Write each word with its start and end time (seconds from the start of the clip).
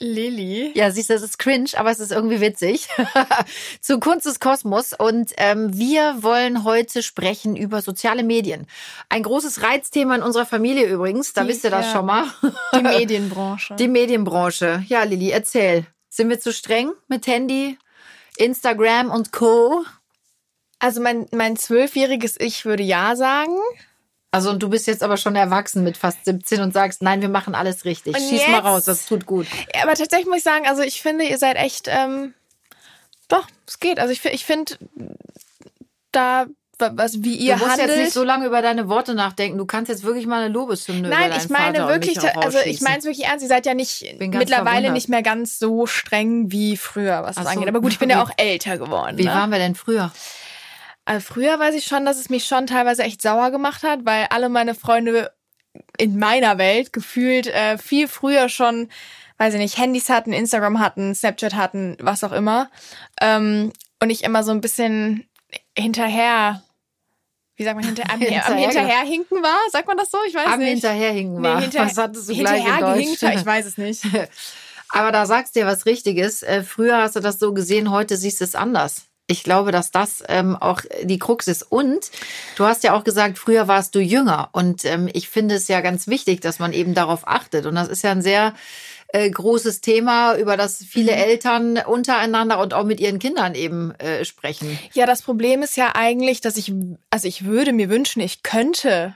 Lilly. 0.00 0.72
Ja, 0.76 0.90
siehst 0.90 1.10
du, 1.10 1.14
das 1.14 1.22
ist 1.22 1.38
cringe, 1.38 1.70
aber 1.76 1.90
es 1.90 1.98
ist 2.00 2.12
irgendwie 2.12 2.40
witzig. 2.40 2.88
Zu 3.80 3.98
Kunst 3.98 4.26
des 4.26 4.38
Kosmos. 4.40 4.92
Und 4.92 5.32
ähm, 5.38 5.76
wir 5.76 6.22
wollen 6.22 6.64
heute 6.64 7.02
sprechen 7.02 7.56
über 7.56 7.82
soziale 7.82 8.22
Medien. 8.22 8.66
Ein 9.08 9.24
großes 9.24 9.62
Reizthema 9.62 10.14
in 10.14 10.22
unserer 10.22 10.46
Familie 10.46 10.86
übrigens. 10.86 11.32
Da 11.32 11.42
Die- 11.42 11.48
wisst 11.48 11.64
ihr 11.64 11.70
das 11.70 11.86
ja. 11.86 11.92
schon 11.92 12.06
mal. 12.06 12.24
Die 12.74 12.82
Medienbranche. 12.82 13.74
Die 13.76 13.88
Medienbranche. 13.88 14.84
Ja, 14.86 15.02
Lilly, 15.02 15.30
erzähl. 15.30 15.86
Sind 16.08 16.28
wir 16.30 16.38
zu 16.40 16.52
streng 16.52 16.92
mit 17.08 17.26
Handy, 17.26 17.78
Instagram 18.36 19.10
und 19.10 19.32
Co.? 19.32 19.84
also 20.80 21.00
mein, 21.00 21.26
mein 21.32 21.56
zwölfjähriges 21.56 22.36
Ich 22.38 22.64
würde 22.64 22.84
ja 22.84 23.16
sagen. 23.16 23.56
Also 24.30 24.50
und 24.50 24.62
du 24.62 24.68
bist 24.68 24.86
jetzt 24.86 25.02
aber 25.02 25.16
schon 25.16 25.36
erwachsen 25.36 25.82
mit 25.84 25.96
fast 25.96 26.24
17 26.26 26.60
und 26.60 26.74
sagst, 26.74 27.00
nein, 27.02 27.22
wir 27.22 27.30
machen 27.30 27.54
alles 27.54 27.84
richtig. 27.86 28.14
Und 28.14 28.20
Schieß 28.20 28.46
mal 28.48 28.56
jetzt- 28.56 28.64
raus, 28.64 28.84
das 28.84 29.06
tut 29.06 29.24
gut. 29.24 29.46
Aber 29.82 29.94
tatsächlich 29.94 30.26
muss 30.26 30.38
ich 30.38 30.42
sagen, 30.42 30.66
also 30.66 30.82
ich 30.82 31.00
finde, 31.00 31.24
ihr 31.24 31.38
seid 31.38 31.56
echt, 31.56 31.88
ähm, 31.88 32.34
doch, 33.28 33.46
es 33.66 33.80
geht. 33.80 33.98
Also 33.98 34.12
ich, 34.12 34.22
ich 34.26 34.44
finde, 34.44 34.74
da, 36.12 36.46
wa- 36.78 36.90
was, 36.94 37.22
wie 37.22 37.36
ihr 37.36 37.54
du 37.54 37.60
musst 37.60 37.72
handelt. 37.72 37.88
jetzt 37.88 37.98
nicht 37.98 38.12
so 38.12 38.22
lange 38.24 38.46
über 38.46 38.60
deine 38.62 38.88
Worte 38.88 39.14
nachdenken. 39.14 39.56
Du 39.56 39.64
kannst 39.66 39.88
jetzt 39.88 40.04
wirklich 40.04 40.26
mal 40.26 40.42
eine 40.42 40.52
Lobeshymne 40.52 41.08
Nein, 41.08 41.32
ich 41.36 41.48
meine 41.48 41.78
Vater 41.78 41.88
wirklich, 41.88 42.20
also 42.36 42.58
ich 42.64 42.80
meine 42.82 42.98
es 42.98 43.04
wirklich 43.04 43.26
ernst. 43.26 43.42
Ihr 43.42 43.48
seid 43.48 43.64
ja 43.64 43.74
nicht 43.74 44.02
mittlerweile 44.18 44.64
verwundert. 44.64 44.92
nicht 44.92 45.08
mehr 45.08 45.22
ganz 45.22 45.58
so 45.58 45.86
streng 45.86 46.50
wie 46.52 46.76
früher, 46.76 47.22
was 47.22 47.36
das 47.36 47.44
so. 47.44 47.50
angeht. 47.50 47.68
Aber 47.68 47.80
gut, 47.80 47.92
ich 47.92 47.98
bin 47.98 48.10
ja 48.10 48.22
auch 48.22 48.30
älter 48.36 48.76
geworden. 48.78 49.16
Wie 49.16 49.24
ne? 49.24 49.30
waren 49.30 49.50
wir 49.50 49.58
denn 49.58 49.74
früher? 49.74 50.12
Also 51.08 51.24
früher 51.32 51.58
weiß 51.58 51.74
ich 51.74 51.86
schon, 51.86 52.04
dass 52.04 52.18
es 52.18 52.28
mich 52.28 52.44
schon 52.44 52.66
teilweise 52.66 53.02
echt 53.02 53.22
sauer 53.22 53.50
gemacht 53.50 53.82
hat, 53.82 54.00
weil 54.04 54.26
alle 54.28 54.50
meine 54.50 54.74
Freunde 54.74 55.32
in 55.96 56.18
meiner 56.18 56.58
Welt 56.58 56.92
gefühlt 56.92 57.46
äh, 57.46 57.78
viel 57.78 58.08
früher 58.08 58.50
schon, 58.50 58.90
weiß 59.38 59.54
ich 59.54 59.60
nicht, 59.60 59.78
Handys 59.78 60.10
hatten, 60.10 60.34
Instagram 60.34 60.80
hatten, 60.80 61.14
Snapchat 61.14 61.54
hatten, 61.54 61.96
was 62.00 62.24
auch 62.24 62.32
immer. 62.32 62.70
Ähm, 63.22 63.72
und 64.02 64.10
ich 64.10 64.22
immer 64.22 64.42
so 64.42 64.50
ein 64.50 64.60
bisschen 64.60 65.26
hinterher, 65.76 66.62
wie 67.56 67.64
sagt 67.64 67.76
man, 67.76 67.86
hinter, 67.86 68.02
am, 68.10 68.10
am 68.20 68.20
Hinterher- 68.20 68.54
Hinterherhinken 68.56 69.42
war? 69.42 69.58
Sagt 69.72 69.88
man 69.88 69.96
das 69.96 70.10
so? 70.10 70.18
Ich 70.26 70.34
weiß 70.34 70.46
Am 70.48 70.58
nicht. 70.58 70.68
Hinterherhinken 70.72 71.42
war. 71.42 71.60
hinter- 71.62 71.86
was 71.86 71.96
hattest 71.96 72.28
du 72.28 72.34
gleich 72.34 72.66
in 72.66 72.80
Deutsch? 72.80 73.22
ich 73.22 73.46
weiß 73.46 73.64
es 73.64 73.78
nicht. 73.78 74.04
Aber 74.90 75.10
da 75.10 75.24
sagst 75.24 75.56
du 75.56 75.60
ja 75.60 75.66
was 75.66 75.86
Richtiges. 75.86 76.42
Äh, 76.42 76.62
früher 76.64 76.98
hast 76.98 77.16
du 77.16 77.20
das 77.20 77.38
so 77.38 77.54
gesehen, 77.54 77.90
heute 77.90 78.18
siehst 78.18 78.40
du 78.40 78.44
es 78.44 78.54
anders. 78.54 79.06
Ich 79.30 79.44
glaube, 79.44 79.72
dass 79.72 79.90
das 79.90 80.24
ähm, 80.26 80.56
auch 80.56 80.80
die 81.02 81.18
Krux 81.18 81.46
ist. 81.46 81.62
Und 81.62 82.10
du 82.56 82.64
hast 82.64 82.82
ja 82.82 82.94
auch 82.94 83.04
gesagt, 83.04 83.38
früher 83.38 83.68
warst 83.68 83.94
du 83.94 84.00
jünger. 84.00 84.48
Und 84.52 84.84
ähm, 84.86 85.08
ich 85.12 85.28
finde 85.28 85.54
es 85.54 85.68
ja 85.68 85.82
ganz 85.82 86.08
wichtig, 86.08 86.40
dass 86.40 86.58
man 86.58 86.72
eben 86.72 86.94
darauf 86.94 87.28
achtet. 87.28 87.66
Und 87.66 87.74
das 87.74 87.88
ist 87.88 88.02
ja 88.02 88.10
ein 88.10 88.22
sehr 88.22 88.54
äh, 89.12 89.28
großes 89.30 89.82
Thema, 89.82 90.34
über 90.36 90.56
das 90.56 90.78
viele 90.78 91.12
Mhm. 91.12 91.18
Eltern 91.18 91.78
untereinander 91.86 92.58
und 92.58 92.74
auch 92.74 92.84
mit 92.84 93.00
ihren 93.00 93.18
Kindern 93.18 93.54
eben 93.54 93.92
äh, 94.00 94.24
sprechen. 94.24 94.78
Ja, 94.94 95.06
das 95.06 95.22
Problem 95.22 95.62
ist 95.62 95.76
ja 95.76 95.94
eigentlich, 95.94 96.40
dass 96.40 96.56
ich, 96.56 96.72
also 97.10 97.28
ich 97.28 97.44
würde 97.44 97.72
mir 97.72 97.88
wünschen, 97.90 98.20
ich 98.20 98.42
könnte 98.42 99.14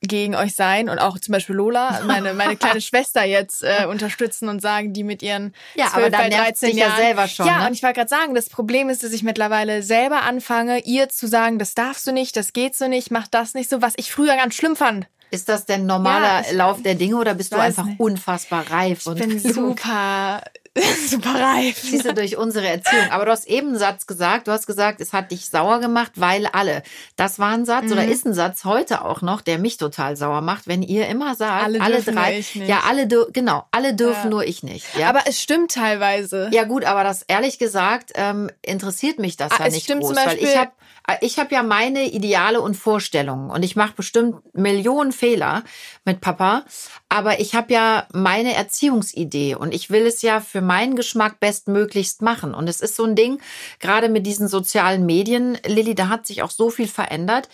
gegen 0.00 0.34
euch 0.36 0.54
sein 0.54 0.88
und 0.88 0.98
auch 1.00 1.18
zum 1.18 1.32
Beispiel 1.32 1.56
Lola, 1.56 2.02
meine, 2.06 2.32
meine 2.34 2.56
kleine 2.56 2.80
Schwester 2.80 3.24
jetzt 3.24 3.64
äh, 3.64 3.86
unterstützen 3.86 4.48
und 4.48 4.60
sagen, 4.60 4.92
die 4.92 5.02
mit 5.02 5.22
ihren 5.22 5.52
Ja, 5.74 5.86
12, 5.88 5.94
aber 6.06 6.10
bei 6.10 6.28
nervt 6.28 6.44
13 6.46 6.68
dich 6.70 6.78
ja 6.78 6.86
Jahren. 6.86 6.96
selber 6.96 7.28
schon, 7.28 7.46
Ja, 7.46 7.58
ne? 7.60 7.66
und 7.66 7.72
ich 7.72 7.82
wollte 7.82 7.96
gerade 7.96 8.08
sagen, 8.08 8.34
das 8.34 8.48
Problem 8.48 8.88
ist, 8.90 9.02
dass 9.02 9.12
ich 9.12 9.22
mittlerweile 9.24 9.82
selber 9.82 10.22
anfange, 10.22 10.78
ihr 10.84 11.08
zu 11.08 11.26
sagen, 11.26 11.58
das 11.58 11.74
darfst 11.74 12.06
du 12.06 12.12
nicht, 12.12 12.36
das 12.36 12.52
geht 12.52 12.76
so 12.76 12.86
nicht, 12.86 13.10
mach 13.10 13.26
das 13.26 13.54
nicht 13.54 13.68
so, 13.68 13.82
was 13.82 13.94
ich 13.96 14.12
früher 14.12 14.36
ganz 14.36 14.54
schlimm 14.54 14.76
fand. 14.76 15.08
Ist 15.30 15.48
das 15.48 15.66
denn 15.66 15.84
normaler 15.84 16.44
Ja, 16.48 16.52
Lauf 16.54 16.80
der 16.82 16.94
Dinge 16.94 17.16
oder 17.16 17.34
bist 17.34 17.52
du 17.52 17.56
einfach 17.58 17.84
nicht. 17.84 18.00
unfassbar 18.00 18.70
reif? 18.70 19.00
Ich 19.00 19.06
und 19.08 19.18
bin 19.18 19.42
klug? 19.42 19.52
super, 19.78 20.42
super 21.08 21.34
reif. 21.34 21.78
Siehst 21.82 22.04
du 22.04 22.14
durch 22.14 22.36
unsere 22.36 22.66
Erziehung. 22.68 23.10
Aber 23.10 23.24
du 23.24 23.30
hast 23.30 23.46
eben 23.46 23.68
einen 23.68 23.78
Satz 23.78 24.06
gesagt. 24.06 24.48
Du 24.48 24.52
hast 24.52 24.66
gesagt, 24.66 25.00
es 25.00 25.12
hat 25.12 25.30
dich 25.30 25.46
sauer 25.50 25.80
gemacht, 25.80 26.12
weil 26.16 26.46
alle. 26.46 26.82
Das 27.16 27.38
war 27.38 27.50
ein 27.52 27.64
Satz 27.64 27.86
Mhm. 27.86 27.92
oder 27.92 28.04
ist 28.06 28.26
ein 28.26 28.34
Satz 28.34 28.64
heute 28.64 29.04
auch 29.04 29.22
noch, 29.22 29.40
der 29.40 29.58
mich 29.58 29.76
total 29.76 30.16
sauer 30.16 30.40
macht, 30.40 30.66
wenn 30.68 30.82
ihr 30.82 31.08
immer 31.08 31.34
sagt, 31.34 31.64
Alle 31.64 31.80
alle, 31.80 31.94
dürfen, 31.96 32.14
drei. 32.14 32.30
nur 32.30 32.38
ich 32.40 32.54
nicht. 32.54 32.68
Ja, 32.68 32.80
alle 32.88 33.08
genau, 33.32 33.64
alle 33.70 33.94
dürfen, 33.94 34.24
Ja. 34.24 34.30
nur 34.30 34.44
ich 34.44 34.62
nicht. 34.62 34.86
Ja. 34.96 35.08
Aber 35.08 35.22
es 35.26 35.40
stimmt 35.40 35.72
teilweise. 35.72 36.48
ja 36.52 36.64
gut, 36.64 36.84
aber 36.84 37.04
das 37.04 37.22
ehrlich 37.22 37.58
gesagt 37.58 38.12
ähm, 38.14 38.50
interessiert 38.62 39.18
mich 39.18 39.36
das 39.36 39.52
Ah, 39.52 39.64
ja 39.64 39.70
nicht 39.70 39.84
stimmt 39.84 40.02
groß, 40.02 40.14
zum 40.14 40.26
weil 40.26 40.38
ich 40.38 40.56
habe 40.56 40.70
ich 41.20 41.38
habe 41.38 41.54
ja 41.54 41.62
meine 41.62 42.10
Ideale 42.10 42.60
und 42.60 42.74
Vorstellungen 42.74 43.50
und 43.50 43.62
ich 43.62 43.76
mache 43.76 43.94
bestimmt 43.94 44.36
Millionen 44.54 45.12
Fehler 45.12 45.64
mit 46.04 46.20
Papa, 46.20 46.64
aber 47.08 47.40
ich 47.40 47.54
habe 47.54 47.72
ja 47.72 48.06
meine 48.12 48.54
Erziehungsidee 48.54 49.54
und 49.54 49.72
ich 49.74 49.90
will 49.90 50.06
es 50.06 50.22
ja 50.22 50.40
für 50.40 50.60
meinen 50.60 50.96
Geschmack 50.96 51.40
bestmöglichst 51.40 52.22
machen. 52.22 52.54
Und 52.54 52.68
es 52.68 52.80
ist 52.80 52.96
so 52.96 53.04
ein 53.04 53.14
Ding, 53.14 53.40
gerade 53.80 54.08
mit 54.08 54.26
diesen 54.26 54.48
sozialen 54.48 55.06
Medien, 55.06 55.58
Lilly, 55.66 55.94
da 55.94 56.08
hat 56.08 56.26
sich 56.26 56.42
auch 56.42 56.50
so 56.50 56.70
viel 56.70 56.88
verändert. 56.88 57.48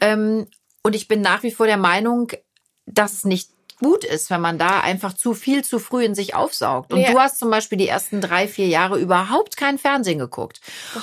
Ähm, 0.00 0.46
und 0.82 0.94
ich 0.94 1.08
bin 1.08 1.20
nach 1.20 1.42
wie 1.42 1.50
vor 1.50 1.66
der 1.66 1.76
Meinung, 1.76 2.30
dass 2.86 3.12
es 3.12 3.24
nicht 3.24 3.50
gut 3.78 4.04
ist, 4.04 4.30
wenn 4.30 4.40
man 4.40 4.58
da 4.58 4.80
einfach 4.80 5.12
zu 5.12 5.34
viel 5.34 5.64
zu 5.64 5.78
früh 5.78 6.04
in 6.04 6.14
sich 6.14 6.34
aufsaugt. 6.34 6.92
Und 6.92 7.00
Ja. 7.00 7.12
du 7.12 7.18
hast 7.20 7.38
zum 7.38 7.50
Beispiel 7.50 7.78
die 7.78 7.88
ersten 7.88 8.20
drei, 8.20 8.48
vier 8.48 8.66
Jahre 8.66 8.98
überhaupt 8.98 9.56
kein 9.56 9.78
Fernsehen 9.78 10.18
geguckt. 10.18 10.60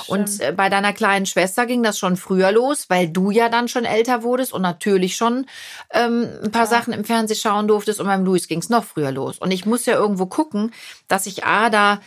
Und 0.08 0.40
äh, 0.42 0.52
bei 0.52 0.70
deiner 0.70 0.94
kleinen 0.94 1.26
Schwester 1.26 1.66
ging 1.66 1.84
das 1.84 1.98
schon 1.98 2.18
früher 2.18 2.52
los, 2.52 2.86
weil 2.90 3.08
du 3.08 3.32
ja 3.32 3.50
dann 3.50 3.68
schon 3.68 3.86
älter 3.86 4.24
wurdest 4.24 4.54
und 4.54 4.62
natürlich 4.62 5.16
schon 5.16 5.46
ähm, 5.92 6.28
ein 6.44 6.52
paar 6.52 6.68
Sachen 6.68 6.94
im 6.94 7.06
Fernsehen 7.06 7.38
schauen 7.38 7.68
durftest. 7.68 8.00
Und 8.00 8.08
beim 8.08 8.26
Luis 8.26 8.48
ging 8.48 8.60
es 8.60 8.70
noch 8.70 8.84
früher 8.84 9.12
los. 9.12 9.38
Und 9.40 9.52
ich 9.52 9.66
muss 9.66 9.86
ja 9.86 9.96
irgendwo 9.96 10.26
gucken, 10.26 10.74
dass 11.08 11.26
ich 11.26 11.46
A, 11.46 11.70
da 11.70 12.02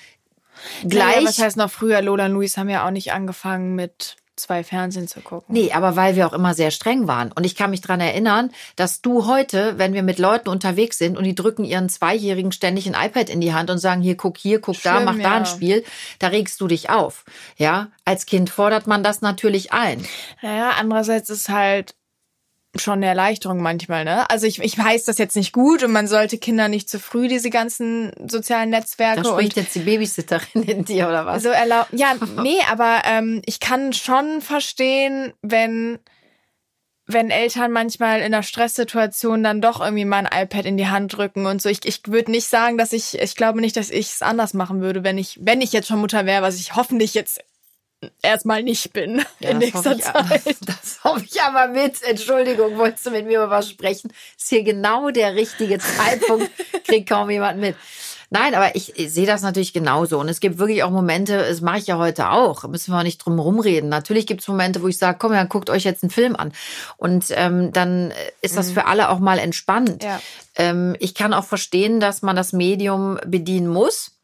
gleich... 0.87 1.17
Naja, 1.17 1.29
was 1.29 1.39
heißt 1.39 1.57
noch 1.57 1.71
früher, 1.71 2.03
Lola 2.03 2.27
und 2.27 2.33
Luis 2.33 2.57
haben 2.57 2.69
ja 2.69 2.87
auch 2.87 2.91
nicht 2.91 3.13
angefangen 3.13 3.75
mit 3.75 4.17
zwei 4.39 4.65
Fernsehen 4.65 5.09
zu 5.09 5.21
gucken. 5.21 5.53
Nee, 5.53 5.73
aber 5.73 5.97
weil 5.97 6.17
wir 6.17 6.27
auch 6.27 6.33
immer 6.33 6.55
sehr 6.55 6.71
streng 6.71 7.07
waren. 7.07 7.33
Und 7.33 7.45
ich 7.45 7.57
kann 7.57 7.71
mich 7.71 7.81
dran 7.81 8.01
erinnern, 8.01 8.51
dass 8.77 9.01
du 9.03 9.27
heute, 9.27 9.79
wenn 9.79 9.93
wir 9.93 10.03
mit 10.03 10.19
Leuten 10.19 10.49
unterwegs 10.49 10.99
sind 10.99 11.17
und 11.17 11.25
die 11.25 11.35
drücken 11.35 11.65
ihren 11.65 11.89
Zweijährigen 11.89 12.53
ständig 12.53 12.87
ein 12.87 12.95
iPad 12.95 13.29
in 13.29 13.41
die 13.41 13.55
Hand 13.55 13.71
und 13.71 13.79
sagen, 13.79 14.03
hier, 14.03 14.17
guck 14.17 14.39
hier, 14.39 14.61
guck 14.61 14.81
da, 14.83 14.97
Schlimm, 14.97 15.05
mach 15.05 15.17
da 15.17 15.23
ja. 15.23 15.37
ein 15.37 15.47
Spiel, 15.47 15.85
da 16.19 16.29
regst 16.29 16.61
du 16.61 16.69
dich 16.69 16.91
auf. 16.91 17.25
Ja, 17.57 17.89
als 18.05 18.27
Kind 18.27 18.51
fordert 18.51 18.87
man 18.87 19.03
das 19.03 19.21
natürlich 19.21 19.73
ein. 19.73 20.05
Naja, 20.43 20.73
andererseits 20.79 21.31
ist 21.31 21.49
halt 21.49 21.95
schon 22.77 22.95
eine 22.95 23.07
Erleichterung 23.07 23.63
manchmal, 23.63 24.05
ne? 24.05 24.29
Also 24.31 24.47
ich, 24.47 24.61
ich 24.61 24.79
weiß 24.79 25.05
das 25.05 25.19
jetzt 25.19 25.37
nicht 25.37 25.53
gut 25.53 25.83
und 25.83 25.93
man 25.93 26.07
sollte 26.07 26.39
Kinder 26.39 26.69
nicht 26.69 26.89
zu 26.89 27.01
früh 27.01 27.29
diese 27.29 27.51
ganzen 27.51 28.13
sozialen 28.29 28.71
Netzwerke 28.71 29.23
Da 29.23 29.31
spricht 29.31 29.57
jetzt 29.57 29.75
die 29.75 29.81
Babysitterin 29.81 30.63
in 30.63 30.85
dir 30.85 31.09
oder 31.09 31.27
was? 31.27 31.43
so 31.43 31.49
erlauben. 31.49 31.97
Ja, 31.97 32.15
nee, 32.43 32.59
aber 32.71 33.03
ähm, 33.05 33.43
ich 33.47 33.61
kann 33.61 33.93
schon 33.93 34.41
verstehen, 34.41 35.33
wenn 35.43 35.99
wenn 37.11 37.31
Eltern 37.31 37.73
manchmal 37.73 38.19
in 38.19 38.27
einer 38.27 38.43
Stresssituation 38.43 39.43
dann 39.43 39.63
doch 39.63 39.81
irgendwie 39.81 40.05
mal 40.05 40.27
ein 40.27 40.43
iPad 40.45 40.67
in 40.67 40.77
die 40.77 40.89
Hand 40.89 41.17
drücken 41.17 41.47
und 41.47 41.63
so. 41.63 41.71
Ich, 41.71 41.87
ich 41.87 42.03
würde 42.07 42.31
nicht 42.31 42.47
sagen, 42.47 42.77
dass 42.77 42.93
ich, 42.93 43.19
ich 43.19 43.35
glaube 43.35 43.63
nicht, 43.63 43.79
dass 43.79 43.89
ich 43.89 44.09
es 44.09 44.21
anders 44.21 44.53
machen 44.53 44.83
würde, 44.83 45.05
wenn 45.05 45.17
ich, 45.17 45.39
wenn 45.41 45.63
ich 45.63 45.73
jetzt 45.73 45.89
schon 45.89 46.01
Mutter 46.01 46.27
wäre, 46.27 46.43
was 46.43 46.61
ich 46.61 46.77
hoffentlich 46.77 47.15
jetzt 47.15 47.41
erstmal 48.23 48.63
nicht 48.63 48.93
bin 48.93 49.25
Ja, 49.41 49.51
in 49.51 49.59
nächster 49.59 49.97
ich, 49.97 50.03
Zeit. 50.03 50.57
Das 50.67 51.03
hoffe 51.05 51.25
ich 51.25 51.41
aber 51.41 51.69
mit. 51.69 52.03
Entschuldigung, 52.03 52.77
wolltest 52.77 53.07
du 53.07 53.11
mit 53.11 53.27
mir 53.27 53.39
über 53.39 53.51
was 53.51 53.69
sprechen? 53.69 54.13
Ist 54.37 54.49
hier 54.49 54.63
genau 54.63 55.11
der 55.11 55.35
richtige 55.35 55.79
Zeitpunkt, 55.79 56.51
kriegt 56.85 57.09
kaum 57.09 57.31
jemand 57.31 57.59
mit. 57.59 57.77
Nein, 58.31 58.55
aber 58.55 58.77
ich, 58.77 58.99
ich 58.99 59.11
sehe 59.11 59.27
das 59.27 59.41
natürlich 59.41 59.73
genauso. 59.73 60.21
Und 60.21 60.29
es 60.29 60.41
gibt 60.41 60.59
wirklich 60.59 60.83
auch 60.83 60.91
Momente, 60.91 61.39
das 61.39 61.63
mache 61.63 61.79
ich 61.79 61.87
ja 61.87 61.97
heute 61.97 62.31
auch, 62.31 62.65
müssen 62.65 62.93
wir 62.93 62.99
auch 62.99 63.03
nicht 63.03 63.19
drum 63.19 63.39
rumreden. 63.39 63.89
Natürlich 63.89 64.27
gibt 64.27 64.43
es 64.43 64.49
Momente, 64.49 64.83
wo 64.83 64.89
ich 64.89 64.99
sage, 64.99 65.17
komm, 65.19 65.33
dann 65.33 65.49
guckt 65.49 65.71
euch 65.71 65.85
jetzt 65.85 66.03
einen 66.03 66.11
Film 66.11 66.37
an. 66.37 66.53
Und 66.99 67.27
ähm, 67.31 67.73
dann 67.73 68.13
ist 68.43 68.57
das 68.57 68.71
für 68.71 68.85
alle 68.85 69.09
auch 69.09 69.19
mal 69.19 69.39
entspannend. 69.39 70.05
Ja. 70.05 70.21
Ähm, 70.57 70.95
ich 70.99 71.15
kann 71.15 71.33
auch 71.33 71.45
verstehen, 71.45 72.01
dass 72.01 72.21
man 72.21 72.37
das 72.37 72.53
Medium 72.53 73.19
bedienen 73.27 73.69
muss. 73.69 74.18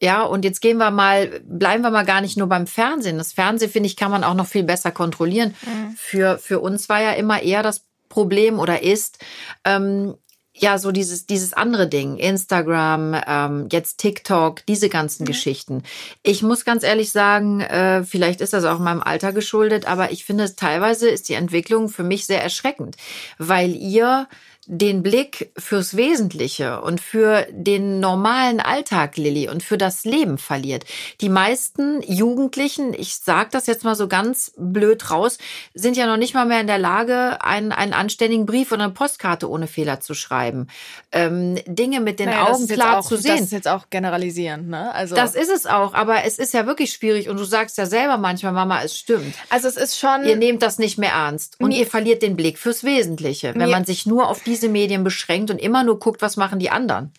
Ja, 0.00 0.22
und 0.22 0.44
jetzt 0.44 0.60
gehen 0.60 0.78
wir 0.78 0.90
mal, 0.90 1.40
bleiben 1.44 1.82
wir 1.82 1.90
mal 1.90 2.06
gar 2.06 2.20
nicht 2.20 2.36
nur 2.36 2.48
beim 2.48 2.66
Fernsehen. 2.66 3.18
Das 3.18 3.32
Fernsehen, 3.32 3.70
finde 3.70 3.86
ich, 3.86 3.96
kann 3.96 4.10
man 4.10 4.24
auch 4.24 4.34
noch 4.34 4.46
viel 4.46 4.64
besser 4.64 4.90
kontrollieren. 4.90 5.54
Für, 5.96 6.38
für 6.38 6.60
uns 6.60 6.88
war 6.88 7.02
ja 7.02 7.12
immer 7.12 7.42
eher 7.42 7.62
das 7.62 7.84
Problem 8.08 8.58
oder 8.58 8.82
ist, 8.82 9.18
ähm, 9.64 10.14
ja 10.60 10.78
so 10.78 10.92
dieses 10.92 11.26
dieses 11.26 11.52
andere 11.52 11.88
Ding, 11.88 12.16
Instagram, 12.16 13.16
ähm, 13.26 13.68
jetzt 13.70 13.98
TikTok, 13.98 14.64
diese 14.66 14.88
ganzen 14.88 15.24
mhm. 15.24 15.28
Geschichten. 15.28 15.82
Ich 16.22 16.42
muss 16.42 16.64
ganz 16.64 16.82
ehrlich 16.82 17.12
sagen, 17.12 17.60
äh, 17.60 18.04
vielleicht 18.04 18.40
ist 18.40 18.52
das 18.52 18.64
auch 18.64 18.78
meinem 18.78 19.02
Alter 19.02 19.32
geschuldet, 19.32 19.86
aber 19.86 20.12
ich 20.12 20.24
finde, 20.24 20.54
teilweise 20.54 21.08
ist 21.08 21.28
die 21.28 21.34
Entwicklung 21.34 21.88
für 21.88 22.02
mich 22.02 22.26
sehr 22.26 22.42
erschreckend, 22.42 22.96
weil 23.38 23.74
ihr 23.74 24.28
den 24.66 25.02
Blick 25.02 25.52
fürs 25.56 25.96
Wesentliche 25.96 26.82
und 26.82 27.00
für 27.00 27.46
den 27.50 27.98
normalen 27.98 28.60
Alltag, 28.60 29.16
Lilly, 29.16 29.48
und 29.48 29.62
für 29.62 29.78
das 29.78 30.04
Leben 30.04 30.36
verliert. 30.36 30.84
Die 31.22 31.30
meisten 31.30 32.02
Jugendlichen, 32.02 32.92
ich 32.92 33.16
sage 33.16 33.48
das 33.52 33.66
jetzt 33.66 33.84
mal 33.84 33.94
so 33.94 34.06
ganz 34.06 34.52
blöd 34.56 35.10
raus, 35.10 35.38
sind 35.72 35.96
ja 35.96 36.06
noch 36.06 36.18
nicht 36.18 36.34
mal 36.34 36.44
mehr 36.44 36.60
in 36.60 36.66
der 36.66 36.78
Lage, 36.78 37.42
einen, 37.42 37.72
einen 37.72 37.94
anständigen 37.94 38.44
Brief 38.44 38.70
oder 38.70 38.84
eine 38.84 38.92
Postkarte 38.92 39.48
ohne 39.48 39.66
Fehler 39.66 40.00
zu 40.00 40.12
schreiben. 40.12 40.68
Ähm, 41.10 41.58
Dinge 41.66 42.00
mit 42.00 42.20
den 42.20 42.28
naja, 42.28 42.52
Augen 42.52 42.68
klar 42.68 42.98
auch, 42.98 43.06
zu 43.06 43.16
sehen. 43.16 43.36
Das 43.36 43.46
ist 43.46 43.52
jetzt 43.52 43.68
auch 43.68 43.88
generalisierend, 43.88 44.68
ne? 44.68 44.94
Also 44.94 45.16
das 45.16 45.34
ist 45.34 45.50
es 45.50 45.66
auch, 45.66 45.94
aber 45.94 46.24
es 46.24 46.38
ist 46.38 46.52
ja 46.52 46.66
wirklich 46.66 46.92
schwierig 46.92 47.28
und 47.30 47.38
du 47.38 47.44
sagst 47.44 47.78
ja 47.78 47.86
selber 47.86 48.18
manchmal, 48.18 48.52
Mama, 48.52 48.82
es 48.84 48.96
stimmt. 48.96 49.34
Also 49.48 49.68
es 49.68 49.76
ist 49.76 49.98
schon. 49.98 50.24
Ihr 50.24 50.36
nehmt 50.36 50.62
das 50.62 50.78
nicht 50.78 50.98
mehr 50.98 51.12
ernst 51.12 51.56
und 51.58 51.72
ihr 51.72 51.86
verliert 51.86 52.22
den 52.22 52.36
Blick 52.36 52.58
fürs 52.58 52.84
Wesentliche, 52.84 53.54
wenn 53.56 53.70
man 53.70 53.84
sich 53.84 54.04
nur 54.06 54.28
auf 54.28 54.42
diese 54.42 54.49
diese 54.50 54.68
Medien 54.68 55.04
beschränkt 55.04 55.50
und 55.50 55.58
immer 55.58 55.84
nur 55.84 55.98
guckt, 55.98 56.22
was 56.22 56.36
machen 56.36 56.58
die 56.58 56.70
anderen. 56.70 57.12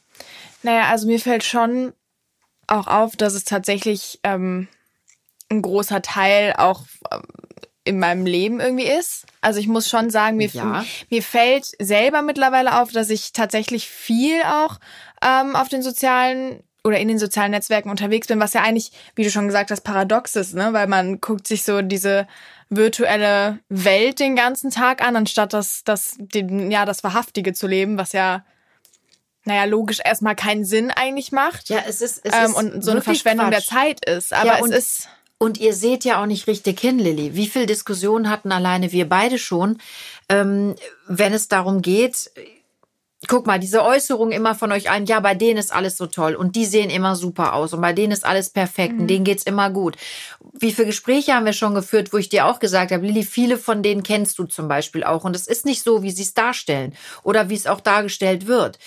Naja, 0.63 0.89
also 0.89 1.07
mir 1.07 1.19
fällt 1.19 1.43
schon 1.43 1.93
auch 2.67 2.87
auf, 2.87 3.15
dass 3.15 3.33
es 3.33 3.43
tatsächlich 3.43 4.19
ähm, 4.23 4.67
ein 5.49 5.61
großer 5.61 6.01
Teil 6.01 6.53
auch 6.57 6.83
ähm, 7.11 7.23
in 7.83 7.99
meinem 7.99 8.25
Leben 8.25 8.59
irgendwie 8.59 8.87
ist. 8.87 9.25
Also 9.41 9.59
ich 9.59 9.67
muss 9.67 9.89
schon 9.89 10.09
sagen, 10.09 10.37
mir, 10.37 10.47
ja. 10.47 10.85
mir 11.09 11.23
fällt 11.23 11.71
selber 11.79 12.21
mittlerweile 12.21 12.79
auf, 12.79 12.91
dass 12.91 13.09
ich 13.09 13.33
tatsächlich 13.33 13.87
viel 13.87 14.41
auch 14.43 14.79
ähm, 15.23 15.55
auf 15.55 15.67
den 15.67 15.81
sozialen 15.81 16.63
oder 16.83 16.99
in 16.99 17.07
den 17.07 17.19
sozialen 17.19 17.51
Netzwerken 17.51 17.89
unterwegs 17.89 18.27
bin, 18.27 18.39
was 18.39 18.53
ja 18.53 18.61
eigentlich, 18.61 18.91
wie 19.15 19.23
du 19.23 19.29
schon 19.29 19.47
gesagt 19.47 19.71
hast, 19.71 19.81
paradox 19.81 20.35
ist, 20.35 20.55
ne? 20.55 20.73
Weil 20.73 20.87
man 20.87 21.21
guckt 21.21 21.47
sich 21.47 21.63
so 21.63 21.81
diese 21.81 22.27
virtuelle 22.71 23.59
Welt 23.69 24.19
den 24.19 24.35
ganzen 24.35 24.71
Tag 24.71 25.03
an, 25.03 25.15
anstatt 25.15 25.53
das, 25.53 25.83
das, 25.83 26.15
den, 26.18 26.71
ja, 26.71 26.85
das 26.85 27.03
Wahrhaftige 27.03 27.53
zu 27.53 27.68
leben, 27.68 27.97
was 27.97 28.13
ja, 28.13 28.45
naja, 29.44 29.65
logisch 29.65 30.00
erstmal 30.03 30.35
keinen 30.35 30.65
Sinn 30.65 30.89
eigentlich 30.89 31.31
macht. 31.31 31.69
Ja, 31.69 31.83
es 31.88 32.01
ist, 32.01 32.21
es 32.23 32.33
ähm, 32.33 32.56
und 32.56 32.83
so 32.83 32.91
eine 32.91 33.01
Verschwendung 33.01 33.50
Quatsch. 33.50 33.69
der 33.69 33.77
Zeit 33.77 34.06
ist. 34.06 34.33
Aber 34.33 34.59
ja, 34.59 34.65
es 34.65 34.71
ist. 34.71 35.09
Und 35.38 35.59
ihr 35.59 35.73
seht 35.73 36.06
ja 36.06 36.21
auch 36.21 36.27
nicht 36.27 36.47
richtig 36.47 36.79
hin, 36.79 37.00
Lilly. 37.00 37.35
Wie 37.35 37.47
viel 37.47 37.65
Diskussionen 37.65 38.29
hatten 38.29 38.51
alleine 38.51 38.91
wir 38.91 39.09
beide 39.09 39.38
schon, 39.39 39.79
ähm, 40.29 40.75
wenn 41.07 41.33
es 41.33 41.47
darum 41.47 41.81
geht, 41.81 42.31
guck 43.31 43.47
mal, 43.47 43.59
diese 43.59 43.85
Äußerung 43.85 44.33
immer 44.33 44.55
von 44.55 44.73
euch 44.73 44.91
allen, 44.91 45.05
ja, 45.05 45.21
bei 45.21 45.35
denen 45.35 45.57
ist 45.57 45.73
alles 45.73 45.95
so 45.95 46.05
toll 46.05 46.35
und 46.35 46.57
die 46.57 46.65
sehen 46.65 46.89
immer 46.89 47.15
super 47.15 47.53
aus 47.53 47.73
und 47.73 47.79
bei 47.79 47.93
denen 47.93 48.11
ist 48.11 48.25
alles 48.25 48.49
perfekt 48.49 48.95
mhm. 48.95 48.99
und 48.99 49.07
denen 49.07 49.23
geht's 49.23 49.43
immer 49.43 49.69
gut. 49.69 49.95
Wie 50.51 50.73
viele 50.73 50.87
Gespräche 50.87 51.33
haben 51.33 51.45
wir 51.45 51.53
schon 51.53 51.73
geführt, 51.73 52.11
wo 52.11 52.17
ich 52.17 52.27
dir 52.27 52.45
auch 52.45 52.59
gesagt 52.59 52.91
habe, 52.91 53.05
Lilly, 53.05 53.23
viele 53.23 53.57
von 53.57 53.83
denen 53.83 54.03
kennst 54.03 54.37
du 54.37 54.43
zum 54.43 54.67
Beispiel 54.67 55.05
auch 55.05 55.23
und 55.23 55.33
es 55.33 55.47
ist 55.47 55.65
nicht 55.65 55.81
so, 55.81 56.03
wie 56.03 56.11
sie 56.11 56.23
es 56.23 56.33
darstellen 56.33 56.93
oder 57.23 57.47
wie 57.47 57.55
es 57.55 57.67
auch 57.67 57.79
dargestellt 57.79 58.47
wird. 58.47 58.77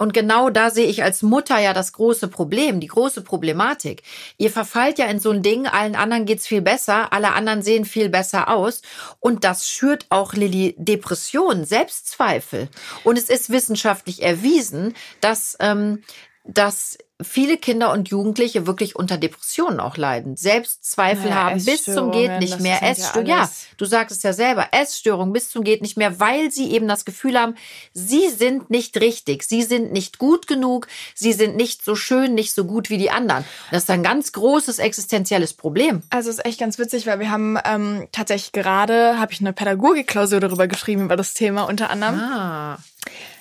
Und 0.00 0.14
genau 0.14 0.48
da 0.48 0.70
sehe 0.70 0.86
ich 0.86 1.02
als 1.02 1.20
Mutter 1.20 1.58
ja 1.58 1.74
das 1.74 1.92
große 1.92 2.28
Problem, 2.28 2.80
die 2.80 2.86
große 2.86 3.20
Problematik. 3.20 4.02
Ihr 4.38 4.50
verfallt 4.50 4.98
ja 4.98 5.04
in 5.04 5.20
so 5.20 5.30
ein 5.30 5.42
Ding, 5.42 5.66
allen 5.66 5.94
anderen 5.94 6.24
geht's 6.24 6.46
viel 6.46 6.62
besser, 6.62 7.12
alle 7.12 7.34
anderen 7.34 7.60
sehen 7.60 7.84
viel 7.84 8.08
besser 8.08 8.48
aus. 8.48 8.80
Und 9.18 9.44
das 9.44 9.68
schürt 9.68 10.06
auch 10.08 10.32
Lilly 10.32 10.74
Depressionen, 10.78 11.66
Selbstzweifel. 11.66 12.70
Und 13.04 13.18
es 13.18 13.28
ist 13.28 13.50
wissenschaftlich 13.50 14.22
erwiesen, 14.22 14.94
dass, 15.20 15.58
ähm, 15.60 16.02
dass 16.44 16.96
viele 17.22 17.56
Kinder 17.56 17.92
und 17.92 18.08
Jugendliche 18.08 18.66
wirklich 18.66 18.96
unter 18.96 19.18
Depressionen 19.18 19.80
auch 19.80 19.96
leiden, 19.96 20.36
Selbstzweifel 20.36 21.30
ja, 21.30 21.36
haben 21.36 21.64
bis 21.64 21.84
zum 21.84 22.12
geht 22.12 22.38
nicht 22.38 22.60
mehr, 22.60 22.82
Essstörungen. 22.82 23.26
Ja, 23.26 23.42
ja, 23.42 23.50
du 23.76 23.84
sagst 23.84 24.16
es 24.16 24.22
ja 24.22 24.32
selber, 24.32 24.68
Essstörungen 24.72 25.32
bis 25.32 25.50
zum 25.50 25.64
geht 25.64 25.82
nicht 25.82 25.96
mehr, 25.96 26.20
weil 26.20 26.50
sie 26.50 26.70
eben 26.70 26.88
das 26.88 27.04
Gefühl 27.04 27.38
haben, 27.38 27.54
sie 27.92 28.28
sind 28.28 28.70
nicht 28.70 29.00
richtig, 29.00 29.42
sie 29.42 29.62
sind 29.62 29.92
nicht 29.92 30.18
gut 30.18 30.46
genug, 30.46 30.88
sie 31.14 31.32
sind 31.32 31.56
nicht 31.56 31.84
so 31.84 31.94
schön, 31.94 32.34
nicht 32.34 32.52
so 32.52 32.64
gut 32.64 32.90
wie 32.90 32.98
die 32.98 33.10
anderen. 33.10 33.44
Das 33.70 33.84
ist 33.84 33.90
ein 33.90 34.02
ganz 34.02 34.32
großes 34.32 34.78
existenzielles 34.78 35.54
Problem. 35.54 36.02
Also 36.10 36.30
ist 36.30 36.44
echt 36.44 36.60
ganz 36.60 36.78
witzig, 36.78 37.06
weil 37.06 37.20
wir 37.20 37.30
haben 37.30 37.58
ähm, 37.64 38.08
tatsächlich 38.12 38.52
gerade, 38.52 39.18
habe 39.18 39.32
ich 39.32 39.40
eine 39.40 39.52
Pädagogikklausur 39.52 40.40
darüber 40.40 40.66
geschrieben 40.66 41.04
über 41.04 41.16
das 41.16 41.34
Thema 41.34 41.64
unter 41.64 41.90
anderem. 41.90 42.18
Ah. 42.18 42.78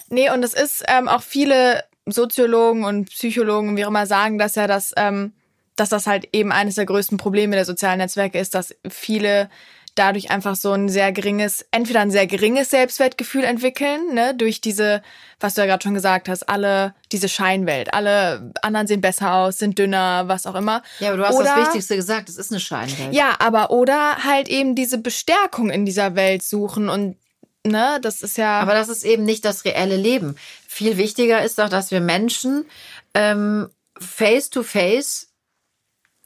Nee, 0.09 0.31
und 0.31 0.43
es 0.43 0.53
ist 0.53 0.83
ähm, 0.87 1.07
auch 1.07 1.21
viele 1.21 1.83
Soziologen 2.11 2.83
und 2.83 3.09
Psychologen, 3.09 3.77
wie 3.77 3.85
auch 3.85 3.89
immer, 3.89 4.05
sagen, 4.05 4.37
dass 4.37 4.55
ja 4.55 4.67
das, 4.67 4.93
ähm, 4.97 5.33
dass 5.75 5.89
das 5.89 6.07
halt 6.07 6.29
eben 6.33 6.51
eines 6.51 6.75
der 6.75 6.85
größten 6.85 7.17
Probleme 7.17 7.55
der 7.55 7.65
sozialen 7.65 7.99
Netzwerke 7.99 8.39
ist, 8.39 8.55
dass 8.55 8.75
viele 8.89 9.49
dadurch 9.95 10.31
einfach 10.31 10.55
so 10.55 10.71
ein 10.71 10.87
sehr 10.87 11.11
geringes, 11.11 11.65
entweder 11.71 11.99
ein 11.99 12.11
sehr 12.11 12.25
geringes 12.25 12.69
Selbstwertgefühl 12.69 13.43
entwickeln, 13.43 14.13
ne, 14.13 14.33
durch 14.35 14.61
diese, 14.61 15.01
was 15.39 15.55
du 15.55 15.61
ja 15.61 15.67
gerade 15.67 15.83
schon 15.83 15.93
gesagt 15.93 16.29
hast, 16.29 16.47
alle, 16.47 16.95
diese 17.11 17.27
Scheinwelt. 17.27 17.93
Alle 17.93 18.53
anderen 18.61 18.87
sehen 18.87 19.01
besser 19.01 19.33
aus, 19.33 19.57
sind 19.57 19.77
dünner, 19.77 20.27
was 20.27 20.47
auch 20.47 20.55
immer. 20.55 20.83
Ja, 20.99 21.09
aber 21.09 21.17
du 21.17 21.25
hast 21.25 21.35
oder, 21.35 21.55
das 21.55 21.67
Wichtigste 21.67 21.95
gesagt, 21.95 22.29
es 22.29 22.37
ist 22.37 22.51
eine 22.51 22.59
Scheinwelt. 22.59 23.13
Ja, 23.13 23.35
aber 23.39 23.71
oder 23.71 24.23
halt 24.23 24.47
eben 24.47 24.75
diese 24.75 24.99
Bestärkung 24.99 25.69
in 25.69 25.85
dieser 25.85 26.15
Welt 26.15 26.43
suchen 26.43 26.87
und 26.89 27.17
ne, 27.65 27.99
das 28.01 28.21
ist 28.21 28.37
ja. 28.37 28.59
Aber 28.59 28.73
das 28.73 28.89
ist 28.89 29.03
eben 29.03 29.23
nicht 29.23 29.45
das 29.45 29.65
reelle 29.65 29.97
Leben. 29.97 30.35
Viel 30.67 30.97
wichtiger 30.97 31.43
ist 31.43 31.59
doch, 31.59 31.69
dass 31.69 31.91
wir 31.91 32.01
Menschen 32.01 32.65
ähm, 33.13 33.69
face 33.99 34.49
to 34.49 34.63
face 34.63 35.28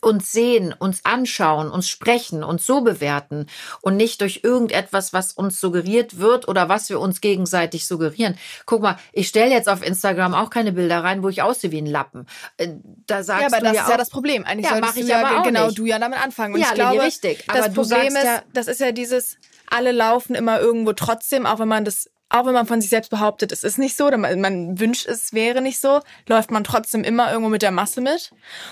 uns 0.04 0.32
sehen, 0.32 0.74
uns 0.78 1.02
anschauen, 1.04 1.70
uns 1.70 1.90
sprechen, 1.90 2.44
uns 2.44 2.66
so 2.66 2.82
bewerten 2.82 3.48
und 3.82 3.98
nicht 3.98 4.22
durch 4.22 4.42
irgendetwas, 4.44 5.14
was 5.14 5.34
uns 5.34 5.60
suggeriert 5.60 6.20
wird 6.20 6.48
oder 6.48 6.70
was 6.70 6.90
wir 6.90 7.00
uns 7.00 7.22
gegenseitig 7.22 7.88
suggerieren. 7.88 8.38
Guck 8.66 8.82
mal, 8.82 8.98
ich 9.12 9.28
stelle 9.28 9.52
jetzt 9.52 9.70
auf 9.70 9.86
Instagram 9.86 10.34
auch 10.34 10.50
keine 10.50 10.72
Bilder 10.72 11.04
rein, 11.04 11.24
wo 11.24 11.30
ich 11.30 11.42
aussehe 11.42 11.72
wie 11.72 11.82
ein 11.82 11.86
Lappen. 11.86 12.28
Äh, 12.58 12.70
da 13.08 13.24
sagst 13.24 13.42
ja, 13.42 13.48
aber 13.48 13.58
du 13.58 13.64
das 13.66 13.76
ja 13.76 13.84
ist 13.84 13.90
ja 13.90 13.98
das 13.98 14.10
Problem. 14.10 14.46
Eigentlich 14.46 14.66
ja, 14.66 14.78
solltest 14.78 14.98
ich 14.98 15.04
du 15.04 15.10
ja 15.10 15.42
genau 15.42 15.66
nicht. 15.68 15.78
du 15.78 15.86
ja 15.86 16.00
damit 16.00 16.20
anfangen. 16.24 16.54
Und 16.54 16.62
ja, 16.62 16.68
ich 16.70 16.74
glaube, 16.76 17.02
richtig. 17.02 17.44
Aber 17.48 17.60
das 17.60 17.74
Problem 17.74 18.16
ist, 18.16 18.24
ja, 18.24 18.42
das 18.54 18.68
ist 18.68 18.80
ja 18.80 18.92
dieses 18.92 19.38
alle 19.74 19.92
laufen 19.92 20.36
immer 20.36 20.60
irgendwo 20.60 20.94
trotzdem, 20.94 21.46
auch 21.46 21.60
wenn 21.60 21.68
man 21.68 21.84
das 21.84 22.10
auch 22.34 22.48
wenn 22.48 22.54
man 22.54 22.66
von 22.66 22.82
sich 22.82 22.90
selbst 22.90 23.12
behauptet, 23.12 23.52
es 23.52 23.64
ist 23.64 23.78
nicht 23.78 23.96
so, 23.96 24.08
oder 24.08 24.18
man, 24.18 24.42
man 24.42 24.80
wünscht, 24.80 25.06
es 25.06 25.34
wäre 25.34 25.62
nicht 25.62 25.80
so, 25.80 26.02
läuft 26.28 26.50
man 26.50 26.64
trotzdem 26.64 27.04
immer 27.04 27.30
irgendwo 27.32 27.50
mit 27.50 27.62
der 27.62 27.72
Masse 27.72 28.02
mit. 28.02 28.32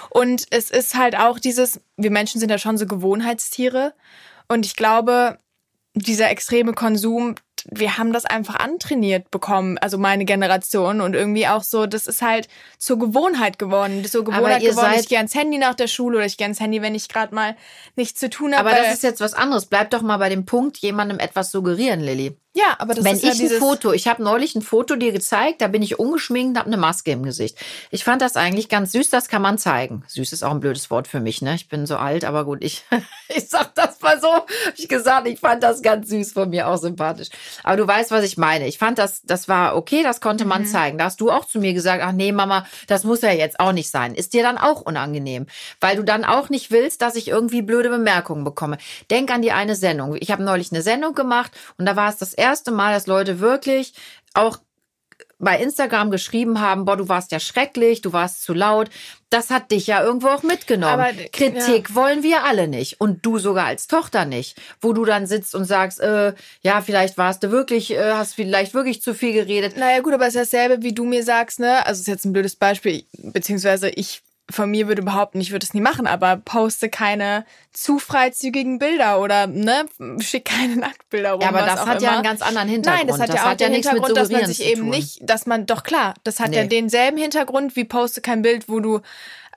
Und 0.10 0.46
es 0.50 0.72
ist 0.72 0.96
halt 0.96 1.16
auch 1.16 1.38
dieses, 1.38 1.80
wir 1.96 2.10
Menschen 2.10 2.40
sind 2.40 2.50
ja 2.50 2.58
schon 2.58 2.80
so 2.80 2.88
Gewohnheitstiere. 2.88 3.94
Und 4.48 4.66
ich 4.66 4.76
glaube, 4.76 5.38
dieser 5.94 6.32
extreme 6.32 6.74
Konsum, 6.74 7.36
wir 7.70 7.98
haben 7.98 8.14
das 8.14 8.26
einfach 8.26 8.56
antrainiert 8.56 9.32
bekommen, 9.32 9.78
also 9.78 9.98
meine 9.98 10.26
Generation 10.26 11.02
und 11.02 11.14
irgendwie 11.14 11.48
auch 11.48 11.64
so, 11.64 11.86
das 11.86 12.08
ist 12.08 12.22
halt 12.22 12.48
zur 12.78 12.98
Gewohnheit 12.98 13.60
geworden, 13.60 14.04
zur 14.06 14.24
Gewohnheit 14.24 14.62
geworden, 14.62 14.96
ich 15.00 15.08
gehe 15.08 15.18
ans 15.18 15.36
Handy 15.36 15.58
nach 15.58 15.76
der 15.76 15.88
Schule 15.88 16.18
oder 16.18 16.26
ich 16.26 16.38
gehe 16.38 16.46
ans 16.46 16.60
Handy, 16.60 16.82
wenn 16.82 16.96
ich 16.96 17.10
gerade 17.10 17.34
mal 17.36 17.56
nichts 17.96 18.20
zu 18.20 18.30
tun 18.30 18.56
habe. 18.56 18.70
Aber 18.70 18.78
das 18.78 18.94
ist 18.94 19.04
jetzt 19.04 19.22
was 19.22 19.34
anderes. 19.34 19.66
Bleib 19.66 19.90
doch 19.92 20.02
mal 20.02 20.18
bei 20.18 20.30
dem 20.30 20.46
Punkt, 20.46 20.78
jemandem 20.78 21.20
etwas 21.20 21.52
suggerieren, 21.52 22.00
Lilly. 22.00 22.36
Ja, 22.54 22.76
aber 22.80 22.94
das 22.94 23.06
Wenn 23.06 23.16
ist 23.16 23.24
ich 23.24 23.40
ja 23.40 23.56
ein 23.56 23.60
Foto, 23.60 23.94
ich 23.94 24.10
habe 24.10 24.22
neulich 24.22 24.56
ein 24.56 24.62
Foto 24.62 24.98
dir 24.98 25.14
gezeigt, 25.14 25.62
da 25.62 25.70
bin 25.70 25.82
ich 25.82 26.00
ungeschminkt, 26.00 26.58
habe 26.58 26.68
eine 26.68 26.76
Maske 26.76 27.12
im 27.12 27.24
Gesicht. 27.24 27.58
Ich 27.92 28.04
fand 28.04 28.22
das 28.22 28.36
eigentlich 28.36 28.68
ganz 28.68 28.92
süß, 28.92 29.10
das 29.10 29.30
kann 29.30 29.42
man 29.42 29.58
zeigen. 29.58 30.04
Süß 30.08 30.34
ist 30.34 30.44
auch 30.44 30.52
ein 30.52 30.60
blödes 30.60 30.92
Wort 30.92 31.08
für 31.08 31.22
mich, 31.22 31.42
ne? 31.42 31.56
Ich 31.56 31.70
bin 31.70 31.86
so 31.86 31.96
alt, 31.96 32.26
aber 32.26 32.44
gut, 32.44 32.62
ich, 32.62 32.84
ich 33.30 33.48
sag 33.48 33.74
das 33.76 34.02
mal 34.02 34.20
so. 34.20 34.28
Ich 34.76 34.90
gesagt, 34.90 35.30
ich 35.30 35.40
fand 35.40 35.64
das 35.64 35.82
ganz 35.82 36.10
süß 36.10 36.34
von 36.34 36.50
mir, 36.50 36.68
auch 36.68 36.78
sympathisch. 36.78 37.30
Aber 37.64 37.78
du 37.78 37.88
weißt, 37.88 38.12
was 38.12 38.24
ich 38.24 38.38
meine. 38.38 38.68
Ich 38.68 38.78
fand 38.78 39.00
das, 39.00 39.22
das 39.24 39.48
war 39.48 39.76
okay, 39.76 40.04
das 40.04 40.22
konnte 40.22 40.46
man 40.46 40.64
mhm. 40.64 40.68
zeigen. 40.68 40.98
Da 40.98 41.06
hast 41.06 41.22
du 41.22 41.32
auch 41.32 41.46
zu 41.46 41.60
mir 41.60 41.74
gesagt, 41.74 42.04
ach 42.04 42.12
nee, 42.12 42.32
Mama, 42.32 42.66
das 42.88 43.04
muss 43.04 43.22
ja 43.22 43.32
jetzt 43.32 43.60
auch 43.60 43.72
nicht 43.72 43.90
sein. 43.90 44.14
Ist 44.14 44.34
dir 44.34 44.44
dann 44.44 44.58
auch 44.58 44.82
unangenehm, 44.82 45.48
weil 45.80 45.96
du 45.96 46.04
dann 46.04 46.26
auch 46.26 46.50
nicht 46.50 46.70
willst, 46.72 47.02
dass 47.02 47.16
ich 47.16 47.30
irgendwie 47.30 47.62
blöde 47.62 47.90
Bemerkungen 47.90 48.44
bekomme. 48.44 48.78
Denk 49.10 49.32
an 49.32 49.42
die 49.42 49.52
eine 49.52 49.76
Sendung. 49.76 50.16
Ich 50.20 50.32
habe 50.32 50.44
neulich 50.44 50.72
eine 50.72 50.82
Sendung 50.82 51.16
gemacht 51.16 51.52
und 51.78 51.86
da 51.86 51.96
war 51.96 52.10
es 52.10 52.18
das 52.18 52.34
erste 52.34 52.72
Mal, 52.72 52.94
dass 52.94 53.08
Leute 53.08 53.22
Leute 53.22 53.40
wirklich 53.40 53.94
auch 54.34 54.58
bei 55.42 55.60
Instagram 55.60 56.12
geschrieben 56.12 56.62
haben, 56.62 56.86
boah, 56.86 56.96
du 56.96 57.10
warst 57.10 57.32
ja 57.32 57.40
schrecklich, 57.40 58.02
du 58.02 58.14
warst 58.14 58.44
zu 58.44 58.54
laut. 58.54 58.90
Das 59.30 59.50
hat 59.50 59.72
dich 59.72 59.88
ja 59.88 60.04
irgendwo 60.04 60.28
auch 60.28 60.44
mitgenommen. 60.44 60.94
Aber, 60.94 61.12
Kritik 61.32 61.90
ja. 61.90 61.96
wollen 61.96 62.22
wir 62.22 62.44
alle 62.44 62.68
nicht. 62.68 63.02
Und 63.02 63.26
du 63.26 63.40
sogar 63.40 63.66
als 63.66 63.88
Tochter 63.88 64.26
nicht. 64.26 64.58
Wo 64.82 64.94
du 64.94 65.06
dann 65.06 65.26
sitzt 65.26 65.56
und 65.56 65.66
sagst, 65.66 66.00
äh, 66.00 66.34
ja, 66.62 66.82
vielleicht 66.82 67.18
warst 67.18 67.44
du 67.44 67.52
wirklich, 67.52 67.92
äh, 67.92 68.14
hast 68.14 68.36
vielleicht 68.36 68.74
wirklich 68.74 69.02
zu 69.02 69.14
viel 69.14 69.34
geredet. 69.34 69.78
Naja, 69.78 70.02
gut, 70.02 70.14
aber 70.14 70.28
es 70.28 70.36
ist 70.36 70.54
dasselbe, 70.54 70.84
wie 70.84 70.94
du 70.94 71.06
mir 71.06 71.24
sagst, 71.24 71.60
ne? 71.60 71.86
Also, 71.86 71.94
es 71.94 72.00
ist 72.02 72.08
jetzt 72.08 72.26
ein 72.26 72.34
blödes 72.34 72.56
Beispiel, 72.56 73.04
beziehungsweise 73.14 73.90
ich 73.90 74.22
von 74.52 74.70
mir 74.70 74.88
würde 74.88 75.02
behaupten, 75.02 75.42
ich 75.42 75.52
würde 75.52 75.66
es 75.66 75.74
nie 75.74 75.82
machen, 75.82 76.08
aber 76.08 76.38
poste 76.38 76.90
keine 76.90 77.46
zu 77.72 78.00
freizügigen 78.00 78.80
Bilder 78.80 79.22
oder 79.22 79.48
ne, 79.48 79.86
schick 80.20 80.46
keine 80.46 80.76
Nacktbilder 80.78 81.34
rum. 81.34 81.42
Ja, 81.42 81.50
aber 81.50 81.62
das 81.62 81.86
hat 81.86 81.98
immer. 81.98 82.02
ja 82.02 82.12
einen 82.14 82.24
ganz 82.24 82.42
anderen 82.42 82.70
Hintergrund. 82.70 83.00
Nein, 83.00 83.08
das 83.08 83.20
hat 83.20 83.30
das 83.30 83.36
ja 83.36 83.42
auch 83.44 83.50
hat 83.50 83.62
ja 83.62 83.68
den 83.68 83.78
mit 83.78 83.86
Hintergrund, 83.86 84.18
dass 84.18 84.30
man 84.30 84.46
sich 84.46 84.66
eben 84.66 84.90
nicht, 84.90 85.20
dass 85.22 85.46
man, 85.46 85.66
doch 85.66 85.84
klar, 85.84 86.14
das 86.24 86.40
hat 86.40 86.54
ja 86.54 86.64
Nee. 86.64 86.70
denselben 86.70 87.18
Hintergrund 87.18 87.76
wie 87.76 87.86
poste 87.86 88.22
kein 88.22 88.42
Bild, 88.42 88.70
wo 88.70 88.80
du 88.80 89.02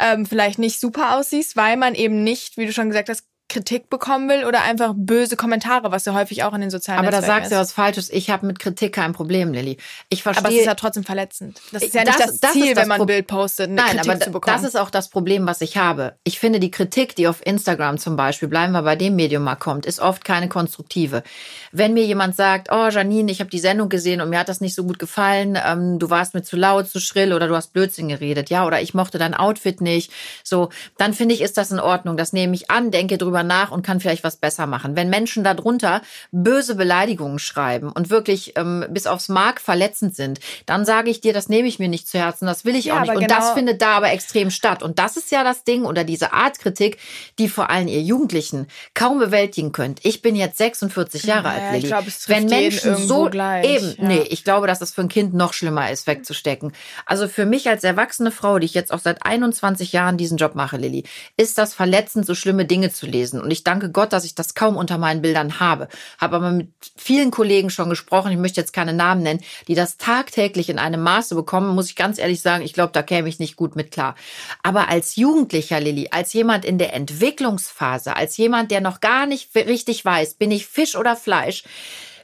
ähm, 0.00 0.26
vielleicht 0.26 0.58
nicht 0.58 0.80
super 0.80 1.16
aussiehst, 1.16 1.56
weil 1.56 1.76
man 1.76 1.94
eben 1.94 2.24
nicht, 2.24 2.56
wie 2.56 2.66
du 2.66 2.72
schon 2.72 2.88
gesagt 2.88 3.08
hast, 3.08 3.24
Kritik 3.54 3.88
bekommen 3.88 4.28
will 4.28 4.44
oder 4.44 4.62
einfach 4.62 4.92
böse 4.96 5.36
Kommentare, 5.36 5.90
was 5.92 6.04
ja 6.04 6.12
häufig 6.12 6.42
auch 6.44 6.52
in 6.54 6.60
den 6.60 6.70
sozialen 6.70 6.98
Aber 6.98 7.10
da 7.10 7.18
Netzwerken 7.20 7.40
sagst 7.42 7.52
du 7.52 7.54
ist. 7.56 7.60
was 7.60 7.72
Falsches. 7.72 8.10
Ich 8.10 8.28
habe 8.30 8.46
mit 8.46 8.58
Kritik 8.58 8.92
kein 8.94 9.12
Problem, 9.12 9.52
Lilly. 9.52 9.78
Ich 10.08 10.20
Aber 10.26 10.32
es 10.32 10.40
verstehe. 10.40 10.60
ist 10.60 10.66
ja 10.66 10.74
trotzdem 10.74 11.04
verletzend. 11.04 11.60
Das 11.72 11.82
ist 11.82 11.94
ja 11.94 12.04
Das- 12.04 12.16
nicht 12.18 12.28
das, 12.28 12.40
das 12.40 12.52
Ziel, 12.52 12.74
das 12.74 12.82
wenn 12.82 12.88
man 12.88 13.00
ein 13.00 13.06
Bild 13.06 13.26
postet, 13.26 13.66
eine 13.68 13.76
Nein, 13.76 13.86
Kritik 13.96 14.10
aber 14.10 14.20
zu 14.20 14.30
bekommen. 14.32 14.56
das 14.56 14.64
ist 14.64 14.76
auch 14.76 14.90
das 14.90 15.08
Problem, 15.08 15.46
was 15.46 15.60
ich 15.60 15.76
habe. 15.76 16.14
Ich 16.24 16.38
finde, 16.38 16.60
die 16.60 16.70
Kritik, 16.70 17.14
die 17.16 17.28
auf 17.28 17.40
Instagram 17.46 17.98
zum 17.98 18.16
Beispiel, 18.16 18.48
bleiben 18.48 18.72
wir 18.72 18.82
bei 18.82 18.96
dem 18.96 19.14
Medium 19.16 19.44
mal 19.44 19.54
kommt, 19.54 19.86
ist 19.86 20.00
oft 20.00 20.24
keine 20.24 20.48
konstruktive. 20.48 21.22
Wenn 21.70 21.94
mir 21.94 22.04
jemand 22.04 22.34
sagt, 22.34 22.68
oh 22.72 22.88
Janine, 22.88 23.30
ich 23.30 23.38
habe 23.40 23.50
die 23.50 23.58
Sendung 23.60 23.88
gesehen 23.88 24.20
und 24.20 24.30
mir 24.30 24.40
hat 24.40 24.48
das 24.48 24.60
nicht 24.60 24.74
so 24.74 24.82
gut 24.84 24.98
gefallen, 24.98 25.56
ähm, 25.64 25.98
du 26.00 26.10
warst 26.10 26.34
mir 26.34 26.42
zu 26.42 26.56
laut, 26.56 26.88
zu 26.88 26.98
schrill 27.00 27.32
oder 27.32 27.46
du 27.46 27.54
hast 27.54 27.72
Blödsinn 27.72 28.08
geredet, 28.08 28.50
ja, 28.50 28.66
oder 28.66 28.80
ich 28.80 28.94
mochte 28.94 29.18
dein 29.18 29.34
Outfit 29.34 29.80
nicht, 29.80 30.10
so, 30.42 30.70
dann 30.98 31.14
finde 31.14 31.34
ich, 31.36 31.40
ist 31.40 31.56
das 31.56 31.70
in 31.70 31.78
Ordnung. 31.78 32.16
Das 32.16 32.32
nehme 32.32 32.54
ich 32.54 32.70
an, 32.72 32.90
denke 32.90 33.18
drüber 33.18 33.43
nach 33.44 33.70
und 33.70 33.82
kann 33.84 34.00
vielleicht 34.00 34.24
was 34.24 34.36
besser 34.36 34.66
machen. 34.66 34.96
Wenn 34.96 35.10
Menschen 35.10 35.44
darunter 35.44 36.02
böse 36.32 36.74
Beleidigungen 36.74 37.38
schreiben 37.38 37.90
und 37.92 38.10
wirklich 38.10 38.54
ähm, 38.56 38.84
bis 38.90 39.06
aufs 39.06 39.28
Mark 39.28 39.60
verletzend 39.60 40.16
sind, 40.16 40.40
dann 40.66 40.84
sage 40.84 41.10
ich 41.10 41.20
dir, 41.20 41.32
das 41.32 41.48
nehme 41.48 41.68
ich 41.68 41.78
mir 41.78 41.88
nicht 41.88 42.08
zu 42.08 42.18
Herzen, 42.18 42.46
das 42.46 42.64
will 42.64 42.76
ich 42.76 42.86
Ja, 42.86 42.96
auch 42.96 43.00
nicht. 43.02 43.10
Und 43.14 43.20
genau- 43.20 43.34
das 43.34 43.52
findet 43.52 43.80
da 43.82 43.92
aber 43.96 44.10
extrem 44.12 44.50
statt. 44.50 44.82
Und 44.82 44.98
das 44.98 45.16
ist 45.16 45.30
ja 45.30 45.44
das 45.44 45.64
Ding 45.64 45.84
oder 45.84 46.04
diese 46.04 46.32
Art 46.32 46.58
Kritik, 46.58 46.98
die 47.38 47.48
vor 47.48 47.70
allem 47.70 47.88
ihr 47.88 48.02
Jugendlichen 48.02 48.66
kaum 48.94 49.18
bewältigen 49.18 49.72
könnt. 49.72 50.00
Ich 50.04 50.22
bin 50.22 50.36
jetzt 50.36 50.58
46 50.58 51.24
Jahre 51.24 51.48
Naja, 51.48 51.58
alt, 51.68 51.76
ich 51.76 51.82
Lilly. 51.82 51.86
glaube, 51.88 52.08
es 52.08 52.18
trifft 52.20 52.40
Wenn 52.40 52.46
Menschen 52.48 52.96
so 52.96 53.28
gleich, 53.30 53.64
eben, 53.66 53.94
ja. 53.98 54.04
nee, 54.08 54.22
ich 54.30 54.44
glaube, 54.44 54.66
dass 54.66 54.80
es 54.80 54.92
für 54.92 55.00
ein 55.02 55.08
Kind 55.08 55.34
noch 55.34 55.52
schlimmer 55.52 55.90
ist, 55.90 56.06
wegzustecken. 56.06 56.72
Also 57.06 57.28
für 57.28 57.46
mich 57.46 57.68
als 57.68 57.84
erwachsene 57.84 58.30
Frau, 58.30 58.58
die 58.58 58.66
ich 58.66 58.74
jetzt 58.74 58.92
auch 58.92 58.98
seit 58.98 59.24
21 59.26 59.92
Jahren 59.92 60.16
diesen 60.16 60.36
Job 60.38 60.54
mache, 60.54 60.76
Lilly, 60.76 61.04
ist 61.36 61.58
das 61.58 61.74
verletzend, 61.74 62.26
so 62.26 62.34
schlimme 62.34 62.64
Dinge 62.64 62.90
zu 62.92 63.06
lesen. 63.06 63.23
Und 63.32 63.50
ich 63.50 63.64
danke 63.64 63.90
Gott, 63.90 64.12
dass 64.12 64.24
ich 64.24 64.34
das 64.34 64.54
kaum 64.54 64.76
unter 64.76 64.98
meinen 64.98 65.22
Bildern 65.22 65.60
habe. 65.60 65.88
Habe 66.18 66.36
aber 66.36 66.50
mit 66.50 66.68
vielen 66.96 67.30
Kollegen 67.30 67.70
schon 67.70 67.88
gesprochen, 67.88 68.32
ich 68.32 68.38
möchte 68.38 68.60
jetzt 68.60 68.72
keine 68.72 68.92
Namen 68.92 69.22
nennen, 69.22 69.40
die 69.68 69.74
das 69.74 69.96
tagtäglich 69.96 70.68
in 70.68 70.78
einem 70.78 71.02
Maße 71.02 71.34
bekommen, 71.34 71.74
muss 71.74 71.88
ich 71.88 71.96
ganz 71.96 72.18
ehrlich 72.18 72.40
sagen, 72.42 72.64
ich 72.64 72.72
glaube, 72.72 72.92
da 72.92 73.02
käme 73.02 73.28
ich 73.28 73.38
nicht 73.38 73.56
gut 73.56 73.76
mit 73.76 73.90
klar. 73.90 74.14
Aber 74.62 74.88
als 74.88 75.16
Jugendlicher, 75.16 75.80
Lilly, 75.80 76.08
als 76.10 76.32
jemand 76.32 76.64
in 76.64 76.78
der 76.78 76.94
Entwicklungsphase, 76.94 78.16
als 78.16 78.36
jemand, 78.36 78.70
der 78.70 78.80
noch 78.80 79.00
gar 79.00 79.26
nicht 79.26 79.54
richtig 79.54 80.04
weiß, 80.04 80.34
bin 80.34 80.50
ich 80.50 80.66
Fisch 80.66 80.96
oder 80.96 81.16
Fleisch, 81.16 81.64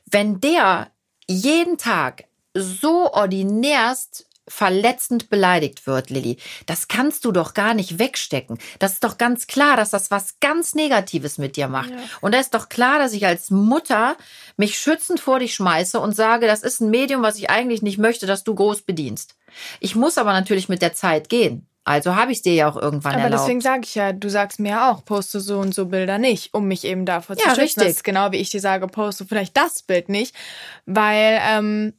wenn 0.07 0.41
der 0.41 0.91
jeden 1.29 1.79
Tag 1.79 2.25
so 2.55 3.13
ordinärst 3.13 4.27
verletzend 4.51 5.31
beleidigt 5.31 5.87
wird, 5.87 6.11
Lilly, 6.11 6.37
das 6.67 6.89
kannst 6.89 7.25
du 7.25 7.33
doch 7.33 7.55
gar 7.55 7.73
nicht 7.75 7.99
wegstecken. 7.99 8.59
Das 8.79 8.95
ist 8.95 9.05
doch 9.05 9.17
ganz 9.17 9.47
klar, 9.47 9.77
dass 9.77 9.91
das 9.91 10.11
was 10.11 10.41
ganz 10.41 10.75
Negatives 10.75 11.39
mit 11.39 11.57
dir 11.57 11.69
macht. 11.69 11.91
Und 12.21 12.35
da 12.35 12.41
ist 12.41 12.53
doch 12.55 12.69
klar, 12.69 12.99
dass 12.99 13.13
ich 13.13 13.27
als 13.27 13.51
Mutter 13.51 14.17
mich 14.57 14.79
schützend 14.79 15.21
vor 15.21 15.39
dich 15.39 15.55
schmeiße 15.55 15.99
und 16.01 16.15
sage, 16.15 16.47
das 16.47 16.63
ist 16.63 16.81
ein 16.81 16.91
Medium, 16.91 17.23
was 17.23 17.37
ich 17.37 17.49
eigentlich 17.49 17.83
nicht 17.83 17.99
möchte, 17.99 18.27
dass 18.27 18.45
du 18.45 18.55
groß 18.55 18.83
bedienst. 18.83 19.37
Ich 19.81 19.95
muss 19.95 20.19
aber 20.19 20.33
natürlich 20.33 20.69
mit 20.69 20.83
der 20.83 20.93
Zeit 20.95 21.29
gehen. 21.29 21.67
Also 21.83 22.15
habe 22.15 22.31
ich 22.31 22.39
es 22.39 22.43
dir 22.43 22.53
ja 22.55 22.71
auch 22.71 22.77
irgendwann 22.77 23.15
Aber 23.15 23.23
erlaubt. 23.23 23.43
deswegen 23.43 23.61
sage 23.63 23.81
ich 23.85 23.95
ja, 23.95 24.13
du 24.13 24.29
sagst 24.29 24.61
mir 24.61 24.69
ja 24.69 24.93
auch, 24.93 25.03
poste 25.05 25.41
so 25.41 25.59
und 25.59 25.75
so 25.75 25.87
Bilder 25.87 26.19
nicht, 26.19 26.53
um 26.53 26.67
mich 26.69 26.85
eben 26.85 27.07
davor 27.07 27.37
zu 27.37 27.43
Ja, 27.43 27.51
schützen. 27.51 27.61
richtig. 27.63 27.83
Das 27.85 27.93
ist 27.97 28.05
genau 28.05 28.31
wie 28.33 28.37
ich 28.37 28.51
dir 28.51 28.61
sage, 28.61 28.87
poste 28.87 29.25
vielleicht 29.25 29.57
das 29.57 29.83
Bild 29.83 30.09
nicht, 30.11 30.35
weil, 30.85 31.41
ähm, 31.43 31.95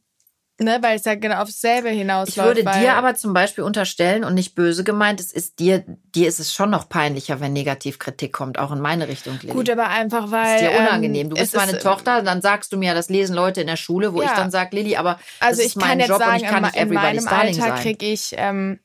ne, 0.62 0.78
weil 0.80 0.96
es 0.96 1.04
ja 1.04 1.14
genau 1.14 1.42
aufs 1.42 1.60
selbe 1.60 1.88
hinausläuft. 1.90 2.58
Ich 2.58 2.64
würde 2.64 2.78
dir 2.80 2.94
aber 2.94 3.14
zum 3.14 3.32
Beispiel 3.32 3.64
unterstellen 3.64 4.24
und 4.24 4.34
nicht 4.34 4.54
böse 4.54 4.84
gemeint, 4.84 5.20
es 5.20 5.32
ist 5.32 5.58
dir, 5.58 5.84
dir 6.14 6.28
ist 6.28 6.40
es 6.40 6.54
schon 6.54 6.70
noch 6.70 6.88
peinlicher, 6.88 7.40
wenn 7.40 7.52
Negativkritik 7.52 8.32
kommt, 8.32 8.58
auch 8.58 8.72
in 8.72 8.80
meine 8.80 9.08
Richtung. 9.08 9.38
Lilly. 9.42 9.52
Gut, 9.52 9.70
aber 9.70 9.88
einfach 9.88 10.30
weil. 10.30 10.56
ist 10.56 10.60
dir 10.62 10.70
ähm, 10.72 10.86
unangenehm. 10.86 11.30
Du 11.30 11.36
bist 11.36 11.54
es 11.54 11.60
meine 11.60 11.72
ist, 11.76 11.82
Tochter, 11.82 12.22
dann 12.22 12.42
sagst 12.42 12.72
du 12.72 12.76
mir, 12.76 12.94
das 12.94 13.08
lesen 13.08 13.34
Leute 13.34 13.60
in 13.60 13.66
der 13.66 13.76
Schule, 13.76 14.12
wo 14.14 14.20
Ja. 14.22 14.28
ich 14.28 14.32
dann 14.32 14.50
sage, 14.50 14.74
Lilly, 14.76 14.96
aber 14.96 15.18
Also 15.40 15.58
das 15.58 15.58
ich 15.60 15.66
ist 15.66 15.76
mein 15.76 15.88
kann 15.90 15.98
jetzt 16.00 16.08
Job 16.08 16.18
sagen, 16.18 16.30
und 16.32 16.36
ich 16.36 16.42
kann 16.44 16.56
in, 16.56 16.62
nicht 16.62 16.76
in 16.76 16.82
everybody's 16.82 17.24
meinem 17.24 17.34
darling 17.38 17.62
Alter 17.62 17.76
sein. 17.76 17.82
kriege 17.82 18.06
ich, 18.06 18.34
ähm, 18.36 18.78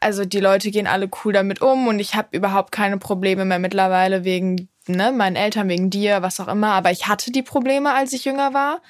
also 0.00 0.24
die 0.24 0.40
Leute 0.40 0.70
gehen 0.70 0.86
alle 0.86 1.10
cool 1.24 1.32
damit 1.32 1.60
um 1.60 1.86
und 1.86 2.00
ich 2.00 2.14
habe 2.14 2.28
überhaupt 2.34 2.72
keine 2.72 2.96
Probleme 2.98 3.44
mehr 3.44 3.58
mittlerweile 3.58 4.24
wegen 4.24 4.68
ne, 4.86 5.12
meinen 5.12 5.36
Eltern, 5.36 5.68
wegen 5.68 5.90
dir, 5.90 6.22
was 6.22 6.40
auch 6.40 6.48
immer. 6.48 6.72
Aber 6.72 6.90
ich 6.90 7.06
hatte 7.06 7.30
die 7.30 7.42
Probleme, 7.42 7.92
als 7.92 8.12
ich 8.14 8.24
jünger 8.24 8.54
war. 8.54 8.80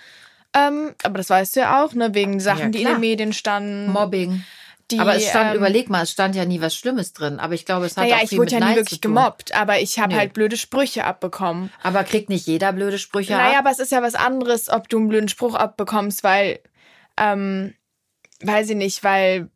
Ähm, 0.54 0.94
aber 1.02 1.18
das 1.18 1.30
weißt 1.30 1.56
du 1.56 1.60
ja 1.60 1.84
auch, 1.84 1.94
ne, 1.94 2.14
wegen 2.14 2.40
Sachen, 2.40 2.72
die 2.72 2.82
in 2.82 2.88
den 2.88 3.00
Medien 3.00 3.32
standen. 3.32 3.90
Mobbing. 3.92 4.44
Die, 4.90 4.98
aber 4.98 5.14
es 5.14 5.28
stand, 5.28 5.50
ähm, 5.52 5.56
überleg 5.58 5.88
mal, 5.88 6.02
es 6.02 6.10
stand 6.10 6.34
ja 6.34 6.44
nie 6.44 6.60
was 6.60 6.74
Schlimmes 6.74 7.12
drin. 7.12 7.38
Aber 7.38 7.54
ich 7.54 7.64
glaube, 7.64 7.86
es 7.86 7.96
hat 7.96 8.04
Naja, 8.04 8.16
auch 8.16 8.22
ich 8.22 8.30
viel 8.30 8.38
wurde 8.38 8.46
mit 8.46 8.52
ja 8.54 8.58
nie 8.58 8.74
Neid 8.74 8.76
wirklich 8.76 9.00
gemobbt, 9.00 9.54
aber 9.54 9.78
ich 9.78 10.00
habe 10.00 10.14
Nö. 10.14 10.18
halt 10.18 10.32
blöde 10.32 10.56
Sprüche 10.56 11.04
abbekommen. 11.04 11.70
Aber 11.82 12.02
kriegt 12.02 12.28
nicht 12.28 12.46
jeder 12.48 12.72
blöde 12.72 12.98
Sprüche 12.98 13.32
Naja, 13.34 13.58
ab? 13.58 13.66
aber 13.66 13.70
es 13.70 13.78
ist 13.78 13.92
ja 13.92 14.02
was 14.02 14.16
anderes, 14.16 14.68
ob 14.68 14.88
du 14.88 14.98
einen 14.98 15.08
blöden 15.08 15.28
Spruch 15.28 15.54
abbekommst, 15.54 16.24
weil, 16.24 16.58
ähm, 17.16 17.74
weiß 18.42 18.70
ich 18.70 18.76
nicht, 18.76 19.04
weil, 19.04 19.48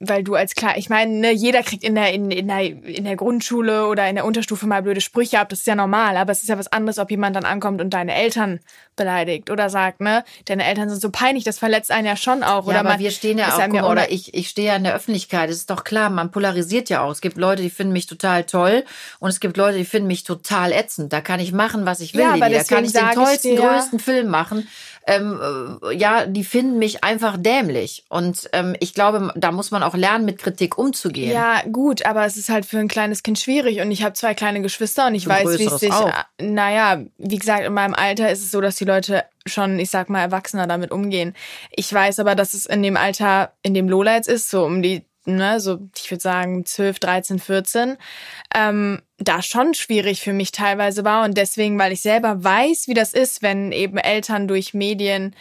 weil 0.00 0.24
du 0.24 0.34
als 0.34 0.54
klar, 0.54 0.76
ich 0.76 0.90
meine, 0.90 1.12
ne, 1.12 1.32
jeder 1.32 1.62
kriegt 1.62 1.84
in 1.84 1.94
der, 1.94 2.12
in, 2.12 2.30
in, 2.30 2.48
der, 2.48 2.60
in 2.62 3.04
der 3.04 3.16
Grundschule 3.16 3.86
oder 3.86 4.08
in 4.08 4.16
der 4.16 4.24
Unterstufe 4.24 4.66
mal 4.66 4.82
blöde 4.82 5.00
Sprüche 5.00 5.38
ab, 5.38 5.48
das 5.48 5.60
ist 5.60 5.66
ja 5.66 5.74
normal, 5.76 6.16
aber 6.16 6.32
es 6.32 6.42
ist 6.42 6.48
ja 6.48 6.58
was 6.58 6.70
anderes, 6.72 6.98
ob 6.98 7.10
jemand 7.10 7.36
dann 7.36 7.44
ankommt 7.44 7.80
und 7.80 7.90
deine 7.90 8.14
Eltern 8.14 8.60
beleidigt 8.96 9.50
oder 9.50 9.70
sagt, 9.70 10.00
ne, 10.00 10.24
deine 10.46 10.64
Eltern 10.64 10.90
sind 10.90 11.00
so 11.00 11.10
peinlich, 11.10 11.44
das 11.44 11.58
verletzt 11.58 11.90
einen 11.90 12.06
ja 12.06 12.16
schon 12.16 12.42
auch. 12.42 12.64
Ja, 12.64 12.70
oder 12.70 12.80
aber 12.80 12.88
man, 12.90 12.98
wir 12.98 13.10
stehen 13.10 13.38
ja 13.38 13.54
auch, 13.54 13.60
guck 13.62 13.72
una- 13.74 13.90
oder 13.90 14.10
ich, 14.10 14.34
ich 14.34 14.48
stehe 14.48 14.68
ja 14.68 14.76
in 14.76 14.84
der 14.84 14.94
Öffentlichkeit. 14.94 15.48
Es 15.50 15.56
ist 15.58 15.70
doch 15.70 15.84
klar, 15.84 16.10
man 16.10 16.30
polarisiert 16.30 16.88
ja 16.90 17.02
auch. 17.02 17.10
Es 17.12 17.20
gibt 17.20 17.36
Leute, 17.36 17.62
die 17.62 17.70
finden 17.70 17.92
mich 17.92 18.06
total 18.06 18.44
toll 18.44 18.84
und 19.20 19.30
es 19.30 19.40
gibt 19.40 19.56
Leute, 19.56 19.78
die 19.78 19.84
finden 19.84 20.08
mich 20.08 20.24
total 20.24 20.72
ätzend. 20.72 21.12
Da 21.12 21.20
kann 21.20 21.40
ich 21.40 21.52
machen, 21.52 21.86
was 21.86 22.00
ich 22.00 22.14
will. 22.14 22.22
Ja, 22.22 22.34
aber 22.34 22.50
da 22.50 22.62
kann 22.64 22.84
ich 22.84 22.92
den 22.92 23.00
sag 23.00 23.10
ich 23.10 23.14
tollsten, 23.14 23.56
dir- 23.56 23.62
größten 23.68 23.98
Film 24.00 24.28
machen. 24.28 24.66
Ähm, 25.06 25.80
äh, 25.82 25.94
ja, 25.94 26.26
die 26.26 26.44
finden 26.44 26.78
mich 26.78 27.04
einfach 27.04 27.36
dämlich. 27.38 28.04
Und 28.08 28.48
ähm, 28.52 28.74
ich 28.80 28.94
glaube, 28.94 29.32
da 29.36 29.52
muss 29.52 29.70
man 29.70 29.82
auch 29.82 29.94
lernen, 29.94 30.24
mit 30.24 30.38
Kritik 30.38 30.78
umzugehen. 30.78 31.30
Ja, 31.30 31.62
gut, 31.70 32.06
aber 32.06 32.24
es 32.24 32.36
ist 32.36 32.48
halt 32.48 32.64
für 32.64 32.78
ein 32.78 32.88
kleines 32.88 33.22
Kind 33.22 33.38
schwierig 33.38 33.80
und 33.80 33.90
ich 33.90 34.02
habe 34.02 34.14
zwei 34.14 34.34
kleine 34.34 34.62
Geschwister 34.62 35.06
und 35.06 35.14
ich 35.14 35.26
weiß, 35.26 35.58
wie 35.58 35.66
es 35.66 35.80
sich. 35.80 35.92
auch. 35.92 36.10
Naja, 36.40 37.02
wie 37.18 37.38
gesagt, 37.38 37.64
in 37.64 37.74
meinem 37.74 37.94
Alter 37.94 38.30
ist 38.30 38.42
es 38.42 38.50
so, 38.50 38.60
dass 38.60 38.76
die 38.76 38.84
Leute 38.84 39.24
schon, 39.46 39.78
ich 39.78 39.90
sag 39.90 40.08
mal, 40.08 40.20
erwachsener 40.20 40.66
damit 40.66 40.90
umgehen. 40.90 41.34
Ich 41.70 41.92
weiß 41.92 42.18
aber, 42.20 42.34
dass 42.34 42.54
es 42.54 42.66
in 42.66 42.82
dem 42.82 42.96
Alter, 42.96 43.52
in 43.62 43.74
dem 43.74 43.88
Lola 43.88 44.14
jetzt 44.14 44.28
ist, 44.28 44.50
so 44.50 44.64
um 44.64 44.82
die, 44.82 45.04
ne, 45.26 45.60
so, 45.60 45.80
ich 45.96 46.10
würde 46.10 46.22
sagen, 46.22 46.64
12, 46.64 46.98
13, 46.98 47.38
14, 47.38 47.96
ähm, 48.54 49.02
da 49.24 49.42
schon 49.42 49.74
schwierig 49.74 50.20
für 50.20 50.32
mich 50.32 50.52
teilweise 50.52 51.04
war. 51.04 51.24
Und 51.24 51.36
deswegen, 51.36 51.78
weil 51.78 51.92
ich 51.92 52.02
selber 52.02 52.42
weiß, 52.42 52.88
wie 52.88 52.94
das 52.94 53.12
ist, 53.12 53.42
wenn 53.42 53.72
eben 53.72 53.98
Eltern 53.98 54.48
durch 54.48 54.74
Medien 54.74 55.34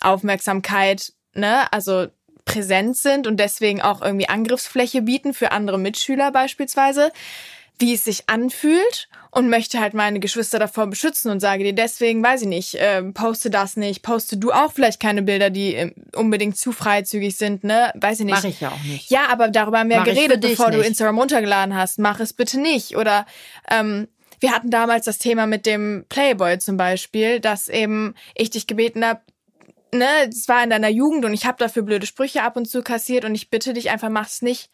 Aufmerksamkeit, 0.00 1.12
ne, 1.34 1.72
also 1.72 2.08
präsent 2.44 2.96
sind 2.96 3.26
und 3.26 3.38
deswegen 3.38 3.80
auch 3.80 4.02
irgendwie 4.02 4.28
Angriffsfläche 4.28 5.02
bieten 5.02 5.32
für 5.32 5.52
andere 5.52 5.78
Mitschüler 5.78 6.32
beispielsweise, 6.32 7.12
wie 7.78 7.94
es 7.94 8.04
sich 8.04 8.28
anfühlt 8.28 9.08
und 9.30 9.48
möchte 9.48 9.80
halt 9.80 9.94
meine 9.94 10.20
Geschwister 10.20 10.58
davor 10.58 10.86
beschützen 10.86 11.30
und 11.30 11.40
sage 11.40 11.64
dir 11.64 11.72
deswegen, 11.72 12.22
weiß 12.22 12.42
ich 12.42 12.48
nicht, 12.48 12.74
äh, 12.74 13.02
poste 13.02 13.50
das 13.50 13.76
nicht, 13.76 14.02
poste 14.02 14.36
du 14.36 14.52
auch 14.52 14.72
vielleicht 14.72 15.00
keine 15.00 15.22
Bilder, 15.22 15.50
die 15.50 15.74
äh, 15.74 15.92
unbedingt 16.14 16.56
zu 16.56 16.72
freizügig 16.72 17.36
sind, 17.36 17.64
ne, 17.64 17.92
weiß 17.94 18.20
ich 18.20 18.26
nicht. 18.26 18.34
Mache 18.34 18.48
ich 18.48 18.60
ja 18.60 18.68
auch 18.68 18.82
nicht. 18.82 19.10
Ja, 19.10 19.28
aber 19.28 19.48
darüber 19.48 19.78
haben 19.78 19.88
wir 19.88 19.98
Mach 19.98 20.04
geredet, 20.04 20.42
bevor 20.42 20.70
du. 20.70 20.80
Instagram 20.80 21.18
runtergeladen 21.18 21.74
hast. 21.74 21.98
Mach 21.98 22.20
es 22.20 22.34
bitte 22.34 22.60
nicht. 22.60 22.96
Oder 22.96 23.26
ähm, 23.70 24.06
wir 24.38 24.52
hatten 24.52 24.70
damals 24.70 25.06
das 25.06 25.18
Thema 25.18 25.46
mit 25.46 25.66
dem 25.66 26.04
Playboy 26.08 26.58
zum 26.58 26.76
Beispiel, 26.76 27.40
dass 27.40 27.68
eben 27.68 28.14
ich 28.34 28.50
dich 28.50 28.66
gebeten 28.66 29.04
habe, 29.04 29.20
ne, 29.94 30.08
es 30.28 30.48
war 30.48 30.62
in 30.62 30.70
deiner 30.70 30.88
Jugend 30.88 31.24
und 31.24 31.32
ich 31.32 31.46
habe 31.46 31.58
dafür 31.58 31.82
blöde 31.82 32.06
Sprüche 32.06 32.42
ab 32.42 32.56
und 32.56 32.66
zu 32.66 32.82
kassiert 32.82 33.24
und 33.24 33.34
ich 33.34 33.50
bitte 33.50 33.72
dich 33.72 33.90
einfach, 33.90 34.10
mach's 34.10 34.42
nicht 34.42 34.70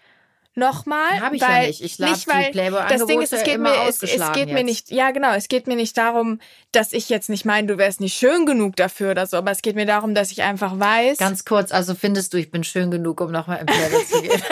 nochmal. 0.59 1.21
Hab 1.21 1.33
ich 1.33 1.41
ja 1.41 1.49
weil, 1.49 1.67
nicht. 1.69 1.83
Ich 1.83 1.97
die 1.97 2.03
weil 2.03 2.53
das 2.89 3.07
Ding 3.07 3.23
ist, 3.23 3.33
es 3.33 3.45
geht 3.45 3.59
mir, 3.59 3.73
es, 3.89 4.03
es 4.03 4.33
geht 4.33 4.53
mir 4.53 4.65
nicht, 4.65 4.91
ja 4.91 5.11
genau, 5.11 5.33
es 5.33 5.49
geht 5.49 5.67
mir 5.67 5.77
nicht 5.77 5.97
darum, 5.97 6.41
dass 6.73 6.93
ich 6.93 7.09
jetzt 7.09 7.29
nicht 7.29 7.45
meine, 7.45 7.67
du 7.67 7.79
wärst 7.79 8.01
nicht 8.01 8.19
schön 8.19 8.45
genug 8.45 8.77
dafür 8.77 9.13
oder 9.13 9.27
so, 9.27 9.37
aber 9.37 9.51
es 9.51 9.63
geht 9.63 9.77
mir 9.77 9.87
darum, 9.87 10.15
dass 10.15 10.31
ich 10.31 10.43
einfach 10.43 10.79
weiß, 10.79 11.19
Ganz 11.19 11.45
kurz, 11.45 11.73
also 11.73 11.95
findest 11.95 12.35
du, 12.35 12.39
ich 12.39 12.51
bin 12.51 12.65
schön 12.65 12.91
genug, 12.91 13.21
um 13.21 13.31
nochmal 13.31 13.61
im 13.61 13.67
Playboy 13.67 14.07
zu 14.07 14.23
gehen? 14.23 14.33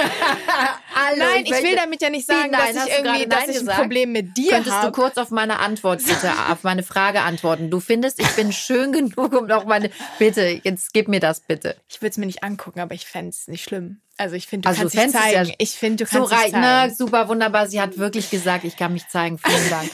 Hallo, 0.94 1.18
Nein, 1.18 1.44
ich, 1.44 1.50
will 1.50 1.76
damit 1.76 2.00
ja 2.00 2.10
nicht 2.10 2.26
sagen, 2.26 2.50
nein, 2.50 2.74
dass 2.74 2.86
ich 2.86 2.94
du 2.94 3.02
irgendwie, 3.02 3.26
dass 3.26 3.42
ich 3.48 3.48
ein 3.48 3.60
gesagt? 3.60 3.80
Problem 3.80 4.12
mit 4.12 4.36
dir 4.36 4.50
Könntest 4.50 4.76
du 4.76 4.80
habe. 4.80 4.92
kurz 4.92 5.18
auf 5.18 5.30
meine 5.30 5.58
Antwort 5.58 6.02
bitte, 6.02 6.32
auf 6.50 6.62
meine 6.62 6.82
Frage 6.82 7.20
antworten? 7.20 7.70
Du 7.70 7.80
findest, 7.80 8.18
ich 8.20 8.30
bin 8.30 8.52
schön 8.52 8.92
genug, 8.92 9.34
um 9.34 9.46
noch 9.46 9.66
meine. 9.66 9.90
Bitte, 10.18 10.60
jetzt 10.62 10.94
gib 10.94 11.08
mir 11.08 11.20
das 11.20 11.40
bitte. 11.40 11.76
Ich 11.88 12.00
würde 12.00 12.10
es 12.10 12.16
mir 12.16 12.26
nicht 12.26 12.42
angucken, 12.42 12.80
aber 12.80 12.94
ich 12.94 13.06
fände 13.06 13.30
es 13.30 13.46
nicht 13.48 13.64
schlimm. 13.64 14.00
Also 14.18 14.34
ich 14.34 14.46
finde, 14.46 14.64
du 14.66 14.68
Also, 14.70 14.80
kannst 14.82 14.94
du 14.94 14.98
dich 14.98 15.08
es 15.08 15.14
ja 15.14 15.20
zeigen. 15.44 15.54
ich 15.58 15.70
finde, 15.72 16.04
du 16.04 16.10
So 16.10 16.18
kannst 16.18 16.32
dich 16.32 16.38
reit, 16.38 16.50
zeigen. 16.52 16.88
ne, 16.88 16.94
super 16.96 17.28
wunderbar. 17.28 17.66
Sie 17.66 17.80
hat 17.80 17.98
wirklich 17.98 18.30
gesagt, 18.30 18.64
ich 18.64 18.76
kann 18.76 18.92
mich 18.92 19.06
zeigen. 19.08 19.38
Vielen 19.38 19.70
Dank. 19.70 19.90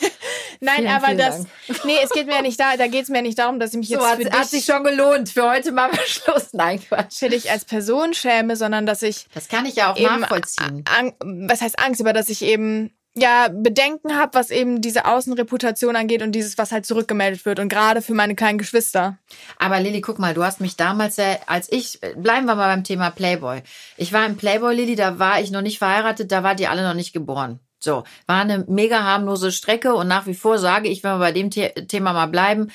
Nein, 0.61 0.77
Vielen, 0.77 0.89
aber 0.93 1.07
vielen 1.07 1.19
das, 1.19 1.37
Dank. 1.67 1.85
nee, 1.85 1.97
es 2.05 2.11
geht 2.11 2.27
mir 2.27 2.35
ja 2.37 2.43
nicht 2.43 2.61
da, 2.61 2.77
da 2.77 2.87
geht 2.87 3.03
es 3.03 3.09
mir 3.09 3.17
ja 3.17 3.23
nicht 3.23 3.39
darum, 3.39 3.59
dass 3.59 3.73
ich 3.73 3.79
mich 3.79 3.89
So 3.89 3.95
jetzt 3.95 4.05
hat, 4.05 4.19
für, 4.23 4.31
hat 4.31 4.43
dich, 4.45 4.51
sich 4.51 4.65
schon 4.65 4.85
gelohnt. 4.85 5.29
Für 5.29 5.51
heute 5.51 5.73
machen 5.73 5.93
wir 5.97 6.03
Schluss. 6.07 6.51
Nein, 6.53 6.81
Quatsch. 6.87 7.19
für 7.19 7.29
dich 7.31 7.51
als 7.51 7.65
Person 7.65 8.15
schäme, 8.15 8.55
sondern 8.55 8.87
dass 8.87 9.03
ich 9.03 9.27
Das 9.35 9.49
kann 9.49 9.67
ich 9.67 9.75
ja 9.75 9.93
auch 9.93 9.99
nachvollziehen. 9.99 10.85
Ang 10.97 11.15
was 11.49 11.61
heißt 11.61 11.81
Angst, 11.81 12.01
aber 12.01 12.13
dass 12.13 12.29
ich 12.29 12.43
eben 12.43 12.97
ja 13.15 13.49
Bedenken 13.49 14.17
habe, 14.17 14.35
was 14.35 14.51
eben 14.51 14.81
diese 14.81 15.05
Außenreputation 15.05 15.97
angeht 15.97 16.23
und 16.23 16.33
dieses, 16.33 16.59
was 16.59 16.73
halt 16.73 16.87
zurückgemeldet 16.87 17.45
wird 17.45 17.59
und 17.59 17.69
gerade 17.69 18.03
für 18.03 18.15
meine 18.15 18.35
kleinen 18.35 18.59
Geschwister. 18.59 19.19
Aber 19.59 19.81
Lilly, 19.81 20.01
guck 20.01 20.19
mal, 20.19 20.35
du 20.35 20.43
hast 20.43 20.61
mich 20.61 20.77
damals, 20.77 21.19
als 21.47 21.71
ich, 21.71 22.01
bleiben 22.17 22.47
wir 22.47 22.55
mal 22.55 22.75
beim 22.75 22.85
Thema 22.85 23.11
Playboy. 23.11 23.63
Ich 23.97 24.13
war 24.13 24.25
im 24.25 24.37
Playboy, 24.37 24.75
Lilly, 24.75 24.97
da 24.97 25.19
war 25.19 25.41
ich 25.41 25.51
noch 25.51 25.63
nicht 25.63 25.79
verheiratet, 25.79 26.33
da 26.33 26.43
war 26.43 26.55
die 26.55 26.69
alle 26.69 26.83
noch 26.83 26.95
nicht 26.95 27.13
geboren. 27.13 27.61
So, 27.83 28.05
war 28.27 28.41
eine 28.41 28.65
mega 28.69 29.03
harmlose 29.03 29.51
Strecke 29.51 29.95
und 29.95 30.07
nach 30.07 30.27
wie 30.27 30.35
vor 30.35 30.59
sage 30.59 30.89
ich, 30.89 31.03
wenn 31.03 31.15
wir 31.15 31.19
bei 31.19 31.33
dem 31.33 31.51
The 31.51 31.71
Thema 31.89 32.13
mal 32.13 32.27
bleiben, 32.27 32.71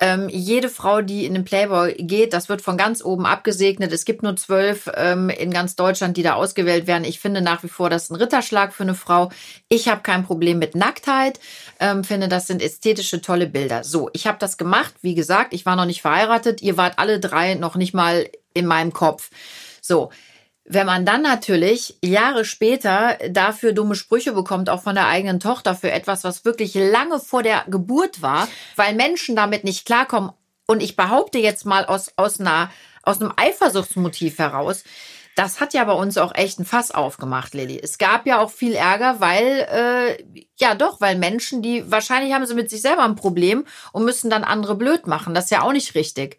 ähm, 0.00 0.28
jede 0.28 0.68
Frau, 0.68 1.02
die 1.02 1.26
in 1.26 1.34
den 1.34 1.44
Playboy 1.44 1.94
geht, 1.94 2.32
das 2.32 2.48
wird 2.48 2.62
von 2.62 2.76
ganz 2.76 3.04
oben 3.04 3.26
abgesegnet. 3.26 3.92
Es 3.92 4.04
gibt 4.04 4.22
nur 4.22 4.36
zwölf 4.36 4.88
ähm, 4.94 5.30
in 5.30 5.50
ganz 5.50 5.74
Deutschland, 5.74 6.16
die 6.16 6.22
da 6.22 6.34
ausgewählt 6.34 6.86
werden. 6.86 7.04
Ich 7.04 7.18
finde 7.18 7.40
nach 7.40 7.64
wie 7.64 7.68
vor, 7.68 7.90
das 7.90 8.04
ist 8.04 8.10
ein 8.10 8.16
Ritterschlag 8.16 8.72
für 8.72 8.84
eine 8.84 8.94
Frau. 8.94 9.30
Ich 9.68 9.88
habe 9.88 10.02
kein 10.02 10.24
Problem 10.24 10.60
mit 10.60 10.76
Nacktheit, 10.76 11.40
ähm, 11.80 12.04
finde, 12.04 12.28
das 12.28 12.46
sind 12.46 12.62
ästhetische, 12.62 13.20
tolle 13.20 13.48
Bilder. 13.48 13.82
So, 13.82 14.10
ich 14.12 14.28
habe 14.28 14.38
das 14.38 14.58
gemacht. 14.58 14.94
Wie 15.02 15.16
gesagt, 15.16 15.54
ich 15.54 15.66
war 15.66 15.74
noch 15.74 15.86
nicht 15.86 16.02
verheiratet. 16.02 16.62
Ihr 16.62 16.76
wart 16.76 17.00
alle 17.00 17.18
drei 17.18 17.54
noch 17.54 17.74
nicht 17.74 17.94
mal 17.94 18.28
in 18.54 18.66
meinem 18.66 18.92
Kopf. 18.92 19.30
So, 19.80 20.10
wenn 20.64 20.86
man 20.86 21.04
dann 21.04 21.22
natürlich 21.22 21.98
Jahre 22.04 22.44
später 22.44 23.18
dafür 23.30 23.72
dumme 23.72 23.94
Sprüche 23.94 24.32
bekommt, 24.32 24.70
auch 24.70 24.82
von 24.82 24.94
der 24.94 25.08
eigenen 25.08 25.40
Tochter, 25.40 25.74
für 25.74 25.90
etwas, 25.90 26.24
was 26.24 26.44
wirklich 26.44 26.74
lange 26.74 27.18
vor 27.18 27.42
der 27.42 27.64
Geburt 27.68 28.22
war, 28.22 28.48
weil 28.76 28.94
Menschen 28.94 29.34
damit 29.34 29.64
nicht 29.64 29.86
klarkommen. 29.86 30.32
Und 30.66 30.82
ich 30.82 30.96
behaupte 30.96 31.38
jetzt 31.38 31.66
mal 31.66 31.84
aus, 31.84 32.12
aus, 32.16 32.38
einer, 32.38 32.70
aus 33.02 33.20
einem 33.20 33.32
Eifersuchtsmotiv 33.36 34.38
heraus, 34.38 34.84
das 35.34 35.60
hat 35.60 35.72
ja 35.72 35.82
bei 35.84 35.94
uns 35.94 36.18
auch 36.18 36.34
echt 36.34 36.60
ein 36.60 36.66
Fass 36.66 36.90
aufgemacht, 36.90 37.54
Lilly. 37.54 37.80
Es 37.82 37.96
gab 37.96 38.26
ja 38.26 38.38
auch 38.38 38.50
viel 38.50 38.74
Ärger, 38.74 39.18
weil, 39.20 39.66
äh, 39.70 40.44
ja 40.60 40.74
doch, 40.74 41.00
weil 41.00 41.16
Menschen, 41.16 41.62
die, 41.62 41.90
wahrscheinlich 41.90 42.34
haben 42.34 42.46
sie 42.46 42.54
mit 42.54 42.68
sich 42.68 42.82
selber 42.82 43.02
ein 43.04 43.16
Problem 43.16 43.64
und 43.92 44.04
müssen 44.04 44.30
dann 44.30 44.44
andere 44.44 44.74
blöd 44.74 45.06
machen. 45.06 45.34
Das 45.34 45.44
ist 45.44 45.50
ja 45.50 45.62
auch 45.62 45.72
nicht 45.72 45.94
richtig. 45.94 46.38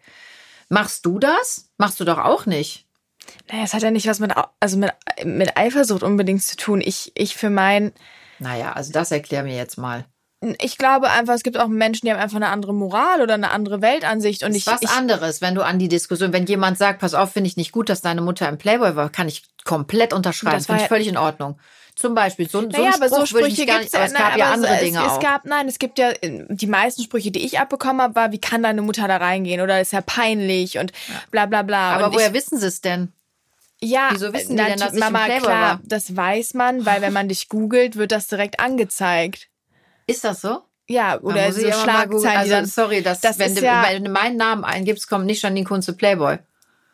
Machst 0.68 1.04
du 1.04 1.18
das? 1.18 1.70
Machst 1.76 1.98
du 1.98 2.04
doch 2.04 2.18
auch 2.18 2.46
nicht. 2.46 2.83
Naja, 3.50 3.64
es 3.64 3.74
hat 3.74 3.82
ja 3.82 3.90
nicht 3.90 4.06
was 4.06 4.20
mit, 4.20 4.32
also 4.60 4.76
mit, 4.78 4.92
mit 5.24 5.56
Eifersucht 5.56 6.02
unbedingt 6.02 6.42
zu 6.42 6.56
tun. 6.56 6.80
Ich, 6.84 7.12
ich 7.14 7.36
für 7.36 7.50
mein, 7.50 7.92
Naja, 8.38 8.72
also 8.72 8.92
das 8.92 9.10
erklär 9.10 9.42
mir 9.42 9.56
jetzt 9.56 9.76
mal. 9.76 10.04
ich 10.60 10.76
glaube 10.78 11.10
einfach, 11.10 11.34
es 11.34 11.42
gibt 11.42 11.58
auch 11.58 11.68
Menschen, 11.68 12.06
die 12.06 12.12
haben 12.12 12.20
einfach 12.20 12.36
eine 12.36 12.48
andere 12.48 12.74
Moral 12.74 13.22
oder 13.22 13.34
eine 13.34 13.50
andere 13.50 13.80
Weltansicht 13.82 14.42
und 14.42 14.50
Das 14.50 14.56
ich, 14.56 14.66
ist 14.66 14.72
was 14.72 14.82
ich 14.82 14.90
anderes, 14.90 15.40
wenn 15.40 15.54
du 15.54 15.62
an 15.62 15.78
die 15.78 15.88
Diskussion, 15.88 16.32
wenn 16.32 16.46
jemand 16.46 16.78
sagt, 16.78 17.00
pass 17.00 17.14
auf, 17.14 17.32
finde 17.32 17.48
ich 17.48 17.56
nicht 17.56 17.72
gut, 17.72 17.88
dass 17.88 18.00
deine 18.02 18.20
Mutter 18.20 18.48
im 18.48 18.58
Playboy 18.58 18.96
war, 18.96 19.10
kann 19.10 19.28
ich 19.28 19.44
komplett 19.64 20.12
unterschreiben. 20.12 20.56
Das 20.56 20.66
Finde 20.66 20.82
ich 20.82 20.88
völlig 20.88 21.08
in 21.08 21.16
Ordnung. 21.16 21.58
Zum 21.96 22.14
Beispiel, 22.16 22.48
so, 22.48 22.60
so 22.60 22.66
Naja, 22.66 22.86
ein 22.86 22.94
aber 22.94 23.06
Spruch 23.06 23.26
so 23.26 23.34
würde 23.34 23.46
ich 23.46 23.54
Sprüche 23.54 23.66
gar 23.66 23.78
nicht, 23.78 23.94
aber 23.94 24.04
es 24.04 24.12
nein, 24.12 24.22
gab 24.22 24.36
ja 24.36 24.46
aber 24.46 24.54
andere 24.54 24.74
es, 24.74 24.80
Dinge 24.80 24.98
es, 24.98 25.04
auch. 25.04 25.14
Es 25.14 25.20
gab, 25.20 25.44
nein, 25.44 25.68
es 25.68 25.78
gibt 25.78 25.98
ja, 26.00 26.12
die 26.22 26.66
meisten 26.66 27.02
Sprüche, 27.02 27.30
die 27.30 27.46
ich 27.46 27.60
abbekommen 27.60 28.02
habe, 28.02 28.16
war, 28.16 28.32
wie 28.32 28.40
kann 28.40 28.64
deine 28.64 28.82
Mutter 28.82 29.06
da 29.06 29.18
reingehen 29.18 29.60
oder 29.60 29.80
ist 29.80 29.92
ja 29.92 30.00
peinlich 30.00 30.78
und 30.78 30.92
bla 31.30 31.46
bla 31.46 31.62
bla. 31.62 31.92
aber 31.92 32.06
und 32.06 32.14
woher 32.16 32.28
ich, 32.28 32.34
wissen 32.34 32.58
sie 32.58 32.66
es 32.66 32.80
denn? 32.80 33.12
Ja, 33.84 34.08
wieso 34.12 34.32
wissen 34.32 34.56
die 34.56 34.62
denn, 34.64 34.78
dass 34.78 34.94
ich 34.94 35.00
Mama, 35.00 35.24
Playboy 35.26 35.46
klar, 35.48 35.62
war? 35.62 35.80
das 35.84 36.16
weiß 36.16 36.54
man, 36.54 36.84
weil 36.86 37.02
wenn 37.02 37.12
man 37.12 37.28
dich 37.28 37.48
googelt, 37.48 37.96
wird 37.96 38.12
das 38.12 38.26
direkt 38.26 38.60
angezeigt. 38.60 39.48
Ist 40.06 40.24
das 40.24 40.40
so? 40.40 40.62
Ja, 40.86 41.18
oder 41.20 41.50
so. 41.52 41.60
Schlagzeilen, 41.72 42.52
Also, 42.54 42.70
sorry, 42.82 43.02
das, 43.02 43.20
das 43.20 43.38
wenn, 43.38 43.54
du, 43.54 43.62
ja- 43.62 43.82
wenn 43.88 44.04
du 44.04 44.10
meinen 44.10 44.36
Namen 44.36 44.64
eingibst, 44.64 45.08
kommt 45.08 45.24
nicht 45.26 45.42
Janine 45.42 45.66
Kunze 45.66 45.94
Playboy. 45.94 46.38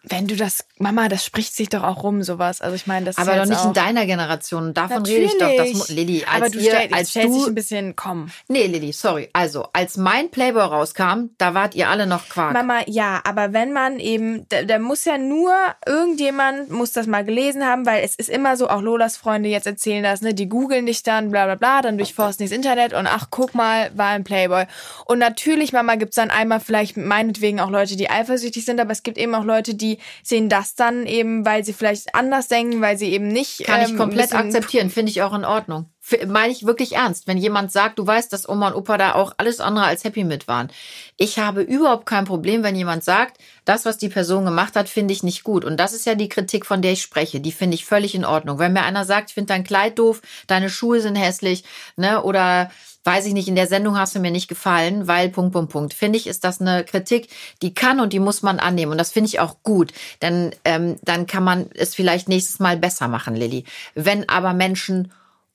Wenn 0.03 0.27
du 0.27 0.35
das, 0.35 0.65
Mama, 0.79 1.09
das 1.09 1.25
spricht 1.25 1.55
sich 1.55 1.69
doch 1.69 1.83
auch 1.83 2.03
rum, 2.03 2.23
sowas. 2.23 2.63
Also 2.63 2.75
ich 2.75 2.87
meine, 2.87 3.05
das 3.05 3.19
Aber 3.19 3.35
ist 3.35 3.43
doch 3.43 3.47
nicht 3.47 3.65
in 3.67 3.73
deiner 3.75 4.07
Generation. 4.07 4.73
Davon 4.73 5.05
rede 5.05 5.27
ich 5.27 5.37
doch. 5.39 5.55
Das, 5.57 5.91
Lilly, 5.91 6.25
als 6.25 6.37
aber 6.37 6.51
du 6.51 6.59
ihr, 6.59 6.71
stell, 6.71 6.95
als 6.95 7.11
stellst 7.11 7.35
dich 7.35 7.43
du, 7.43 7.49
ein 7.49 7.55
bisschen, 7.55 7.97
komm. 7.97 8.31
nee, 8.49 8.67
Lilly, 8.67 8.93
sorry. 8.93 9.29
Also, 9.35 9.69
als 9.75 9.99
mein 9.99 10.31
Playboy 10.31 10.63
rauskam, 10.63 11.31
da 11.37 11.53
wart 11.53 11.75
ihr 11.75 11.91
alle 11.91 12.07
noch 12.07 12.31
Quark. 12.31 12.55
Mama, 12.55 12.81
ja, 12.87 13.21
aber 13.25 13.53
wenn 13.53 13.73
man 13.73 14.01
eben, 14.01 14.47
da, 14.49 14.63
da 14.63 14.79
muss 14.79 15.05
ja 15.05 15.19
nur 15.19 15.53
irgendjemand 15.87 16.71
muss 16.71 16.93
das 16.93 17.07
mal 17.07 17.25
gelesen 17.25 17.65
haben, 17.65 17.85
weil 17.85 18.03
es 18.03 18.15
ist 18.15 18.31
immer 18.31 18.57
so, 18.57 18.69
auch 18.71 18.81
Lolas 18.81 19.19
Freunde 19.19 19.51
jetzt 19.51 19.67
erzählen 19.67 20.03
das, 20.03 20.23
ne, 20.23 20.33
die 20.33 20.49
googeln 20.49 20.87
dich 20.87 21.03
dann, 21.03 21.31
bla 21.31 21.45
bla 21.45 21.57
bla, 21.57 21.83
dann 21.83 21.99
durchforsten 21.99 22.47
das 22.47 22.57
Internet 22.57 22.95
und 22.95 23.07
ach, 23.07 23.27
guck 23.31 23.55
mal, 23.55 23.91
war 23.95 24.09
ein 24.09 24.25
Playboy. 24.25 24.65
Und 25.05 25.19
natürlich, 25.19 25.75
Mama, 25.75 25.97
gibt's 25.97 26.17
dann 26.17 26.31
einmal 26.31 26.61
vielleicht 26.61 26.97
meinetwegen 26.97 27.61
auch 27.61 27.71
Leute, 27.71 27.97
die 27.97 28.09
eifersüchtig 28.09 28.65
sind, 28.65 28.81
aber 28.81 28.93
es 28.93 29.03
gibt 29.03 29.19
eben 29.19 29.35
auch 29.35 29.45
Leute, 29.45 29.75
die 29.75 29.90
sehen 30.23 30.49
das 30.49 30.75
dann 30.75 31.07
eben, 31.07 31.45
weil 31.45 31.65
sie 31.65 31.73
vielleicht 31.73 32.15
anders 32.15 32.49
denken, 32.49 32.81
weil 32.81 32.97
sie 32.99 33.11
eben 33.13 33.29
nicht. 33.29 33.65
Kann 33.65 33.83
ich 33.83 33.91
ähm, 33.91 33.97
komplett 33.99 34.31
bisschen- 34.31 34.39
akzeptieren, 34.47 34.91
finde 34.91 35.11
ich 35.11 35.23
auch 35.23 35.35
in 35.35 35.45
Ordnung. 35.45 35.87
Meine 36.27 36.53
ich 36.53 36.67
wirklich 36.67 36.95
ernst. 36.97 37.29
Wenn 37.29 37.39
jemand 37.39 37.71
sagt, 37.71 37.99
du 38.01 38.07
weißt, 38.07 38.33
dass 38.33 38.49
Oma 38.49 38.69
und 38.69 38.75
Opa 38.75 38.99
da 38.99 39.15
auch 39.15 39.33
alles 39.37 39.61
andere 39.61 39.85
als 39.85 40.03
happy 40.03 40.25
mit 40.25 40.49
waren. 40.49 40.69
Ich 41.17 41.39
habe 41.39 41.63
überhaupt 41.63 42.05
kein 42.07 42.25
Problem, 42.25 42.65
wenn 42.65 42.75
jemand 42.75 43.05
sagt, 43.05 43.39
das, 43.65 43.85
was 43.85 43.97
die 43.99 44.09
Person 44.09 44.45
gemacht 44.45 44.75
hat, 44.75 44.89
finde 44.89 45.13
ich 45.15 45.23
nicht 45.23 45.45
gut. 45.45 45.65
Und 45.65 45.77
das 45.79 45.93
ist 45.93 46.07
ja 46.07 46.17
die 46.17 46.29
Kritik, 46.29 46.67
von 46.67 46.83
der 46.83 46.93
ich 46.93 47.03
spreche. 47.03 47.39
Die 47.39 47.53
finde 47.53 47.77
ich 47.77 47.85
völlig 47.85 48.15
in 48.17 48.25
Ordnung. 48.25 48.59
Wenn 48.59 48.73
mir 48.73 48.83
einer 48.83 49.05
sagt, 49.05 49.31
ich 49.31 49.35
finde 49.35 49.53
dein 49.53 49.63
Kleid 49.63 49.99
doof, 50.01 50.21
deine 50.49 50.69
Schuhe 50.69 51.01
sind 51.01 51.15
hässlich, 51.15 51.63
ne, 51.97 52.23
oder 52.25 52.71
weiß 53.05 53.27
ich 53.27 53.33
nicht, 53.33 53.49
in 53.49 53.57
der 53.57 53.67
Sendung 53.67 53.97
hast 53.97 54.15
du 54.15 54.21
mir 54.21 54.31
nicht 54.31 54.49
gefallen, 54.49 55.07
weil 55.09 55.31
Punkt, 55.31 55.53
Punkt, 55.53 55.73
Punkt. 55.73 55.95
Finde 55.95 56.19
ich, 56.19 56.27
ist 56.27 56.45
das 56.45 56.61
eine 56.61 56.85
Kritik, 56.85 57.29
die 57.63 57.75
kann 57.75 58.01
und 58.01 58.13
die 58.13 58.19
muss 58.19 58.43
man 58.43 58.59
annehmen. 58.59 58.93
Und 58.93 58.99
das 58.99 59.13
finde 59.13 59.29
ich 59.29 59.41
auch 59.41 59.57
gut. 59.63 59.93
Denn 60.23 60.55
ähm, 60.65 60.97
dann 61.03 61.27
kann 61.27 61.45
man 61.45 61.71
es 61.75 61.95
vielleicht 61.95 62.29
nächstes 62.29 62.61
Mal 62.61 62.77
besser 62.77 63.09
machen, 63.09 63.35
Lilly. 63.35 63.65
Wenn 63.95 64.29
aber 64.29 64.53
Menschen 64.53 65.13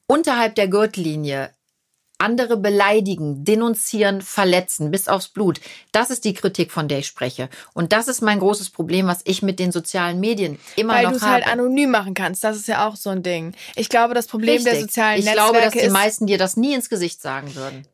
unterhalb 0.08 0.56
der 0.56 0.68
Gürtellinie 0.68 1.52
andere 2.18 2.58
beleidigen, 2.58 3.44
denunzieren, 3.46 4.22
verletzen 4.22 4.92
bis 4.92 5.08
aufs 5.08 5.28
Blut. 5.28 5.60
Das 5.92 6.10
ist 6.10 6.26
die 6.26 6.34
Kritik, 6.34 6.72
von 6.72 6.88
der 6.88 7.00
ich 7.00 7.08
spreche. 7.08 7.50
Und 7.74 7.92
das 7.94 8.08
ist 8.08 8.22
mein 8.22 8.40
großes 8.40 8.70
Problem, 8.70 9.08
was 9.08 9.22
ich 9.26 9.42
mit 9.42 9.60
den 9.60 9.72
sozialen 9.72 10.20
Medien 10.20 10.60
immer 10.76 10.94
Weil 10.94 11.04
noch 11.04 11.12
du 11.12 11.18
es 11.18 11.22
habe. 11.24 11.34
halt 11.34 11.48
anonym 11.48 11.92
machen 11.92 12.14
kannst. 12.14 12.44
Das 12.44 12.56
ist 12.56 12.68
ja 12.68 12.88
auch 12.88 12.96
so 12.96 13.10
ein 13.10 13.24
Ding. 13.24 13.54
Ich 13.76 13.90
glaube, 13.90 14.14
das 14.14 14.28
Problem 14.28 14.64
der 14.64 14.74
Richtig. 14.74 14.92
sozialen 14.92 15.20
ich 15.20 15.26
Netzwerke 15.26 15.52
glaube, 15.52 15.66
dass 15.66 15.74
die 15.74 15.80
ist, 15.80 15.94
meisten 15.94 16.28
dir 16.28 16.38
das 16.38 16.58
nie 16.58 16.74
ins 16.74 16.90
Gesicht 16.90 17.22
sagen 17.22 17.54
würden. 17.56 17.88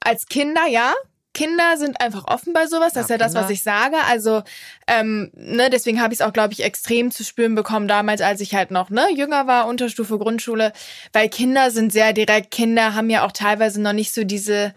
als 0.00 0.26
Kinder, 0.26 0.66
ja. 0.66 0.94
Kinder 1.32 1.76
sind 1.76 2.00
einfach 2.00 2.26
offen 2.26 2.52
bei 2.52 2.66
sowas. 2.66 2.92
Das 2.92 2.94
Ja, 2.94 3.02
ist 3.02 3.10
ja 3.10 3.18
das, 3.18 3.34
was 3.34 3.50
ich 3.50 3.62
sage. 3.62 3.96
Also, 4.08 4.42
ähm, 4.88 5.30
ne, 5.34 5.70
deswegen 5.70 6.00
habe 6.02 6.12
ich 6.12 6.20
es 6.20 6.26
auch, 6.26 6.32
glaube 6.32 6.52
ich, 6.52 6.64
extrem 6.64 7.10
zu 7.10 7.24
spüren 7.24 7.54
bekommen 7.54 7.86
damals, 7.86 8.20
als 8.20 8.40
ich 8.40 8.54
halt 8.54 8.70
noch 8.72 8.90
ne, 8.90 9.06
jünger 9.14 9.46
war, 9.46 9.66
Unterstufe, 9.68 10.18
Grundschule. 10.18 10.72
Weil 11.12 11.28
Kinder 11.28 11.70
sind 11.70 11.92
sehr 11.92 12.12
direkt. 12.12 12.50
Kinder 12.50 12.94
haben 12.94 13.10
ja 13.10 13.24
auch 13.24 13.32
teilweise 13.32 13.80
noch 13.80 13.92
nicht 13.92 14.12
so 14.12 14.24
diese 14.24 14.74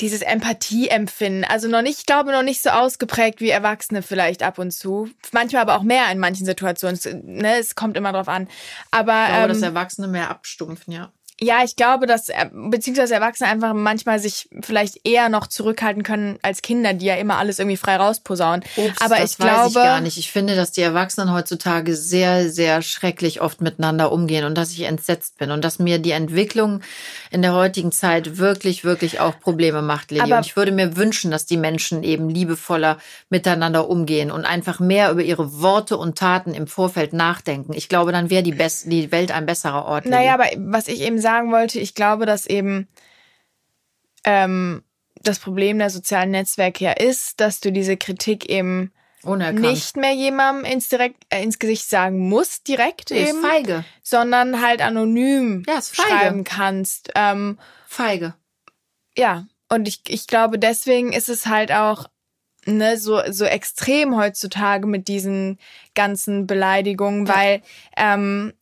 dieses 0.00 0.22
Empathieempfinden. 0.22 1.44
Also 1.44 1.68
noch 1.68 1.82
nicht, 1.82 2.00
ich 2.00 2.06
glaube, 2.06 2.32
noch 2.32 2.42
nicht 2.42 2.62
so 2.62 2.70
ausgeprägt 2.70 3.40
wie 3.40 3.50
Erwachsene 3.50 4.02
vielleicht 4.02 4.42
ab 4.42 4.58
und 4.58 4.72
zu. 4.72 5.08
Manchmal 5.32 5.62
aber 5.62 5.76
auch 5.76 5.82
mehr 5.82 6.10
in 6.10 6.18
manchen 6.18 6.46
Situationen. 6.46 6.96
Es, 6.96 7.04
ne, 7.04 7.58
es 7.58 7.74
kommt 7.74 7.96
immer 7.96 8.12
drauf 8.12 8.28
an. 8.28 8.48
Aber 8.90 9.24
Ich 9.24 9.32
glaube, 9.34 9.48
dass 9.48 9.58
ähm, 9.58 9.64
Erwachsene 9.64 10.08
mehr 10.08 10.30
abstumpfen, 10.30 10.92
ja. 10.92 11.12
Ja, 11.40 11.64
ich 11.64 11.74
glaube, 11.74 12.06
dass 12.06 12.28
äh, 12.28 12.48
beziehungsweise 12.52 13.14
Erwachsene 13.14 13.50
einfach 13.50 13.74
manchmal 13.74 14.20
sich 14.20 14.48
vielleicht 14.62 15.04
eher 15.04 15.28
noch 15.28 15.48
zurückhalten 15.48 16.04
können 16.04 16.38
als 16.42 16.62
Kinder, 16.62 16.94
die 16.94 17.06
ja 17.06 17.16
immer 17.16 17.38
alles 17.38 17.58
irgendwie 17.58 17.76
frei 17.76 17.96
rausposaunen. 17.96 18.64
Ups, 18.76 19.00
Aber 19.00 19.16
das 19.16 19.32
ich 19.32 19.40
weiß 19.40 19.50
glaube, 19.50 19.68
ich 19.68 19.74
gar 19.74 20.00
nicht. 20.00 20.16
Ich 20.16 20.30
finde, 20.30 20.54
dass 20.54 20.70
die 20.70 20.82
Erwachsenen 20.82 21.32
heutzutage 21.32 21.96
sehr, 21.96 22.50
sehr 22.50 22.82
schrecklich 22.82 23.40
oft 23.40 23.60
miteinander 23.60 24.12
umgehen 24.12 24.44
und 24.44 24.56
dass 24.56 24.70
ich 24.70 24.82
entsetzt 24.82 25.38
bin 25.38 25.50
und 25.50 25.64
dass 25.64 25.80
mir 25.80 25.98
die 25.98 26.12
Entwicklung 26.12 26.82
in 27.32 27.42
der 27.42 27.52
heutigen 27.52 27.90
Zeit 27.90 28.38
wirklich, 28.38 28.84
wirklich 28.84 29.18
auch 29.18 29.40
Probleme 29.40 29.82
macht, 29.82 30.12
Lilly. 30.12 30.22
Aber- 30.22 30.36
und 30.36 30.46
ich 30.46 30.54
würde 30.54 30.70
mir 30.70 30.96
wünschen, 30.96 31.32
dass 31.32 31.46
die 31.46 31.56
Menschen 31.56 32.04
eben 32.04 32.28
liebevoller 32.28 32.98
miteinander 33.28 33.90
umgehen 33.90 34.30
und 34.30 34.44
einfach 34.44 34.78
mehr 34.78 35.10
über 35.10 35.22
ihre 35.22 35.60
Worte 35.60 35.96
und 35.96 36.16
Taten 36.16 36.54
im 36.54 36.68
Vorfeld 36.68 37.12
nachdenken. 37.12 37.72
Ich 37.72 37.88
glaube, 37.88 38.12
dann 38.12 38.30
wäre 38.30 38.44
die, 38.44 38.56
die 38.84 39.10
Welt 39.10 39.32
ein 39.32 39.46
besserer 39.46 39.84
Ort. 39.84 40.04
Lilly. 40.04 40.16
naja, 40.16 40.34
aber 40.34 40.46
was 40.58 40.86
ich 40.86 41.00
eben 41.00 41.23
sagen 41.24 41.50
wollte, 41.50 41.80
ich 41.80 41.94
glaube, 41.94 42.26
dass 42.26 42.46
eben 42.46 42.86
ähm, 44.24 44.82
das 45.22 45.38
Problem 45.38 45.78
der 45.78 45.90
sozialen 45.90 46.30
Netzwerke 46.30 46.84
ja 46.84 46.92
ist, 46.92 47.40
dass 47.40 47.60
du 47.60 47.72
diese 47.72 47.96
Kritik 47.96 48.48
eben 48.48 48.92
Unerkannt. 49.22 49.60
nicht 49.60 49.96
mehr 49.96 50.12
jemandem 50.12 50.70
ins, 50.70 50.88
direkt, 50.88 51.24
äh, 51.30 51.42
ins 51.42 51.58
Gesicht 51.58 51.88
sagen 51.88 52.28
musst, 52.28 52.68
direkt 52.68 53.10
Nee, 53.10 53.22
ist 53.22 53.30
eben, 53.30 53.40
feige. 53.42 53.84
sondern 54.02 54.60
halt 54.60 54.82
anonym 54.82 55.64
Ja, 55.66 55.80
schreiben 55.80 56.44
kannst. 56.44 57.10
Ähm, 57.14 57.58
Feige. 57.86 58.34
ja, 59.16 59.46
und 59.70 59.88
ich, 59.88 60.02
ich 60.08 60.26
glaube, 60.26 60.58
deswegen 60.58 61.12
ist 61.12 61.28
es 61.30 61.46
halt 61.46 61.72
auch 61.72 62.06
ne, 62.66 62.98
so, 62.98 63.20
so 63.30 63.44
extrem 63.46 64.16
heutzutage 64.16 64.86
mit 64.86 65.08
diesen 65.08 65.58
ganzen 65.94 66.46
Beleidigungen, 66.46 67.24
Ja. 67.26 67.34
weil 67.34 67.62
ähm, 67.96 68.52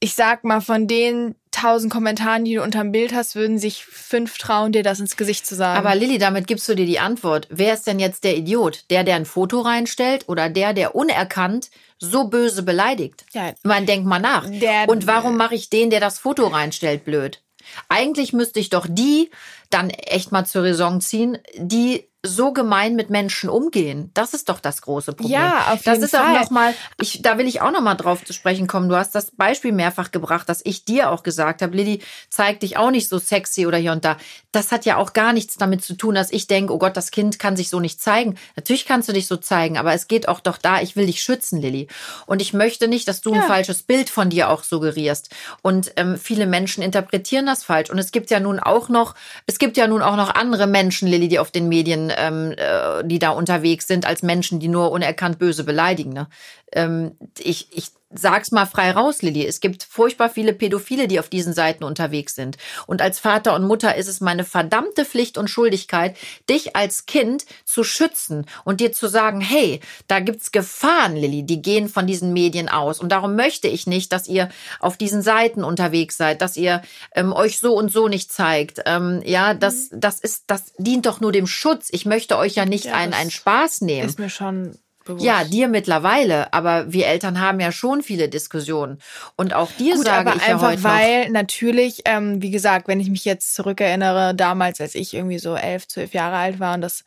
ich 0.00 0.14
sag 0.14 0.44
mal, 0.44 0.60
von 0.60 0.86
den 0.88 1.34
tausend 1.60 1.92
Kommentaren, 1.92 2.44
die 2.44 2.54
du 2.54 2.62
unterm 2.62 2.92
Bild 2.92 3.14
hast, 3.14 3.34
würden 3.34 3.58
sich 3.58 3.84
fünf 3.84 4.38
trauen, 4.38 4.72
dir 4.72 4.82
das 4.82 5.00
ins 5.00 5.16
Gesicht 5.16 5.46
zu 5.46 5.54
sagen. 5.54 5.78
Aber 5.78 5.94
Lilly, 5.94 6.18
damit 6.18 6.46
gibst 6.46 6.68
du 6.68 6.74
dir 6.74 6.86
die 6.86 6.98
Antwort. 7.00 7.46
Wer 7.50 7.74
ist 7.74 7.86
denn 7.86 7.98
jetzt 7.98 8.24
der 8.24 8.36
Idiot? 8.36 8.84
Der, 8.90 9.04
der 9.04 9.16
ein 9.16 9.26
Foto 9.26 9.60
reinstellt 9.60 10.28
oder 10.28 10.48
der, 10.48 10.72
der 10.74 10.94
unerkannt 10.94 11.70
so 11.98 12.24
böse 12.28 12.62
beleidigt? 12.62 13.24
ja, 13.32 13.52
Man 13.64 13.86
denkt 13.86 14.06
mal 14.06 14.18
nach. 14.20 14.46
Der- 14.48 14.88
Und 14.88 15.06
warum 15.06 15.36
mache 15.36 15.54
ich 15.54 15.68
den, 15.70 15.90
der 15.90 16.00
das 16.00 16.18
Foto 16.18 16.46
reinstellt, 16.46 17.04
blöd? 17.04 17.42
Eigentlich 17.88 18.32
müsste 18.32 18.60
ich 18.60 18.70
doch 18.70 18.86
die 18.88 19.30
dann 19.70 19.90
echt 19.90 20.32
mal 20.32 20.46
zur 20.46 20.62
Raison 20.62 21.00
ziehen, 21.00 21.38
die 21.56 22.04
so 22.26 22.52
gemein 22.52 22.96
mit 22.96 23.10
Menschen 23.10 23.48
umgehen. 23.48 24.10
Das 24.12 24.34
ist 24.34 24.48
doch 24.48 24.58
das 24.58 24.82
große 24.82 25.12
Problem. 25.12 25.40
Ja, 25.40 25.68
auf 25.72 25.82
das 25.84 25.94
jeden 25.94 26.02
ist 26.04 26.16
auch 26.16 26.24
Fall. 26.24 26.40
noch 26.40 26.50
mal, 26.50 26.74
ich, 27.00 27.22
da 27.22 27.38
will 27.38 27.46
ich 27.46 27.60
auch 27.60 27.70
noch 27.70 27.80
mal 27.80 27.94
drauf 27.94 28.24
zu 28.24 28.32
sprechen 28.32 28.66
kommen. 28.66 28.88
Du 28.88 28.96
hast 28.96 29.14
das 29.14 29.30
Beispiel 29.30 29.70
mehrfach 29.70 30.10
gebracht, 30.10 30.48
dass 30.48 30.60
ich 30.64 30.84
dir 30.84 31.10
auch 31.12 31.22
gesagt 31.22 31.62
habe, 31.62 31.76
Lilly, 31.76 32.02
zeig 32.28 32.58
dich 32.60 32.76
auch 32.76 32.90
nicht 32.90 33.08
so 33.08 33.18
sexy 33.18 33.66
oder 33.66 33.78
hier 33.78 33.92
und 33.92 34.04
da. 34.04 34.16
Das 34.50 34.72
hat 34.72 34.84
ja 34.84 34.96
auch 34.96 35.12
gar 35.12 35.32
nichts 35.32 35.56
damit 35.58 35.84
zu 35.84 35.94
tun, 35.94 36.16
dass 36.16 36.32
ich 36.32 36.48
denke, 36.48 36.72
oh 36.74 36.78
Gott, 36.78 36.96
das 36.96 37.12
Kind 37.12 37.38
kann 37.38 37.56
sich 37.56 37.68
so 37.70 37.78
nicht 37.78 38.02
zeigen. 38.02 38.36
Natürlich 38.56 38.84
kannst 38.84 39.08
du 39.08 39.12
dich 39.12 39.28
so 39.28 39.36
zeigen, 39.36 39.78
aber 39.78 39.92
es 39.94 40.08
geht 40.08 40.26
auch 40.28 40.40
doch 40.40 40.58
da, 40.58 40.80
ich 40.80 40.96
will 40.96 41.06
dich 41.06 41.22
schützen, 41.22 41.60
Lilly. 41.60 41.86
Und 42.26 42.42
ich 42.42 42.52
möchte 42.52 42.88
nicht, 42.88 43.06
dass 43.06 43.20
du 43.20 43.30
ein 43.32 43.40
Ja. 43.42 43.46
falsches 43.46 43.84
Bild 43.84 44.10
von 44.10 44.28
dir 44.28 44.50
auch 44.50 44.64
suggerierst. 44.64 45.30
Und 45.62 45.92
ähm, 45.94 46.18
viele 46.18 46.46
Menschen 46.46 46.82
interpretieren 46.82 47.46
das 47.46 47.62
falsch. 47.62 47.90
Und 47.90 47.98
es 47.98 48.10
gibt 48.10 48.30
ja 48.30 48.40
nun 48.40 48.58
auch 48.58 48.88
noch, 48.88 49.14
es 49.46 49.58
gibt 49.60 49.76
ja 49.76 49.86
nun 49.86 50.02
auch 50.02 50.16
noch 50.16 50.34
andere 50.34 50.66
Menschen, 50.66 51.06
Lilly, 51.06 51.28
die 51.28 51.38
auf 51.38 51.52
den 51.52 51.68
Medien, 51.68 52.08
ähm, 52.18 52.52
äh, 52.56 53.04
die 53.04 53.18
da 53.18 53.30
unterwegs 53.30 53.86
sind, 53.86 54.06
als 54.06 54.22
Menschen, 54.22 54.60
die 54.60 54.68
nur 54.68 54.90
unerkannt 54.90 55.38
böse 55.38 55.64
beleidigen. 55.64 56.12
Ne? 56.12 56.28
Ähm, 56.72 57.12
ich, 57.38 57.68
ich 57.72 57.90
sag's 58.10 58.50
mal 58.52 58.66
frei 58.66 58.90
raus, 58.92 59.22
Lilly. 59.22 59.46
Es 59.46 59.60
gibt 59.60 59.82
furchtbar 59.84 60.30
viele 60.30 60.52
Pädophile, 60.54 61.08
die 61.08 61.20
auf 61.20 61.28
diesen 61.28 61.52
Seiten 61.52 61.84
unterwegs 61.84 62.34
sind. 62.34 62.56
Und 62.86 63.02
als 63.02 63.18
Vater 63.18 63.54
und 63.54 63.64
Mutter 63.64 63.96
ist 63.96 64.08
es 64.08 64.20
meine 64.20 64.44
verdammte 64.44 65.04
Pflicht 65.04 65.36
und 65.36 65.48
Schuldigkeit, 65.48 66.16
dich 66.48 66.74
als 66.74 67.06
Kind 67.06 67.44
zu 67.64 67.84
schützen 67.84 68.46
und 68.64 68.80
dir 68.80 68.92
zu 68.92 69.08
sagen, 69.08 69.40
hey, 69.40 69.80
da 70.06 70.20
gibt's 70.20 70.52
Gefahren, 70.52 71.16
Lilly, 71.16 71.42
die 71.44 71.60
gehen 71.60 71.88
von 71.88 72.06
diesen 72.06 72.32
Medien 72.32 72.68
aus. 72.68 72.98
Und 73.00 73.10
darum 73.10 73.36
möchte 73.36 73.68
ich 73.68 73.86
nicht, 73.86 74.12
dass 74.12 74.26
ihr 74.26 74.48
auf 74.80 74.96
diesen 74.96 75.20
Seiten 75.22 75.62
unterwegs 75.62 76.16
seid, 76.16 76.40
dass 76.40 76.56
ihr 76.56 76.82
ähm, 77.14 77.32
euch 77.32 77.58
so 77.58 77.74
und 77.74 77.92
so 77.92 78.08
nicht 78.08 78.32
zeigt. 78.32 78.80
Ähm, 78.86 79.22
ja, 79.24 79.52
das, 79.54 79.88
das 79.92 80.18
ist, 80.20 80.44
das 80.46 80.72
dient 80.78 81.04
doch 81.06 81.20
nur 81.20 81.32
dem 81.32 81.46
Schutz. 81.46 81.88
Ich 81.90 82.06
möchte 82.06 82.38
euch 82.38 82.54
ja 82.54 82.64
nicht 82.64 82.86
Ja, 82.86 82.94
einen, 82.94 83.12
einen 83.12 83.30
Spaß 83.30 83.82
nehmen. 83.82 84.08
ist 84.08 84.18
mir 84.18 84.30
schon 84.30 84.78
bewusst. 85.08 85.24
Ja, 85.24 85.42
dir 85.42 85.66
mittlerweile, 85.66 86.52
aber 86.52 86.92
wir 86.92 87.06
Eltern 87.08 87.40
haben 87.40 87.58
ja 87.58 87.72
schon 87.72 88.02
viele 88.02 88.28
Diskussionen. 88.28 89.00
Und 89.34 89.52
auch 89.54 89.70
dir 89.72 89.96
Gut, 89.96 90.06
sage 90.06 90.30
aber 90.30 90.36
ich 90.36 90.46
ja 90.46 90.54
einfach, 90.54 90.68
heute 90.68 90.82
noch, 90.82 90.90
weil 90.90 91.30
natürlich, 91.30 92.02
ähm, 92.04 92.40
wie 92.40 92.52
gesagt, 92.52 92.86
wenn 92.86 93.00
ich 93.00 93.10
mich 93.10 93.24
jetzt 93.24 93.54
zurückerinnere, 93.56 94.34
damals, 94.34 94.80
als 94.80 94.94
ich 94.94 95.12
irgendwie 95.14 95.38
so 95.40 95.56
elf, 95.56 95.88
zwölf 95.88 96.14
Jahre 96.14 96.36
alt 96.36 96.60
war 96.60 96.74
und 96.74 96.80
das, 96.82 97.04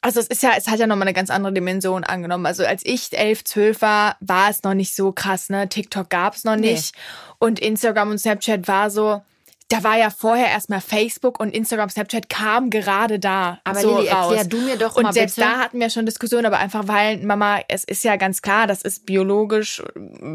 also 0.00 0.18
es 0.18 0.26
ist 0.26 0.42
ja, 0.42 0.52
es 0.56 0.66
hat 0.66 0.78
ja 0.80 0.86
nochmal 0.86 1.06
eine 1.06 1.14
ganz 1.14 1.30
andere 1.30 1.52
Dimension 1.52 2.04
angenommen. 2.04 2.46
Also 2.46 2.64
als 2.64 2.82
ich 2.84 3.12
elf, 3.12 3.44
zwölf 3.44 3.82
war, 3.82 4.16
war 4.20 4.50
es 4.50 4.62
noch 4.62 4.74
nicht 4.74 4.96
so 4.96 5.12
krass, 5.12 5.50
ne? 5.50 5.68
TikTok 5.68 6.08
gab's 6.10 6.44
noch 6.44 6.56
Nee. 6.56 6.72
nicht 6.72 6.94
und 7.38 7.60
Instagram 7.60 8.10
und 8.10 8.18
Snapchat 8.18 8.66
war 8.66 8.90
so, 8.90 9.22
da 9.70 9.84
war 9.84 9.96
ja 9.96 10.10
vorher 10.10 10.48
erstmal 10.48 10.80
Facebook 10.80 11.38
und 11.38 11.54
Instagram, 11.54 11.88
Snapchat 11.88 12.28
kam 12.28 12.70
gerade 12.70 13.20
da. 13.20 13.60
Aber 13.62 13.80
so 13.80 13.98
Lilly, 13.98 14.08
raus. 14.10 14.32
erklär 14.32 14.44
du 14.44 14.58
mir 14.58 14.76
doch 14.76 14.96
Und 14.96 15.04
mal 15.04 15.12
selbst 15.12 15.36
bitte. 15.36 15.48
da 15.48 15.58
hatten 15.58 15.78
wir 15.78 15.90
schon 15.90 16.06
Diskussionen, 16.06 16.44
aber 16.44 16.58
einfach 16.58 16.88
weil, 16.88 17.18
Mama, 17.18 17.60
es 17.68 17.84
ist 17.84 18.02
ja 18.02 18.16
ganz 18.16 18.42
klar, 18.42 18.66
das 18.66 18.82
ist 18.82 19.06
biologisch, 19.06 19.80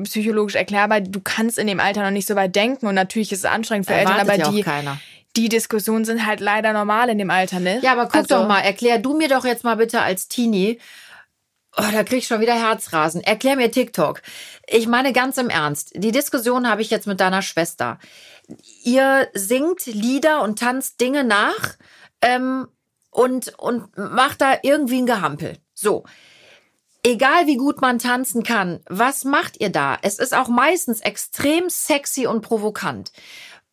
psychologisch 0.04 0.56
erklärbar. 0.56 1.02
Du 1.02 1.20
kannst 1.20 1.60
in 1.60 1.68
dem 1.68 1.82
Alter 1.82 2.04
noch 2.04 2.12
nicht 2.12 2.28
so 2.28 2.36
weit 2.36 2.56
denken 2.56 2.88
und 2.88 2.96
natürlich 2.96 3.34
ist 3.34 3.40
es 3.40 3.46
anstrengend 3.46 3.88
für 3.88 3.94
Eltern, 3.94 4.20
Erwartet 4.20 4.42
aber 4.42 4.52
ja 4.52 4.52
die, 4.52 4.64
keiner. 4.64 4.98
die 5.36 5.50
Diskussionen 5.50 6.06
sind 6.06 6.26
halt 6.26 6.40
leider 6.40 6.72
normal 6.72 7.10
in 7.10 7.18
dem 7.18 7.30
Alter, 7.30 7.60
ne? 7.60 7.80
Ja, 7.82 7.92
aber 7.92 8.06
guck 8.06 8.16
Also, 8.16 8.36
doch 8.36 8.48
mal, 8.48 8.62
erklär 8.62 9.00
du 9.00 9.18
mir 9.18 9.28
doch 9.28 9.44
jetzt 9.44 9.66
mal 9.66 9.76
bitte 9.76 10.00
als 10.02 10.30
Teenie, 10.30 10.80
oh, 11.78 11.84
da 11.92 12.06
krieg 12.06 12.20
ich 12.20 12.28
schon 12.28 12.40
wieder 12.40 12.56
Herzrasen. 12.56 13.22
Erklär 13.22 13.58
mir 13.58 13.70
TikTok. 13.70 14.22
Ich 14.66 14.88
meine 14.88 15.12
ganz 15.12 15.38
im 15.38 15.50
Ernst, 15.50 15.92
die 15.96 16.14
Diskussion 16.14 16.70
habe 16.70 16.82
ich 16.82 16.90
jetzt 16.90 17.06
mit 17.06 17.20
deiner 17.20 17.42
Schwester. 17.42 18.00
Ihr 18.84 19.28
singt 19.34 19.86
Lieder 19.86 20.42
und 20.44 20.60
tanzt 20.60 21.02
Dinge 21.02 21.24
nach 21.24 21.76
ähm, 22.22 22.68
und, 23.12 23.58
und 23.58 23.98
macht 23.98 24.42
da 24.42 24.58
irgendwie 24.62 25.00
ein 25.02 25.06
Gehampel. 25.06 25.58
So. 25.74 26.04
Egal 27.04 27.46
wie 27.46 27.58
gut 27.58 27.82
man 27.82 28.00
tanzen 28.00 28.42
kann, 28.42 28.80
was 28.88 29.26
macht 29.26 29.60
ihr 29.60 29.70
da? 29.70 29.98
Es 30.02 30.18
ist 30.18 30.34
auch 30.34 30.48
meistens 30.48 31.02
extrem 31.02 31.70
sexy 31.70 32.26
und 32.26 32.42
provokant. 32.42 33.12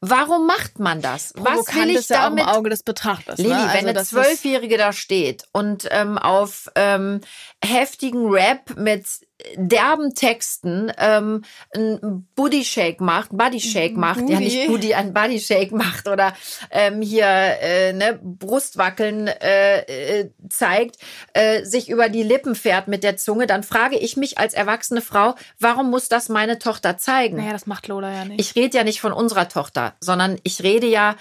Warum 0.05 0.47
macht 0.49 0.81
man 0.81 1.01
das? 1.01 1.33
Was 1.37 1.45
Provokant 1.45 1.77
will 1.85 1.91
ich 1.91 1.97
ist 1.99 2.11
ja 2.11 2.27
auch 2.27 2.31
im 2.31 2.37
damit 2.37 2.53
Auge 2.55 2.71
des 2.71 2.83
Betrachters. 2.83 3.39
Lilly, 3.39 3.51
ne? 3.55 3.61
wenn 3.61 3.69
also 3.69 3.79
eine 3.79 3.93
das 3.93 4.03
ist- 4.03 4.09
Zwölfjährige 4.11 4.77
da 4.77 4.93
steht 4.93 5.45
und 5.53 5.87
ähm, 5.91 6.19
auf 6.19 6.69
ähm, 6.75 7.21
heftigen 7.65 8.29
Rap 8.29 8.77
mit 8.77 9.07
derben 9.57 10.15
Texten 10.15 10.93
ähm, 10.99 11.43
ein 11.75 12.29
Booty 12.35 12.65
Shake 12.65 13.01
macht, 13.01 13.31
Body 13.33 13.61
Shake 13.61 13.97
macht, 13.97 14.21
ja 14.21 14.39
Booty. 14.39 14.45
nicht 14.45 14.67
Booty, 14.67 14.95
ein 14.95 15.13
Body 15.13 15.41
Shake 15.41 15.73
macht 15.73 16.09
oder 16.09 16.35
ähm, 16.71 17.03
hier 17.03 17.27
äh, 17.27 17.93
ne 17.93 18.19
Brustwackeln 18.23 19.29
äh, 19.29 20.21
äh, 20.21 20.31
zeigt, 20.49 20.97
äh, 21.33 21.65
sich 21.65 21.89
über 21.89 22.09
die 22.09 22.23
Lippen 22.23 22.55
fährt 22.55 22.89
mit 22.89 23.03
der 23.05 23.17
Zunge, 23.17 23.47
dann 23.47 23.63
frage 23.63 23.99
ich 23.99 24.17
mich 24.17 24.39
als 24.39 24.55
erwachsene 24.55 25.01
Frau, 25.01 25.35
warum 25.59 25.91
muss 25.91 26.09
das 26.09 26.29
meine 26.29 26.59
Tochter 26.59 26.99
zeigen? 26.99 27.37
Naja, 27.39 27.53
das 27.53 27.67
macht 27.67 27.89
Lola 27.89 28.13
ja 28.13 28.25
nicht. 28.25 28.41
Ich 28.41 28.55
rede 28.55 28.77
ja 28.77 28.85
nicht 28.85 29.01
von 29.01 29.13
unserer 29.13 29.49
Tochter, 29.49 29.95
sondern 30.01 30.39
ich 30.43 30.63
rede 30.63 30.87
ja 30.87 31.17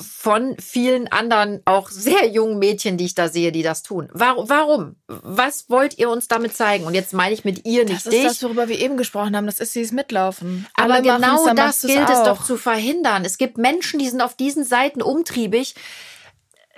von 0.00 0.56
vielen 0.58 1.08
anderen, 1.08 1.60
auch 1.66 1.90
sehr 1.90 2.26
jungen 2.28 2.58
Mädchen, 2.58 2.96
die 2.96 3.04
ich 3.04 3.14
da 3.14 3.28
sehe, 3.28 3.52
die 3.52 3.62
das 3.62 3.82
tun. 3.82 4.08
Warum? 4.12 4.96
Was 5.06 5.68
wollt 5.68 5.98
ihr 5.98 6.08
uns 6.08 6.26
damit 6.26 6.56
zeigen? 6.56 6.84
Und 6.86 6.94
jetzt 6.94 7.12
meine 7.12 7.34
ich 7.34 7.44
mit 7.44 7.66
ihr, 7.66 7.84
das 7.84 8.06
nicht 8.06 8.14
ist 8.14 8.24
das, 8.24 8.32
dich. 8.34 8.42
worüber 8.42 8.68
wir 8.68 8.78
eben 8.78 8.96
gesprochen 8.96 9.36
haben. 9.36 9.46
Das 9.46 9.60
ist 9.60 9.74
dieses 9.74 9.92
Mitlaufen. 9.92 10.66
Aber 10.74 11.00
machen's, 11.00 11.04
genau 11.04 11.54
das 11.54 11.82
gilt 11.82 12.08
es 12.08 12.22
doch 12.22 12.44
zu 12.44 12.56
verhindern. 12.56 13.24
Es 13.24 13.36
gibt 13.36 13.58
Menschen, 13.58 13.98
die 13.98 14.08
sind 14.08 14.22
auf 14.22 14.34
diesen 14.34 14.64
Seiten 14.64 15.02
umtriebig. 15.02 15.74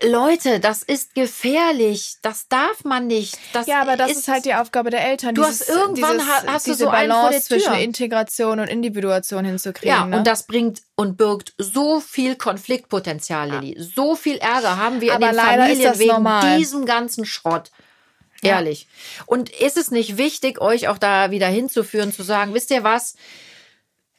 Leute, 0.03 0.61
das 0.61 0.83
ist 0.83 1.15
gefährlich. 1.15 2.17
Das 2.21 2.49
darf 2.49 2.85
man 2.85 3.07
nicht. 3.07 3.39
Das 3.55 3.67
Ja, 3.67 3.81
aber 3.81 3.97
das 3.97 4.11
ist, 4.11 4.29
halt 4.29 4.45
die 4.45 4.55
Aufgabe 4.55 4.91
der 4.91 5.07
Eltern. 5.07 5.35
Du 5.35 5.43
hast 5.43 5.69
irgendwann 5.69 6.21
ha- 6.21 6.43
hast 6.47 6.67
du 6.67 6.73
diese 6.73 6.85
so 6.85 6.91
Balance 6.91 7.45
zwischen 7.45 7.73
Integration 7.75 8.61
und 8.61 8.69
Individuation 8.69 9.45
hinzukriegen. 9.47 9.97
Ja, 9.97 10.05
ne? 10.05 10.19
und 10.19 10.27
das 10.27 10.47
bringt 10.47 10.83
und 10.97 11.17
birgt 11.17 11.55
so 11.57 12.01
viel 12.01 12.37
Konfliktpotenzial, 12.37 13.51
Lilly. 13.51 13.77
So 13.81 14.17
viel 14.17 14.37
Ärger 14.37 14.77
haben 14.77 15.01
wir 15.01 15.15
Aber 15.15 15.31
in 15.31 15.37
den 15.37 15.41
ist 15.41 15.47
Familien 15.47 15.99
wegen 15.99 16.09
normal. 16.13 16.59
diesem 16.59 16.85
ganzen 16.85 17.25
Schrott. 17.25 17.71
Ja. 18.43 18.57
Ehrlich. 18.57 18.87
Und 19.25 19.49
ist 19.49 19.79
es 19.79 19.91
nicht 19.91 20.19
wichtig, 20.19 20.61
euch 20.61 20.89
auch 20.89 20.99
da 20.99 21.31
wieder 21.31 21.49
hinzuführen, 21.49 22.13
zu 22.13 22.23
sagen, 22.23 22.53
wisst 22.53 22.71
ihr 22.71 22.85
was? 22.85 23.15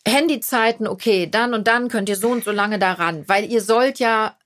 Handyzeiten, 0.08 0.88
okay, 0.88 1.28
dann 1.30 1.54
und 1.54 1.68
dann 1.68 1.90
könnt 1.90 2.08
ihr 2.10 2.16
so 2.16 2.30
und 2.30 2.44
so 2.46 2.52
lange 2.52 2.80
daran, 2.80 3.28
weil 3.28 3.46
ihr 3.52 3.62
sollt 3.62 4.00
ja 4.00 4.37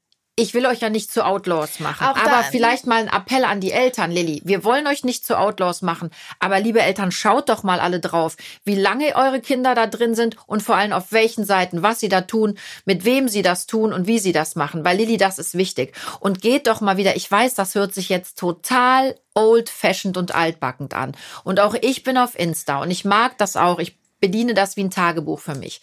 ich 0.42 0.54
will 0.54 0.66
euch 0.66 0.80
ja 0.80 0.90
nicht 0.90 1.12
zu 1.12 1.24
Outlaws 1.24 1.80
machen, 1.80 2.08
Auch 2.08 2.18
aber 2.18 2.44
vielleicht 2.44 2.88
mal 2.88 2.98
ein 2.98 3.08
Appell 3.08 3.46
an 3.46 3.62
die 3.62 3.72
Eltern, 3.72 4.12
Lilly. 4.12 4.42
Wir 4.44 4.64
wollen 4.64 4.88
euch 4.88 5.04
nicht 5.04 5.26
zu 5.26 5.38
Outlaws 5.38 5.82
machen, 5.82 6.10
aber 6.40 6.60
liebe 6.60 6.82
Eltern, 6.82 7.12
schaut 7.12 7.50
doch 7.50 7.64
mal 7.64 7.80
alle 7.80 8.00
drauf, 8.00 8.38
wie 8.64 8.76
lange 8.76 9.16
eure 9.16 9.40
Kinder 9.40 9.76
da 9.76 9.86
drin 9.86 10.16
sind 10.16 10.38
und 10.48 10.64
vor 10.64 10.76
allem 10.76 10.94
auf 10.94 11.12
welchen 11.12 11.46
Seiten, 11.46 11.84
was 11.84 12.00
sie 12.00 12.10
da 12.10 12.22
tun, 12.22 12.58
mit 12.86 13.06
wem 13.06 13.28
sie 13.28 13.44
das 13.44 13.68
tun 13.68 13.94
und 13.94 14.08
wie 14.08 14.20
sie 14.20 14.32
das 14.32 14.56
machen, 14.56 14.84
weil 14.84 14.98
Lilly, 14.98 15.18
das 15.18 15.38
ist 15.38 15.56
wichtig. 15.56 15.96
Und 16.20 16.42
geht 16.42 16.68
doch 16.68 16.82
mal 16.82 16.98
wieder, 16.98 17.16
ich 17.16 17.30
weiß, 17.30 17.54
das 17.54 17.76
hört 17.76 17.94
sich 17.94 18.10
jetzt 18.10 18.40
total 18.40 19.16
old-fashioned 19.36 20.18
und 20.18 20.34
altbackend 20.34 20.94
an. 20.94 21.16
Und 21.44 21.60
auch 21.60 21.76
ich 21.80 22.04
bin 22.04 22.18
auf 22.18 22.38
Insta 22.38 22.82
und 22.82 22.90
ich 22.92 23.06
mag 23.06 23.38
das 23.38 23.56
auch. 23.56 23.80
Ich 23.80 23.98
bediene 24.20 24.54
das 24.54 24.76
wie 24.76 24.84
ein 24.84 24.92
Tagebuch 24.92 25.40
für 25.40 25.56
mich. 25.56 25.82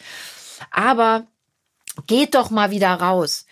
Aber 0.71 1.27
geht 2.07 2.35
doch 2.35 2.51
mal 2.51 2.71
wieder 2.71 2.95
raus. 2.95 3.47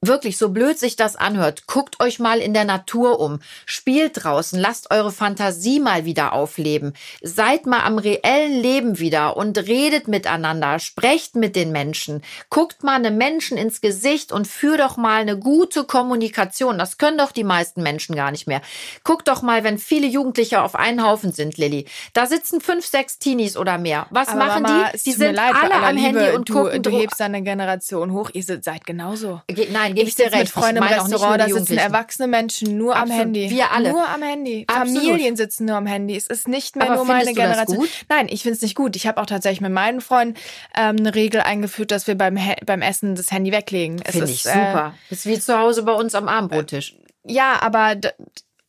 Wirklich, 0.00 0.38
so 0.38 0.50
blöd 0.50 0.78
sich 0.78 0.94
das 0.94 1.16
anhört, 1.16 1.66
guckt 1.66 2.00
euch 2.00 2.20
mal 2.20 2.38
in 2.38 2.54
der 2.54 2.64
Natur 2.64 3.18
um, 3.18 3.40
spielt 3.66 4.22
draußen, 4.22 4.58
lasst 4.58 4.92
eure 4.92 5.10
Fantasie 5.10 5.80
mal 5.80 6.04
wieder 6.04 6.32
aufleben, 6.34 6.92
seid 7.20 7.66
mal 7.66 7.80
am 7.80 7.98
reellen 7.98 8.62
Leben 8.62 9.00
wieder 9.00 9.36
und 9.36 9.58
redet 9.58 10.06
miteinander, 10.06 10.78
sprecht 10.78 11.34
mit 11.34 11.56
den 11.56 11.72
Menschen, 11.72 12.22
guckt 12.48 12.84
mal 12.84 12.94
einem 12.94 13.16
Menschen 13.18 13.58
ins 13.58 13.80
Gesicht 13.80 14.30
und 14.30 14.46
führt 14.46 14.78
doch 14.78 14.96
mal 14.96 15.20
eine 15.20 15.36
gute 15.36 15.82
Kommunikation. 15.82 16.78
Das 16.78 16.98
können 16.98 17.18
doch 17.18 17.32
die 17.32 17.42
meisten 17.42 17.82
Menschen 17.82 18.14
gar 18.14 18.30
nicht 18.30 18.46
mehr. 18.46 18.60
Guckt 19.02 19.26
doch 19.26 19.42
mal, 19.42 19.64
wenn 19.64 19.78
viele 19.78 20.06
Jugendliche 20.06 20.62
auf 20.62 20.76
einen 20.76 21.04
Haufen 21.04 21.32
sind, 21.32 21.56
Lilly. 21.58 21.86
Da 22.12 22.26
sitzen 22.26 22.60
fünf, 22.60 22.86
sechs 22.86 23.18
Teenies 23.18 23.56
oder 23.56 23.78
mehr. 23.78 24.06
Was 24.10 24.28
Aber 24.28 24.38
machen 24.38 24.62
Mama, 24.62 24.90
die? 24.92 25.02
Die 25.02 25.12
sind 25.12 25.34
leid, 25.34 25.54
alle 25.60 25.74
am 25.74 25.96
Liebe, 25.96 26.20
Handy 26.20 26.36
und 26.36 26.48
du, 26.48 26.52
gucken 26.52 26.82
du 26.84 26.90
hebst 26.90 27.18
deine 27.18 27.42
Generation 27.42 28.12
hoch. 28.12 28.30
Ihr 28.32 28.44
seid 28.44 28.86
genauso. 28.86 29.42
Ge- 29.48 29.68
Nein, 29.88 29.94
gebe 29.96 30.08
ich 30.08 30.10
Ich 30.10 30.14
dir 30.16 30.32
recht. 30.32 30.38
mit 30.38 30.48
Freunden 30.50 30.76
im 30.78 30.82
Restaurant, 30.84 31.40
da 31.40 31.48
sitzen 31.48 31.78
erwachsene 31.78 32.28
Menschen 32.28 32.76
nur 32.78 32.94
am 32.96 33.02
Absolut. 33.02 33.20
Handy. 33.20 33.50
Wir 33.50 33.70
alle. 33.72 33.90
Nur 33.90 34.08
am 34.08 34.22
Handy. 34.22 34.64
Absolut. 34.68 35.02
Familien 35.02 35.36
sitzen 35.36 35.64
nur 35.66 35.76
am 35.76 35.86
Handy. 35.86 36.16
Es 36.16 36.26
ist 36.26 36.48
nicht 36.48 36.76
mehr 36.76 36.86
Aber 36.86 36.96
nur 36.96 37.04
meine 37.04 37.24
das 37.26 37.34
Generation. 37.34 37.86
Nein, 38.08 38.26
ich 38.30 38.42
finde 38.42 38.56
es 38.56 38.62
nicht 38.62 38.74
gut. 38.74 38.96
Ich 38.96 39.06
habe 39.06 39.20
auch 39.20 39.26
tatsächlich 39.26 39.60
mit 39.60 39.72
meinen 39.72 40.00
Freunden 40.00 40.34
ähm, 40.76 40.96
eine 40.98 41.14
Regel 41.14 41.40
eingeführt, 41.40 41.90
dass 41.90 42.06
wir 42.06 42.14
beim, 42.16 42.36
He- 42.36 42.56
beim 42.64 42.82
Essen 42.82 43.14
das 43.14 43.30
Handy 43.30 43.52
weglegen. 43.52 43.98
Finde 44.04 44.24
ist, 44.24 44.30
ich 44.30 44.46
äh, 44.46 44.52
super. 44.52 44.94
ist 45.10 45.26
wie 45.26 45.38
zu 45.38 45.58
Hause 45.58 45.82
bei 45.82 45.92
uns 45.92 46.14
am 46.14 46.28
Abendbrottisch. 46.28 46.96
ja, 47.24 47.58
aber 47.60 47.96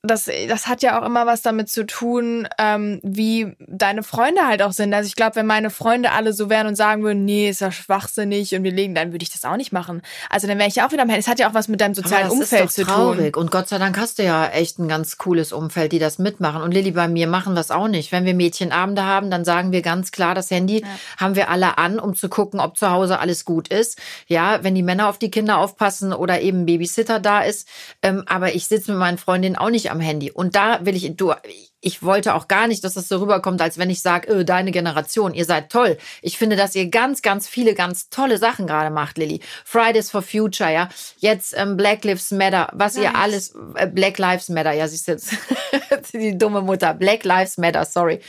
das, 0.02 0.30
das 0.48 0.68
hat 0.68 0.82
ja 0.82 1.00
auch 1.00 1.06
immer 1.06 1.26
was 1.26 1.42
damit 1.42 1.70
zu 1.70 1.86
tun, 1.86 2.48
ähm, 2.58 3.02
wie 3.04 3.54
deine 3.68 4.02
Freunde 4.02 4.48
halt 4.48 4.62
auch 4.62 4.72
sind. 4.72 4.94
Also 4.94 5.08
ich 5.08 5.16
glaube, 5.16 5.36
wenn 5.36 5.46
meine 5.46 5.70
Freunde 5.70 6.12
alle 6.12 6.32
so 6.32 6.50
wären 6.50 6.68
und 6.68 6.76
sagen 6.76 7.04
würden, 7.04 7.26
nee, 7.26 7.50
ist 7.50 7.60
ja 7.60 7.70
schwachsinnig 7.70 8.56
und 8.56 8.64
wir 8.64 8.72
legen, 8.72 8.96
dann 8.96 9.12
würde 9.12 9.24
ich 9.24 9.30
das 9.30 9.44
auch 9.44 9.58
nicht 9.58 9.74
machen. 9.74 10.02
Also 10.30 10.48
dann 10.48 10.58
wäre 10.58 10.70
ich 10.70 10.76
ja 10.76 10.88
auch 10.88 10.94
wieder 10.94 11.02
am 11.02 11.10
Handy. 11.10 11.20
Es 11.20 11.28
hat 11.28 11.40
ja 11.40 11.50
auch 11.50 11.54
was 11.54 11.68
mit 11.68 11.82
deinem 11.82 11.96
sozialen 11.96 12.30
das 12.30 12.34
Umfeld 12.34 12.66
ist 12.68 12.76
zu 12.76 12.86
doch 12.86 12.96
tun. 12.96 13.18
traurig. 13.18 13.36
Und 13.36 13.52
Gott 13.52 13.68
sei 13.68 13.78
Dank 13.78 13.98
hast 13.98 14.20
du 14.20 14.24
ja 14.24 14.48
echt 14.48 14.80
ein 14.80 14.88
ganz 14.88 15.18
cooles 15.18 15.52
Umfeld, 15.52 15.92
die 15.92 16.00
das 16.00 16.18
mitmachen. 16.18 16.62
Und 16.62 16.74
Lilly, 16.74 16.92
bei 16.92 17.10
mir 17.10 17.28
machen 17.28 17.58
es 17.58 17.70
auch 17.70 17.90
nicht. 17.90 18.14
Wenn 18.14 18.24
wir 18.24 18.34
Mädchenabende 18.34 19.04
haben, 19.04 19.30
dann 19.30 19.44
sagen 19.44 19.74
wir 19.74 19.82
ganz 19.82 20.14
klar, 20.14 20.34
das 20.34 20.50
Handy 20.50 20.86
haben 21.18 21.36
wir 21.36 21.50
alle 21.50 21.78
an, 21.78 22.00
um 22.00 22.16
zu 22.16 22.30
gucken, 22.30 22.62
ob 22.62 22.78
zu 22.78 22.90
Hause 22.90 23.20
alles 23.20 23.44
gut 23.44 23.68
ist. 23.68 24.00
Ja, 24.28 24.64
wenn 24.64 24.76
die 24.76 24.84
Männer 24.84 25.10
auf 25.10 25.18
die 25.18 25.30
Kinder 25.30 25.58
aufpassen 25.58 26.14
oder 26.14 26.40
eben 26.40 26.66
Babysitter 26.66 27.20
da 27.20 27.42
ist. 27.42 27.68
Ähm, 28.02 28.24
aber 28.28 28.56
ich 28.56 28.68
sitze 28.68 28.92
mit 28.92 29.00
meinen 29.02 29.18
Freundinnen 29.18 29.58
auch 29.58 29.70
nicht 29.70 29.88
am 29.89 29.99
Handy. 29.99 30.32
Und 30.32 30.56
da 30.56 30.86
will 30.86 30.95
ich, 30.95 31.15
du, 31.15 31.34
ich 31.82 32.04
wollte 32.04 32.36
auch 32.36 32.47
gar 32.47 32.67
nicht, 32.67 32.84
dass 32.84 32.93
das 32.93 33.08
so 33.08 33.17
rüberkommt, 33.17 33.62
als 33.62 33.78
wenn 33.78 33.89
ich 33.89 34.02
sage, 34.02 34.32
öh, 34.32 34.43
deine 34.43 34.71
Generation, 34.71 35.34
ihr 35.34 35.45
seid 35.45 35.71
toll. 35.71 35.97
Ich 36.21 36.38
finde, 36.38 36.56
dass 36.56 36.75
ihr 36.75 36.89
ganz, 36.89 37.21
ganz 37.21 37.47
viele, 37.47 37.73
ganz 37.73 38.10
tolle 38.10 38.38
Sachen 38.38 38.67
gerade 38.67 38.89
macht, 38.89 39.17
Lilly. 39.17 39.39
Fridays 39.63 40.12
for 40.12 40.21
Future, 40.21 40.71
ja. 40.71 40.89
Jetzt 41.17 41.54
ähm, 41.58 41.78
Black 41.78 42.04
Lives 42.04 42.32
Matter, 42.32 42.69
was 42.73 42.97
ihr 42.97 43.12
Nice. 43.12 43.15
alles, 43.15 43.56
äh, 43.75 43.88
Black 43.88 44.17
Lives 44.17 44.49
Matter, 44.49 44.73
ja, 44.73 44.88
siehst 44.88 45.08
du 45.08 45.13
jetzt, 45.13 45.34
die 46.13 46.38
dumme 46.38 46.62
Mutter, 46.62 46.93
Black 46.93 47.23
Lives 47.23 47.58
Matter, 47.58 47.86
sorry. 47.86 48.19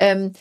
Ähm, 0.00 0.32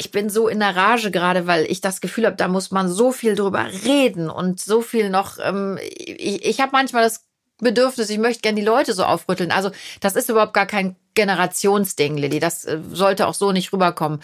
ich 0.00 0.12
bin 0.12 0.30
so 0.30 0.46
in 0.46 0.60
der 0.60 0.76
Rage 0.76 1.10
gerade, 1.10 1.46
weil 1.46 1.64
ich 1.64 1.80
das 1.80 2.00
Gefühl 2.00 2.26
habe, 2.26 2.36
da 2.36 2.46
muss 2.46 2.70
man 2.70 2.88
so 2.88 3.10
viel 3.10 3.34
drüber 3.34 3.66
reden 3.84 4.30
und 4.30 4.60
so 4.60 4.80
viel 4.80 5.10
noch. 5.10 5.38
Ähm, 5.42 5.78
ich 5.82 6.44
ich 6.44 6.60
habe 6.60 6.70
manchmal 6.72 7.02
das 7.02 7.27
Bedürfnis, 7.58 8.10
ich 8.10 8.18
möchte 8.18 8.42
gerne 8.42 8.60
die 8.60 8.66
Leute 8.66 8.92
so 8.92 9.04
aufrütteln. 9.04 9.50
Also 9.50 9.70
das 10.00 10.16
ist 10.16 10.28
überhaupt 10.28 10.54
gar 10.54 10.66
kein 10.66 10.96
Generationsding, 11.14 12.16
Lilly. 12.16 12.38
Das 12.38 12.64
äh, 12.64 12.78
sollte 12.92 13.26
auch 13.26 13.34
so 13.34 13.52
nicht 13.52 13.72
rüberkommen. 13.72 14.20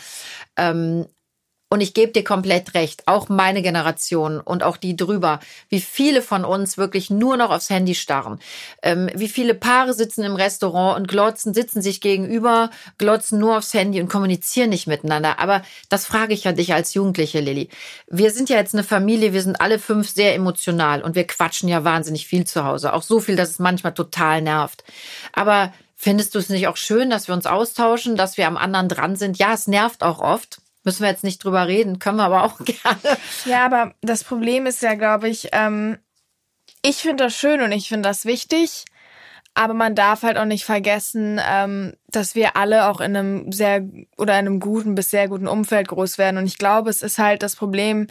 Ähm, 0.57 1.07
und 1.75 1.81
ich 1.81 1.93
gebe 1.93 2.13
dir 2.13 2.23
komplett 2.23 2.75
recht, 2.75 3.03
auch 3.07 3.29
meine 3.29 3.61
Generation 3.61 4.39
und 4.39 4.63
auch 4.63 4.77
die 4.77 4.95
drüber, 4.95 5.41
wie 5.71 5.81
viele 5.81 6.23
von 6.23 6.45
uns 6.45 6.79
wirklich 6.79 7.11
nur 7.11 7.37
noch 7.37 7.51
aufs 7.51 7.69
Handy 7.69 7.97
starren. 7.97 8.39
Ähm, 8.81 9.11
wie 9.13 9.27
viele 9.27 9.55
Paare 9.55 9.93
sitzen 9.93 10.23
im 10.23 10.37
Restaurant 10.37 10.97
und 10.97 11.09
glotzen, 11.09 11.53
sitzen 11.53 11.83
sich 11.83 12.01
gegenüber, 12.01 12.71
glotzen 12.97 13.41
nur 13.41 13.59
aufs 13.59 13.75
Handy 13.75 14.01
und 14.01 14.09
kommunizieren 14.09 14.71
nicht 14.71 14.87
miteinander. 14.87 15.41
Aber 15.41 15.63
das 15.89 16.07
frage 16.07 16.33
ich 16.33 16.45
ja 16.45 16.53
dich 16.53 16.73
als 16.73 16.95
Jugendliche, 16.95 17.41
Lilly. 17.41 17.69
Wir 18.07 18.31
sind 18.31 18.49
ja 18.51 18.57
jetzt 18.57 18.75
eine 18.75 18.85
Familie, 18.85 19.33
wir 19.33 19.43
sind 19.43 19.61
alle 19.61 19.81
fünf 19.81 20.09
sehr 20.09 20.37
emotional 20.37 21.03
und 21.03 21.17
wir 21.17 21.27
quatschen 21.27 21.69
ja 21.69 21.83
wahnsinnig 21.83 22.29
viel 22.29 22.47
zu 22.47 22.65
Hause. 22.65 22.93
Auch 22.93 23.03
so 23.03 23.19
viel, 23.19 23.35
dass 23.35 23.51
es 23.51 23.59
manchmal 23.59 23.95
total 23.95 24.43
nervt. 24.43 24.85
Aber 25.33 25.73
findest 25.97 26.37
du 26.37 26.39
es 26.39 26.51
nicht 26.51 26.69
auch 26.69 26.77
schön, 26.77 27.11
dass 27.11 27.27
wir 27.27 27.35
uns 27.35 27.47
austauschen, 27.47 28.15
dass 28.15 28.37
wir 28.37 28.47
am 28.47 28.57
anderen 28.57 28.89
dran 28.89 29.17
sind? 29.17 29.39
Ja, 29.39 29.55
es 29.55 29.67
nervt 29.67 30.05
auch 30.05 30.21
oft. 30.21 30.61
Müssen 30.85 31.03
wir 31.03 31.11
jetzt 31.11 31.25
nicht 31.25 31.43
drüber 31.43 31.67
reden, 31.67 31.99
können 31.99 32.19
wir 32.19 32.25
aber 32.25 32.45
auch 32.45 32.59
gerne. 32.65 33.19
Ja, 33.45 33.65
aber 33.65 33.95
das 34.03 34.23
Problem 34.25 34.67
ist 34.67 34.83
ja, 34.83 34.95
glaube 34.95 35.29
ich, 35.29 35.49
ähm, 35.53 35.99
ich 36.83 36.97
finde 36.97 37.25
das 37.25 37.35
schön 37.35 37.63
und 37.63 37.73
ich 37.73 37.89
finde 37.89 38.09
das 38.09 38.27
wichtig. 38.27 38.85
Aber 39.57 39.73
man 39.73 39.95
darf 39.95 40.25
halt 40.25 40.37
auch 40.37 40.45
nicht 40.45 40.65
vergessen, 40.65 41.41
ähm, 41.49 41.95
dass 42.09 42.35
wir 42.35 42.57
alle 42.57 42.89
auch 42.89 43.01
in 43.01 43.17
einem 43.17 43.53
sehr 43.53 43.83
oder 44.19 44.33
in 44.35 44.47
einem 44.47 44.61
guten 44.61 44.97
bis 44.97 45.11
sehr 45.11 45.29
guten 45.29 45.47
Umfeld 45.47 45.87
groß 45.89 46.19
werden. 46.19 46.39
Und 46.39 46.47
ich 46.47 46.59
glaube, 46.59 46.91
es 46.91 47.03
ist 47.03 47.19
halt 47.19 47.43
das 47.45 47.55
Problem 47.55 48.09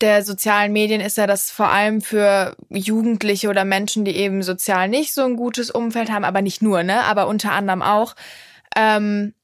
der 0.00 0.22
sozialen 0.22 0.72
Medien 0.72 1.00
ist 1.00 1.16
ja, 1.16 1.26
dass 1.26 1.50
vor 1.50 1.68
allem 1.68 2.00
für 2.00 2.56
Jugendliche 2.68 3.48
oder 3.48 3.64
Menschen, 3.64 4.04
die 4.04 4.16
eben 4.16 4.42
sozial 4.42 4.88
nicht 4.88 5.14
so 5.14 5.22
ein 5.22 5.36
gutes 5.36 5.70
Umfeld 5.70 6.10
haben, 6.10 6.24
aber 6.24 6.42
nicht 6.42 6.62
nur, 6.62 6.82
ne, 6.82 7.04
aber 7.04 7.26
unter 7.28 7.52
anderem 7.52 7.82
auch, 7.82 8.14
ähm, 8.76 9.34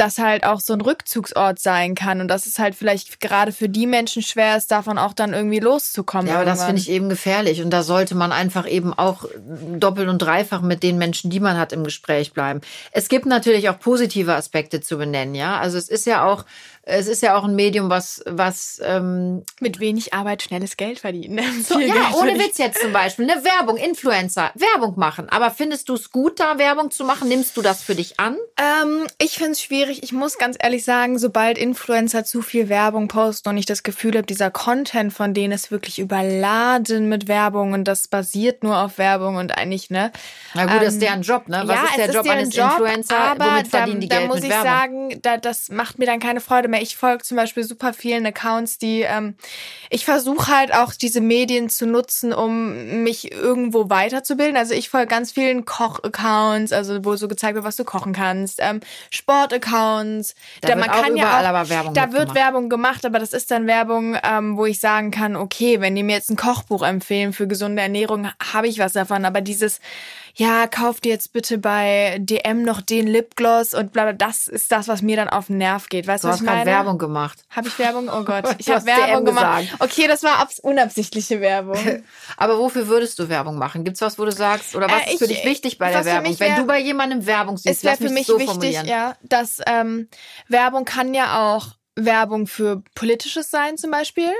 das 0.00 0.18
halt 0.18 0.44
auch 0.44 0.60
so 0.60 0.72
ein 0.72 0.80
Rückzugsort 0.80 1.58
sein 1.58 1.94
kann 1.94 2.20
und 2.20 2.28
dass 2.28 2.46
es 2.46 2.58
halt 2.58 2.74
vielleicht 2.74 3.20
gerade 3.20 3.52
für 3.52 3.68
die 3.68 3.86
Menschen 3.86 4.22
schwer 4.22 4.56
ist, 4.56 4.70
davon 4.70 4.96
auch 4.96 5.12
dann 5.12 5.34
irgendwie 5.34 5.58
loszukommen. 5.58 6.28
Ja, 6.28 6.36
aber 6.36 6.44
das 6.44 6.58
irgendwann. 6.58 6.66
finde 6.66 6.80
ich 6.82 6.90
eben 6.90 7.08
gefährlich. 7.08 7.62
Und 7.62 7.70
da 7.70 7.82
sollte 7.82 8.14
man 8.14 8.32
einfach 8.32 8.68
eben 8.68 8.94
auch 8.94 9.24
doppelt 9.44 10.08
und 10.08 10.18
dreifach 10.18 10.62
mit 10.62 10.82
den 10.82 10.98
Menschen, 10.98 11.30
die 11.30 11.40
man 11.40 11.58
hat, 11.58 11.72
im 11.72 11.84
Gespräch 11.84 12.32
bleiben. 12.32 12.60
Es 12.92 13.08
gibt 13.08 13.26
natürlich 13.26 13.68
auch 13.68 13.78
positive 13.78 14.34
Aspekte 14.34 14.80
zu 14.80 14.96
benennen, 14.96 15.34
ja. 15.34 15.58
Also 15.58 15.76
es 15.76 15.88
ist 15.88 16.06
ja 16.06 16.24
auch, 16.24 16.44
es 16.88 17.06
ist 17.06 17.22
ja 17.22 17.36
auch 17.36 17.44
ein 17.44 17.54
Medium, 17.54 17.90
was, 17.90 18.22
was 18.26 18.80
ähm, 18.82 19.44
mit 19.60 19.78
wenig 19.78 20.14
Arbeit 20.14 20.42
schnelles 20.42 20.76
Geld 20.76 20.98
verdienen. 21.00 21.62
so, 21.68 21.78
ja, 21.78 21.94
Geld 21.94 22.14
ohne. 22.14 22.38
Witz 22.38 22.58
jetzt 22.58 22.80
zum 22.80 22.92
Beispiel, 22.92 23.30
eine 23.30 23.44
Werbung, 23.44 23.76
Influencer, 23.76 24.50
Werbung 24.54 24.98
machen. 24.98 25.28
Aber 25.28 25.50
findest 25.50 25.88
du 25.88 25.94
es 25.94 26.10
gut, 26.10 26.40
da 26.40 26.58
Werbung 26.58 26.90
zu 26.90 27.04
machen? 27.04 27.28
Nimmst 27.28 27.56
du 27.56 27.62
das 27.62 27.82
für 27.82 27.94
dich 27.94 28.18
an? 28.18 28.36
Ähm, 28.56 29.06
ich 29.18 29.32
finde 29.36 29.52
es 29.52 29.62
schwierig. 29.62 30.02
Ich 30.02 30.12
muss 30.12 30.38
ganz 30.38 30.56
ehrlich 30.60 30.84
sagen, 30.84 31.18
sobald 31.18 31.58
Influencer 31.58 32.24
zu 32.24 32.40
viel 32.42 32.68
Werbung 32.68 33.08
posten 33.08 33.50
und 33.50 33.58
ich 33.58 33.66
das 33.66 33.82
Gefühl 33.82 34.16
habe, 34.16 34.26
dieser 34.26 34.50
Content 34.50 35.12
von 35.12 35.34
denen 35.34 35.52
ist 35.52 35.70
wirklich 35.70 35.98
überladen 35.98 37.08
mit 37.08 37.28
Werbung 37.28 37.72
und 37.72 37.84
das 37.84 38.08
basiert 38.08 38.62
nur 38.62 38.78
auf 38.78 38.98
Werbung 38.98 39.36
und 39.36 39.56
eigentlich, 39.56 39.90
ne? 39.90 40.10
Na 40.54 40.64
gut, 40.64 40.76
das 40.82 40.88
ist 40.88 40.94
Ähm, 40.94 41.00
deren 41.00 41.22
Job, 41.22 41.48
ne? 41.48 41.62
Was 41.66 41.76
ja, 41.76 41.84
ist 41.84 41.96
der 41.98 42.08
es 42.08 42.14
Job 42.14 42.24
deren 42.24 42.38
eines 42.38 42.56
Job, 42.56 42.70
Influencer? 42.70 43.18
Aber 43.18 43.44
Womit 43.44 43.68
verdienen 43.68 43.96
da, 43.96 44.00
die 44.00 44.08
da 44.08 44.16
Geld 44.16 44.28
muss 44.28 44.36
mit 44.36 44.44
ich 44.44 44.50
Werbung? 44.50 44.64
sagen, 44.72 45.18
da, 45.22 45.36
das 45.36 45.68
macht 45.68 45.98
mir 45.98 46.06
dann 46.06 46.20
keine 46.20 46.40
Freude 46.40 46.68
mehr. 46.68 46.77
Ich 46.80 46.96
folge 46.96 47.24
zum 47.24 47.36
Beispiel 47.36 47.64
super 47.64 47.92
vielen 47.92 48.26
Accounts, 48.26 48.78
die 48.78 49.02
ähm, 49.02 49.34
ich 49.90 50.04
versuche 50.04 50.54
halt 50.54 50.74
auch 50.74 50.92
diese 50.92 51.20
Medien 51.20 51.68
zu 51.68 51.86
nutzen, 51.86 52.32
um 52.32 53.02
mich 53.02 53.32
irgendwo 53.32 53.88
weiterzubilden. 53.90 54.56
Also 54.56 54.74
ich 54.74 54.88
folge 54.88 55.08
ganz 55.08 55.32
vielen 55.32 55.64
Koch-Accounts, 55.64 56.72
also 56.72 57.04
wo 57.04 57.16
so 57.16 57.28
gezeigt 57.28 57.54
wird, 57.54 57.64
was 57.64 57.76
du 57.76 57.84
kochen 57.84 58.12
kannst, 58.12 58.58
ähm, 58.60 58.80
Sport-Accounts. 59.10 60.34
Da 60.60 60.76
wird 60.76 60.90
auch 60.90 61.06
überall 61.08 61.46
aber 61.46 61.68
Werbung 61.68 61.94
Da 61.94 62.02
wird 62.02 62.12
mitgemacht. 62.12 62.34
Werbung 62.34 62.68
gemacht, 62.68 63.06
aber 63.06 63.18
das 63.18 63.32
ist 63.32 63.50
dann 63.50 63.66
Werbung, 63.66 64.16
ähm, 64.22 64.56
wo 64.56 64.66
ich 64.66 64.80
sagen 64.80 65.10
kann, 65.10 65.36
okay, 65.36 65.80
wenn 65.80 65.94
die 65.94 66.02
mir 66.02 66.16
jetzt 66.16 66.30
ein 66.30 66.36
Kochbuch 66.36 66.82
empfehlen 66.82 67.32
für 67.32 67.46
gesunde 67.46 67.82
Ernährung, 67.82 68.28
habe 68.52 68.68
ich 68.68 68.78
was 68.78 68.92
davon. 68.92 69.24
Aber 69.24 69.40
dieses, 69.40 69.80
ja, 70.40 70.68
kauf 70.68 71.00
dir 71.00 71.08
jetzt 71.10 71.32
bitte 71.32 71.58
bei 71.58 72.18
DM 72.20 72.62
noch 72.62 72.80
den 72.80 73.08
Lipgloss 73.08 73.74
und 73.74 73.92
bla 73.92 74.04
bla, 74.04 74.12
das 74.12 74.46
ist 74.46 74.70
das, 74.70 74.86
was 74.86 75.02
mir 75.02 75.16
dann 75.16 75.28
auf 75.28 75.48
den 75.48 75.58
Nerv 75.58 75.88
geht. 75.88 76.06
Weißt 76.06 76.22
Du 76.22 76.28
was 76.28 76.34
hast 76.34 76.40
ich 76.42 76.46
gerade 76.46 76.58
meine? 76.60 76.70
Werbung 76.70 76.96
gemacht. 76.98 77.44
Habe 77.50 77.66
ich 77.66 77.76
Werbung? 77.78 78.08
Oh 78.08 78.22
Gott, 78.22 78.44
ich 78.58 78.68
habe 78.68 78.76
hast 78.76 78.86
DM 78.86 78.96
Werbung 78.96 79.24
gemacht. 79.24 79.62
gesagt. 79.62 79.80
Okay, 79.82 80.06
das 80.06 80.22
war 80.22 80.38
abs 80.38 80.60
unabsichtliche 80.60 81.40
Werbung. 81.40 81.76
Aber 82.36 82.56
wofür 82.58 82.86
würdest 82.86 83.18
du 83.18 83.28
Werbung 83.28 83.58
machen? 83.58 83.82
Gibt's 83.82 84.00
was, 84.00 84.16
wo 84.18 84.24
du 84.24 84.30
sagst, 84.32 84.76
oder 84.76 84.88
was 84.88 85.02
Äh, 85.06 85.12
ist 85.14 85.18
für 85.18 85.24
ich- 85.24 85.30
dich 85.38 85.44
wichtig 85.44 85.78
bei 85.78 85.90
der 85.90 86.04
Werbung? 86.04 86.30
mich 86.30 86.38
Wenn 86.38 86.52
wär- 86.52 86.60
du 86.60 86.66
bei 86.66 86.78
jemandem 86.80 87.26
Werbung 87.26 87.56
siehst, 87.56 87.78
es 87.78 87.84
wäre 87.84 87.96
für 87.96 88.10
mich 88.10 88.26
so 88.26 88.38
wichtig, 88.38 88.80
ja, 88.84 89.16
dass 89.22 89.60
ähm, 89.66 90.08
Werbung 90.46 90.84
kann 90.84 91.14
ja 91.14 91.52
auch 91.54 91.68
Werbung 91.96 92.46
für 92.46 92.82
Politisches 92.94 93.50
sein 93.50 93.76
zum 93.76 93.90
Beispiel. 93.90 94.30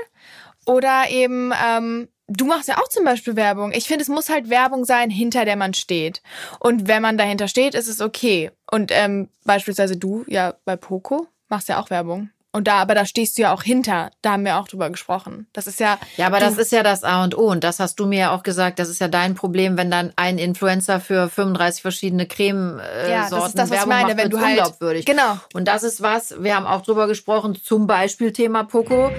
Oder 0.65 1.09
eben, 1.09 1.51
ähm, 1.65 2.07
du 2.29 2.45
machst 2.45 2.67
ja 2.67 2.77
auch 2.77 2.87
zum 2.87 3.03
Beispiel 3.05 3.35
Werbung. 3.35 3.71
Ich 3.73 3.87
finde, 3.87 4.03
es 4.03 4.09
muss 4.09 4.29
halt 4.29 4.49
Werbung 4.49 4.85
sein, 4.85 5.09
hinter 5.09 5.45
der 5.45 5.55
man 5.55 5.73
steht. 5.73 6.21
Und 6.59 6.87
wenn 6.87 7.01
man 7.01 7.17
dahinter 7.17 7.47
steht, 7.47 7.75
ist 7.75 7.87
es 7.87 8.01
okay. 8.01 8.51
Und 8.71 8.91
ähm, 8.93 9.29
beispielsweise 9.45 9.97
du, 9.97 10.23
ja, 10.27 10.53
bei 10.65 10.75
Poco, 10.75 11.27
machst 11.47 11.69
ja 11.69 11.79
auch 11.81 11.89
Werbung. 11.89 12.29
Und 12.51 12.67
da, 12.67 12.77
aber 12.77 12.95
da 12.95 13.05
stehst 13.05 13.37
du 13.37 13.43
ja 13.43 13.53
auch 13.53 13.61
hinter. 13.61 14.09
Da 14.23 14.31
haben 14.31 14.43
wir 14.43 14.57
auch 14.57 14.67
drüber 14.67 14.89
gesprochen. 14.89 15.45
Das 15.53 15.67
ist 15.67 15.79
ja. 15.79 15.99
Ja, 16.17 16.25
aber 16.25 16.39
das 16.39 16.57
ist 16.57 16.71
ja 16.71 16.81
das 16.81 17.03
A 17.03 17.23
und 17.23 17.37
O. 17.37 17.43
Und 17.51 17.63
das 17.63 17.79
hast 17.79 17.99
du 17.99 18.07
mir 18.07 18.19
ja 18.19 18.31
auch 18.35 18.41
gesagt. 18.41 18.79
Das 18.79 18.89
ist 18.89 18.99
ja 18.99 19.07
dein 19.07 19.35
Problem, 19.35 19.77
wenn 19.77 19.91
dann 19.91 20.13
ein 20.15 20.39
Influencer 20.39 20.99
für 20.99 21.29
35 21.29 21.83
verschiedene 21.83 22.25
Cremesorten 22.25 22.79
äh, 23.05 23.11
Ja, 23.11 23.29
das 23.29 23.49
ist 23.49 23.53
das, 23.57 23.69
was 23.69 23.69
ich 23.69 23.71
Werbung 23.71 23.89
meine, 23.89 24.07
macht, 24.07 24.17
wenn 24.17 24.29
du 24.31 24.39
halt- 24.39 24.57
unglaubwürdig. 24.57 25.05
Genau. 25.05 25.37
Und 25.53 25.67
das 25.67 25.83
ist 25.83 26.01
was, 26.01 26.41
wir 26.41 26.55
haben 26.55 26.65
auch 26.65 26.81
drüber 26.81 27.05
gesprochen, 27.05 27.53
zum 27.55 27.85
Beispiel 27.85 28.33
Thema 28.33 28.63
Poco. 28.63 29.11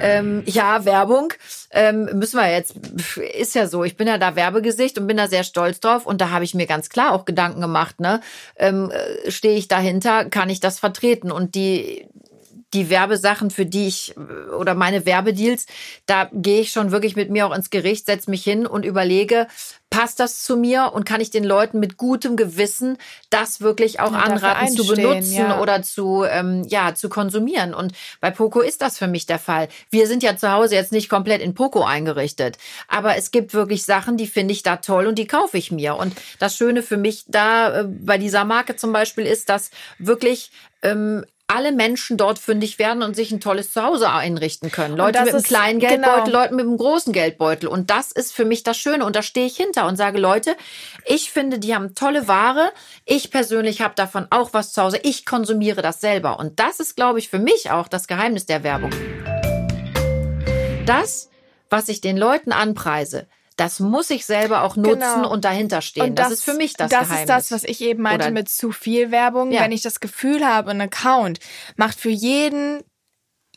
Ähm, 0.00 0.42
ja, 0.46 0.84
Werbung 0.84 1.32
ähm, 1.70 2.04
müssen 2.14 2.38
wir 2.38 2.50
jetzt, 2.50 2.74
ist 3.16 3.54
ja 3.54 3.66
so, 3.66 3.84
ich 3.84 3.96
bin 3.96 4.08
ja 4.08 4.18
da 4.18 4.36
Werbegesicht 4.36 4.98
und 4.98 5.06
bin 5.06 5.16
da 5.16 5.28
sehr 5.28 5.44
stolz 5.44 5.80
drauf 5.80 6.06
und 6.06 6.20
da 6.20 6.30
habe 6.30 6.44
ich 6.44 6.54
mir 6.54 6.66
ganz 6.66 6.88
klar 6.88 7.12
auch 7.12 7.24
Gedanken 7.24 7.60
gemacht, 7.60 8.00
ne? 8.00 8.20
Ähm, 8.56 8.90
äh, 8.90 9.30
Stehe 9.30 9.56
ich 9.56 9.68
dahinter, 9.68 10.24
kann 10.24 10.50
ich 10.50 10.60
das 10.60 10.78
vertreten? 10.78 11.30
Und 11.30 11.54
die, 11.54 12.08
die 12.74 12.90
Werbesachen, 12.90 13.50
für 13.50 13.66
die 13.66 13.86
ich 13.86 14.14
oder 14.58 14.74
meine 14.74 15.06
Werbedeals, 15.06 15.66
da 16.06 16.28
gehe 16.32 16.60
ich 16.60 16.70
schon 16.70 16.90
wirklich 16.90 17.16
mit 17.16 17.30
mir 17.30 17.46
auch 17.46 17.54
ins 17.54 17.70
Gericht, 17.70 18.06
setze 18.06 18.30
mich 18.30 18.44
hin 18.44 18.66
und 18.66 18.84
überlege, 18.84 19.46
passt 19.90 20.20
das 20.20 20.42
zu 20.42 20.56
mir 20.56 20.90
und 20.92 21.04
kann 21.04 21.20
ich 21.20 21.30
den 21.30 21.44
Leuten 21.44 21.80
mit 21.80 21.96
gutem 21.96 22.36
Gewissen 22.36 22.98
das 23.30 23.60
wirklich 23.60 24.00
auch 24.00 24.12
ja, 24.12 24.18
anraten 24.18 24.68
zu 24.76 24.86
benutzen 24.86 25.32
ja. 25.32 25.60
oder 25.60 25.82
zu 25.82 26.24
ähm, 26.28 26.64
ja 26.68 26.94
zu 26.94 27.08
konsumieren 27.08 27.72
und 27.72 27.92
bei 28.20 28.30
Poco 28.30 28.60
ist 28.60 28.82
das 28.82 28.98
für 28.98 29.06
mich 29.06 29.24
der 29.24 29.38
Fall. 29.38 29.68
Wir 29.90 30.06
sind 30.06 30.22
ja 30.22 30.36
zu 30.36 30.52
Hause 30.52 30.74
jetzt 30.74 30.92
nicht 30.92 31.08
komplett 31.08 31.40
in 31.40 31.54
Poco 31.54 31.84
eingerichtet, 31.84 32.58
aber 32.86 33.16
es 33.16 33.30
gibt 33.30 33.54
wirklich 33.54 33.84
Sachen, 33.84 34.18
die 34.18 34.26
finde 34.26 34.52
ich 34.52 34.62
da 34.62 34.76
toll 34.76 35.06
und 35.06 35.18
die 35.18 35.26
kaufe 35.26 35.56
ich 35.56 35.72
mir 35.72 35.96
und 35.96 36.14
das 36.38 36.54
Schöne 36.56 36.82
für 36.82 36.98
mich 36.98 37.24
da 37.26 37.80
äh, 37.80 37.84
bei 37.84 38.18
dieser 38.18 38.44
Marke 38.44 38.76
zum 38.76 38.92
Beispiel 38.92 39.24
ist, 39.24 39.48
dass 39.48 39.70
wirklich 39.98 40.50
ähm, 40.82 41.24
alle 41.48 41.72
Menschen 41.72 42.18
dort 42.18 42.38
fündig 42.38 42.78
werden 42.78 43.02
und 43.02 43.16
sich 43.16 43.32
ein 43.32 43.40
tolles 43.40 43.72
Zuhause 43.72 44.10
einrichten 44.10 44.70
können. 44.70 44.96
Leute 44.96 45.24
mit 45.24 45.32
einem 45.32 45.42
kleinen 45.42 45.80
Geldbeutel, 45.80 46.24
genau. 46.26 46.38
Leute 46.38 46.54
mit 46.54 46.66
einem 46.66 46.76
großen 46.76 47.12
Geldbeutel. 47.14 47.68
Und 47.68 47.90
das 47.90 48.12
ist 48.12 48.34
für 48.34 48.44
mich 48.44 48.62
das 48.62 48.76
Schöne. 48.76 49.04
Und 49.04 49.16
da 49.16 49.22
stehe 49.22 49.46
ich 49.46 49.56
hinter 49.56 49.86
und 49.86 49.96
sage, 49.96 50.18
Leute, 50.18 50.56
ich 51.06 51.30
finde, 51.30 51.58
die 51.58 51.74
haben 51.74 51.94
tolle 51.94 52.28
Ware. 52.28 52.70
Ich 53.06 53.30
persönlich 53.30 53.80
habe 53.80 53.94
davon 53.96 54.26
auch 54.28 54.52
was 54.52 54.74
zu 54.74 54.82
Hause. 54.82 55.00
Ich 55.02 55.24
konsumiere 55.24 55.80
das 55.80 56.02
selber. 56.02 56.38
Und 56.38 56.60
das 56.60 56.80
ist, 56.80 56.96
glaube 56.96 57.18
ich, 57.18 57.30
für 57.30 57.38
mich 57.38 57.70
auch 57.70 57.88
das 57.88 58.06
Geheimnis 58.08 58.44
der 58.44 58.62
Werbung. 58.62 58.90
Das, 60.84 61.30
was 61.70 61.88
ich 61.88 62.02
den 62.02 62.18
Leuten 62.18 62.52
anpreise, 62.52 63.26
das 63.58 63.80
muss 63.80 64.08
ich 64.10 64.24
selber 64.24 64.62
auch 64.62 64.76
nutzen 64.76 65.00
genau. 65.00 65.30
und 65.30 65.44
dahinter 65.44 65.82
stehen. 65.82 66.10
Und 66.10 66.18
das, 66.18 66.28
das, 66.28 66.38
ist 66.38 66.44
für 66.44 66.54
mich 66.54 66.74
das, 66.74 66.90
das 66.90 67.08
Geheimnis. 67.08 67.26
Das 67.26 67.42
ist 67.42 67.50
das, 67.50 67.62
was 67.62 67.68
ich 67.68 67.82
eben 67.82 68.02
meinte 68.02 68.26
Oder 68.26 68.32
mit 68.32 68.48
zu 68.48 68.70
viel 68.70 69.10
Werbung. 69.10 69.50
Ja. 69.50 69.62
Wenn 69.62 69.72
ich 69.72 69.82
das 69.82 70.00
Gefühl 70.00 70.46
habe, 70.46 70.70
ein 70.70 70.80
Account 70.80 71.40
macht 71.76 71.98
für 71.98 72.10
jeden 72.10 72.82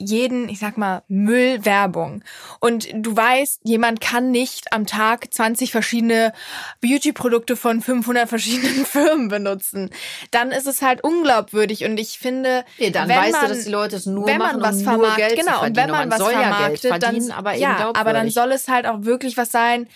jeden, 0.01 0.49
ich 0.49 0.59
sag 0.59 0.77
mal, 0.77 1.03
Müll 1.07 1.63
Werbung. 1.65 2.23
Und 2.59 2.87
du 2.93 3.15
weißt, 3.15 3.61
jemand 3.63 4.01
kann 4.01 4.31
nicht 4.31 4.73
am 4.73 4.85
Tag 4.85 5.33
20 5.33 5.71
verschiedene 5.71 6.33
Beauty-Produkte 6.81 7.55
von 7.55 7.81
500 7.81 8.27
verschiedenen 8.27 8.85
Firmen 8.85 9.27
benutzen. 9.27 9.89
Dann 10.31 10.51
ist 10.51 10.67
es 10.67 10.81
halt 10.81 11.03
unglaubwürdig 11.03 11.85
und 11.85 11.99
ich 11.99 12.19
finde, 12.19 12.65
nee, 12.79 12.89
dann 12.89 13.07
weißt 13.07 13.31
man, 13.31 13.41
du, 13.41 13.47
dass 13.49 13.63
die 13.63 13.71
Leute 13.71 13.95
es 13.95 14.05
nur 14.05 14.25
wenn 14.27 14.37
man 14.37 14.59
machen, 14.59 14.61
was 14.61 14.77
um 14.77 14.83
vermarktet, 14.83 15.27
Geld 15.27 15.39
genau, 15.39 15.63
und 15.63 15.75
wenn 15.75 15.89
man, 15.89 16.09
man 16.09 16.19
was 16.19 16.29
vermarktet, 16.29 16.83
ja 16.83 16.97
dann, 16.99 17.31
aber 17.31 17.53
ja, 17.53 17.91
aber 17.93 18.13
dann 18.13 18.29
soll 18.29 18.51
es 18.51 18.67
halt 18.67 18.85
auch 18.85 19.03
wirklich 19.03 19.37
was 19.37 19.51
sein, 19.51 19.87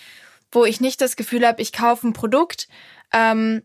wo 0.52 0.66
ich 0.66 0.82
nicht 0.82 1.02
das 1.02 1.16
Gefühl 1.16 1.46
habe, 1.46 1.62
ich 1.62 1.74
kaufe 1.74 2.08
ein 2.08 2.14
Produkt, 2.14 2.68
ähm, 3.12 3.64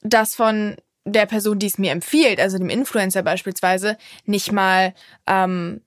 das 0.00 0.34
von 0.34 0.76
der 1.04 1.26
Person, 1.26 1.58
die 1.58 1.66
es 1.66 1.78
mir 1.78 1.92
empfiehlt, 1.92 2.40
also 2.40 2.58
dem 2.58 2.68
Influencer 2.68 3.22
beispielsweise, 3.22 3.96
nicht 4.24 4.52
mal 4.52 4.94
ähm, 5.26 5.80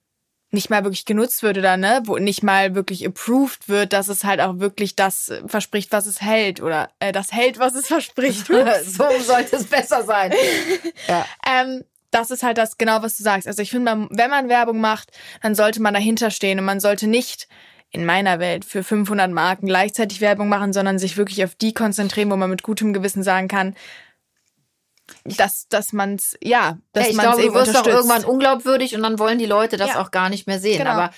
nicht 0.55 0.71
mal 0.71 0.83
wirklich 0.83 1.05
genutzt 1.05 1.43
wird 1.43 1.59
oder 1.59 1.77
ne, 1.77 2.01
wo 2.05 2.17
nicht 2.17 2.41
mal 2.41 2.73
wirklich 2.73 3.05
approved 3.05 3.69
wird, 3.69 3.93
dass 3.93 4.07
es 4.07 4.23
halt 4.23 4.41
auch 4.41 4.59
wirklich 4.59 4.95
das 4.95 5.31
verspricht, 5.45 5.91
was 5.91 6.07
es 6.07 6.21
hält 6.21 6.61
oder 6.61 6.89
äh, 6.99 7.11
das 7.11 7.31
hält, 7.31 7.59
was 7.59 7.75
es 7.75 7.87
verspricht. 7.87 8.47
so 8.85 9.05
sollte 9.21 9.57
es 9.57 9.65
besser 9.65 10.03
sein. 10.03 10.33
ja. 11.07 11.25
ähm, 11.47 11.83
das 12.09 12.31
ist 12.31 12.43
halt 12.43 12.57
das 12.57 12.77
genau, 12.77 13.03
was 13.03 13.17
du 13.17 13.23
sagst. 13.23 13.47
Also 13.47 13.61
ich 13.61 13.69
finde, 13.69 14.07
wenn 14.09 14.29
man 14.29 14.49
Werbung 14.49 14.79
macht, 14.79 15.11
dann 15.41 15.53
sollte 15.53 15.81
man 15.81 15.93
dahinter 15.93 16.31
stehen 16.31 16.57
und 16.57 16.65
man 16.65 16.79
sollte 16.79 17.07
nicht 17.07 17.47
in 17.91 18.05
meiner 18.05 18.39
Welt 18.39 18.65
für 18.65 18.83
500 18.83 19.31
Marken 19.31 19.67
gleichzeitig 19.67 20.21
Werbung 20.21 20.49
machen, 20.49 20.73
sondern 20.73 20.97
sich 20.97 21.17
wirklich 21.17 21.43
auf 21.43 21.55
die 21.55 21.73
konzentrieren, 21.73 22.31
wo 22.31 22.35
man 22.35 22.49
mit 22.49 22.63
gutem 22.63 22.93
Gewissen 22.93 23.23
sagen 23.23 23.47
kann, 23.47 23.75
dass, 25.23 25.67
dass 25.69 25.93
man's, 25.93 26.35
ja, 26.41 26.77
dass 26.93 27.05
ja, 27.05 27.09
ich 27.11 27.15
man's 27.15 27.37
glaube, 27.37 27.47
du 27.47 27.53
wirst 27.53 27.75
doch 27.75 27.87
irgendwann 27.87 28.25
unglaubwürdig 28.25 28.95
und 28.95 29.03
dann 29.03 29.19
wollen 29.19 29.39
die 29.39 29.45
Leute 29.45 29.77
das 29.77 29.89
ja. 29.89 30.01
auch 30.01 30.11
gar 30.11 30.29
nicht 30.29 30.47
mehr 30.47 30.59
sehen. 30.59 30.79
Genau. 30.79 30.91
Aber 30.91 31.11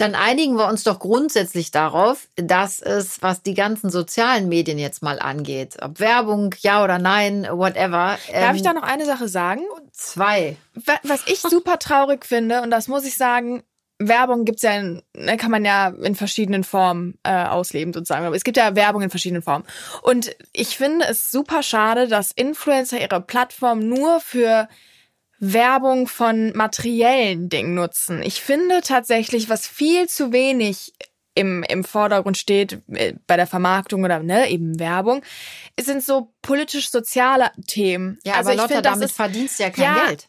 dann 0.00 0.14
einigen 0.14 0.56
wir 0.56 0.66
uns 0.66 0.82
doch 0.82 0.98
grundsätzlich 0.98 1.70
darauf, 1.70 2.28
dass 2.36 2.80
es, 2.80 3.20
was 3.22 3.42
die 3.42 3.54
ganzen 3.54 3.90
sozialen 3.90 4.48
Medien 4.48 4.78
jetzt 4.78 5.02
mal 5.02 5.18
angeht, 5.18 5.76
ob 5.82 6.00
Werbung, 6.00 6.54
ja 6.60 6.82
oder 6.82 6.98
nein, 6.98 7.46
whatever. 7.50 8.16
Darf 8.32 8.50
ähm, 8.50 8.56
ich 8.56 8.62
da 8.62 8.72
noch 8.72 8.82
eine 8.82 9.04
Sache 9.04 9.28
sagen? 9.28 9.60
Zwei. 9.92 10.56
Was 11.02 11.26
ich 11.26 11.40
super 11.40 11.78
traurig 11.78 12.24
finde, 12.24 12.62
und 12.62 12.70
das 12.70 12.88
muss 12.88 13.04
ich 13.04 13.14
sagen, 13.14 13.62
Werbung 14.00 14.46
gibt's 14.46 14.62
ja, 14.62 14.72
in, 14.78 15.02
ne, 15.14 15.36
kann 15.36 15.50
man 15.50 15.64
ja 15.64 15.88
in 15.88 16.14
verschiedenen 16.14 16.64
Formen 16.64 17.18
äh, 17.22 17.44
ausleben 17.44 17.92
sozusagen. 17.92 18.24
Aber 18.24 18.34
es 18.34 18.44
gibt 18.44 18.56
ja 18.56 18.74
Werbung 18.74 19.02
in 19.02 19.10
verschiedenen 19.10 19.42
Formen. 19.42 19.66
Und 20.02 20.34
ich 20.52 20.76
finde 20.76 21.04
es 21.06 21.30
super 21.30 21.62
schade, 21.62 22.08
dass 22.08 22.32
Influencer 22.32 23.00
ihre 23.00 23.20
Plattform 23.20 23.80
nur 23.80 24.20
für 24.20 24.68
Werbung 25.38 26.06
von 26.06 26.52
materiellen 26.54 27.48
Dingen 27.48 27.74
nutzen. 27.74 28.22
Ich 28.22 28.40
finde 28.40 28.80
tatsächlich, 28.82 29.48
was 29.48 29.66
viel 29.66 30.08
zu 30.08 30.32
wenig 30.32 30.94
im, 31.34 31.62
im 31.62 31.84
Vordergrund 31.84 32.36
steht 32.36 32.82
äh, 32.88 33.14
bei 33.26 33.36
der 33.36 33.46
Vermarktung 33.46 34.04
oder 34.04 34.20
ne, 34.20 34.50
eben 34.50 34.78
Werbung, 34.78 35.22
sind 35.78 36.02
so 36.02 36.32
politisch-soziale 36.42 37.52
Themen. 37.66 38.18
Ja, 38.24 38.34
also 38.34 38.50
aber 38.50 38.62
Lotta, 38.62 38.74
find, 38.74 38.86
damit 38.86 39.08
ist, 39.10 39.16
verdienst 39.16 39.58
du 39.58 39.62
ja 39.62 39.70
kein 39.70 39.84
ja, 39.84 40.06
Geld. 40.06 40.28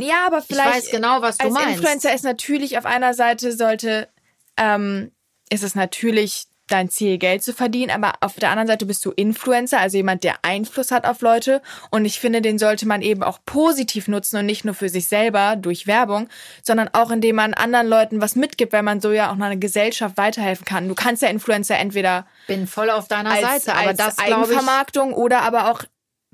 Ja, 0.00 0.26
aber 0.26 0.42
vielleicht. 0.42 0.68
Ich 0.68 0.84
weiß 0.84 0.90
genau, 0.90 1.22
was 1.22 1.38
du 1.38 1.44
als 1.44 1.54
meinst. 1.54 1.78
Influencer 1.78 2.14
ist 2.14 2.24
natürlich 2.24 2.76
auf 2.78 2.84
einer 2.84 3.14
Seite 3.14 3.52
sollte, 3.52 4.08
ähm, 4.56 5.10
ist 5.50 5.62
es 5.62 5.74
natürlich 5.74 6.46
dein 6.68 6.88
Ziel, 6.88 7.18
Geld 7.18 7.42
zu 7.42 7.52
verdienen, 7.52 7.90
aber 7.90 8.14
auf 8.20 8.34
der 8.36 8.50
anderen 8.50 8.68
Seite 8.68 8.86
bist 8.86 9.04
du 9.04 9.10
Influencer, 9.10 9.80
also 9.80 9.96
jemand, 9.96 10.24
der 10.24 10.36
Einfluss 10.42 10.90
hat 10.90 11.06
auf 11.06 11.20
Leute. 11.20 11.60
Und 11.90 12.04
ich 12.04 12.18
finde, 12.18 12.40
den 12.40 12.58
sollte 12.58 12.86
man 12.86 13.02
eben 13.02 13.22
auch 13.22 13.38
positiv 13.44 14.08
nutzen 14.08 14.38
und 14.38 14.46
nicht 14.46 14.64
nur 14.64 14.74
für 14.74 14.88
sich 14.88 15.06
selber 15.08 15.56
durch 15.56 15.86
Werbung, 15.86 16.28
sondern 16.62 16.88
auch 16.92 17.10
indem 17.10 17.36
man 17.36 17.54
anderen 17.54 17.86
Leuten 17.86 18.20
was 18.20 18.34
mitgibt, 18.34 18.72
weil 18.72 18.82
man 18.82 19.00
so 19.00 19.12
ja 19.12 19.30
auch 19.30 19.38
eine 19.38 19.58
Gesellschaft 19.58 20.16
weiterhelfen 20.16 20.64
kann. 20.64 20.88
Du 20.88 20.94
kannst 20.94 21.22
ja 21.22 21.28
Influencer 21.28 21.76
entweder 21.78 22.26
bin 22.46 22.66
voll 22.66 22.90
auf 22.90 23.08
deiner 23.08 23.30
als, 23.30 23.64
Seite, 23.64 23.74
aber 23.76 23.88
als 23.88 23.98
das 23.98 24.18
Eigenvermarktung 24.18 25.12
oder 25.12 25.42
aber 25.42 25.70
auch 25.70 25.82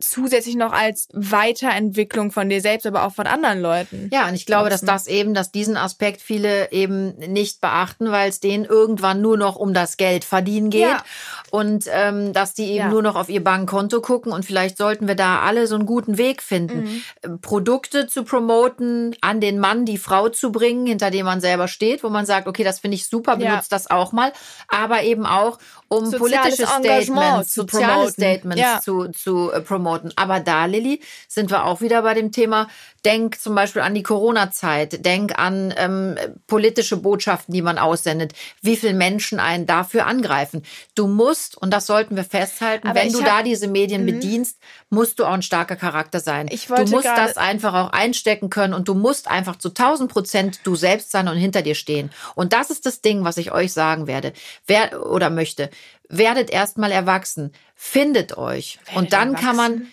zusätzlich 0.01 0.57
noch 0.57 0.73
als 0.73 1.09
Weiterentwicklung 1.13 2.33
von 2.33 2.49
dir 2.49 2.61
selbst, 2.61 2.87
aber 2.87 3.05
auch 3.05 3.13
von 3.13 3.27
anderen 3.27 3.61
Leuten. 3.61 4.11
Ja, 4.13 4.29
und 4.29 4.35
ich 4.35 4.47
glaube, 4.47 4.71
dass 4.71 4.81
das 4.81 5.07
eben, 5.07 5.35
dass 5.35 5.53
diesen 5.53 5.77
Aspekt 5.77 6.21
viele 6.21 6.73
eben 6.73 7.17
nicht 7.19 7.61
beachten, 7.61 8.11
weil 8.11 8.29
es 8.31 8.41
denen 8.41 8.65
irgendwann 8.65 9.21
nur 9.21 9.37
noch 9.37 9.57
um 9.57 9.75
das 9.75 9.97
Geld 9.97 10.25
verdienen 10.25 10.71
geht 10.71 10.83
ja. 10.83 11.03
und 11.51 11.85
ähm, 11.93 12.33
dass 12.33 12.55
die 12.55 12.67
eben 12.67 12.77
ja. 12.77 12.89
nur 12.89 13.03
noch 13.03 13.17
auf 13.17 13.29
ihr 13.29 13.45
Bankkonto 13.45 14.01
gucken 14.01 14.33
und 14.33 14.45
vielleicht 14.45 14.79
sollten 14.79 15.09
wir 15.09 15.15
da 15.15 15.41
alle 15.41 15.67
so 15.67 15.75
einen 15.75 15.87
guten 15.87 16.19
Weg 16.19 16.43
finden, 16.43 16.83
mhm. 16.83 17.03
Ähm, 17.23 17.41
Produkte 17.41 18.07
zu 18.07 18.25
promoten, 18.25 19.17
an 19.21 19.41
den 19.41 19.59
Mann 19.59 19.85
die 19.85 19.99
Frau 19.99 20.29
zu 20.29 20.53
bringen, 20.53 20.87
hinter 20.87 21.11
dem 21.11 21.27
man 21.27 21.41
selber 21.41 21.69
steht, 21.69 22.03
wo 22.03 22.09
man 22.09 22.27
sagt, 22.27 22.47
okay, 22.47 22.65
das 22.65 22.81
finde 22.81 22.97
ich 22.97 23.07
super, 23.07 23.37
benutzt 23.37 23.71
ja. 23.71 23.77
das 23.77 23.91
auch 23.91 24.13
mal, 24.13 24.33
aber 24.69 25.03
eben 25.03 25.27
auch 25.27 25.59
um 25.89 26.07
Soziales 26.07 26.21
politische 26.21 26.67
Statements, 26.67 27.55
soziale 27.55 28.11
Statements 28.11 28.85
zu, 28.85 29.09
zu 29.09 29.51
äh, 29.51 29.61
promoten 29.61 29.90
promoten. 29.91 30.13
Aber 30.17 30.41
da, 30.41 30.67
Lilly, 30.67 31.01
sind 31.29 31.51
wir 31.51 31.65
auch 31.65 31.81
wieder 31.81 32.03
bei 32.03 32.15
dem 32.15 32.33
Thema, 32.33 32.69
denk 33.05 33.41
zum 33.41 33.55
Beispiel 33.55 33.83
an 33.83 33.95
die 33.95 34.03
Corona-Zeit, 34.03 35.05
denk 35.05 35.39
an 35.39 35.73
ähm, 35.77 36.17
politische 36.47 36.97
Botschaften, 36.97 37.55
die 37.55 37.63
man 37.63 37.79
aussendet, 37.79 38.33
wie 38.63 38.77
viele 38.77 38.93
Menschen 38.93 39.41
einen 39.41 39.67
dafür 39.67 40.07
angreifen. 40.07 40.63
Du 40.95 41.07
musst, 41.07 41.57
und 41.57 41.73
das 41.73 41.87
sollten 41.87 42.17
wir 42.17 42.25
festhalten, 42.25 42.89
Aber 42.89 43.01
wenn 43.01 43.13
du 43.13 43.21
hab, 43.21 43.27
da 43.27 43.43
diese 43.43 43.69
Medien 43.69 44.05
mh. 44.05 44.13
bedienst, 44.13 44.59
musst 44.91 45.19
du 45.19 45.25
auch 45.25 45.33
ein 45.33 45.43
starker 45.43 45.77
Charakter 45.77 46.21
sein. 46.21 46.49
du 46.49 46.87
musst 46.87 47.07
das 47.07 47.37
einfach 47.37 47.75
auch 47.75 47.93
einstecken 47.93 48.51
können 48.51 48.75
und 48.75 48.89
du 48.89 48.95
musst 48.95 49.31
einfach 49.31 49.57
zu 49.57 49.69
1000 49.69 50.11
Prozent 50.11 50.61
du 50.65 50.75
selbst 50.75 51.11
sein 51.11 51.29
und 51.29 51.37
hinter 51.37 51.63
dir 51.63 51.75
stehen. 51.75 52.11
Und 52.35 52.53
das 52.53 52.71
ist 52.71 52.87
das 52.87 53.01
Ding, 53.01 53.25
was 53.25 53.37
ich 53.37 53.53
euch 53.53 53.73
sagen 53.73 54.07
werde, 54.07 54.33
wer 54.67 55.07
oder 55.07 55.31
möchte 55.31 55.71
werdet 56.11 56.51
erstmal 56.51 56.93
erwachsen, 56.93 57.53
findet 57.75 58.37
euch. 58.37 58.79
Werdet 58.85 58.97
und 58.97 59.13
dann 59.13 59.29
erwachsen. 59.29 59.47
kann 59.47 59.57
man, 59.57 59.87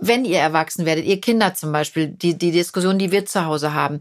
wenn 0.00 0.24
ihr 0.24 0.38
erwachsen 0.38 0.86
werdet, 0.86 1.04
ihr 1.04 1.20
Kinder 1.20 1.54
zum 1.54 1.70
Beispiel, 1.70 2.08
die, 2.08 2.36
die 2.36 2.50
Diskussion, 2.50 2.98
die 2.98 3.12
wir 3.12 3.26
zu 3.26 3.44
Hause 3.44 3.74
haben, 3.74 4.00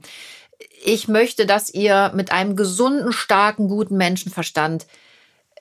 ich 0.84 1.08
möchte, 1.08 1.46
dass 1.46 1.70
ihr 1.70 2.12
mit 2.16 2.32
einem 2.32 2.56
gesunden, 2.56 3.12
starken, 3.12 3.68
guten 3.68 3.98
Menschenverstand 3.98 4.88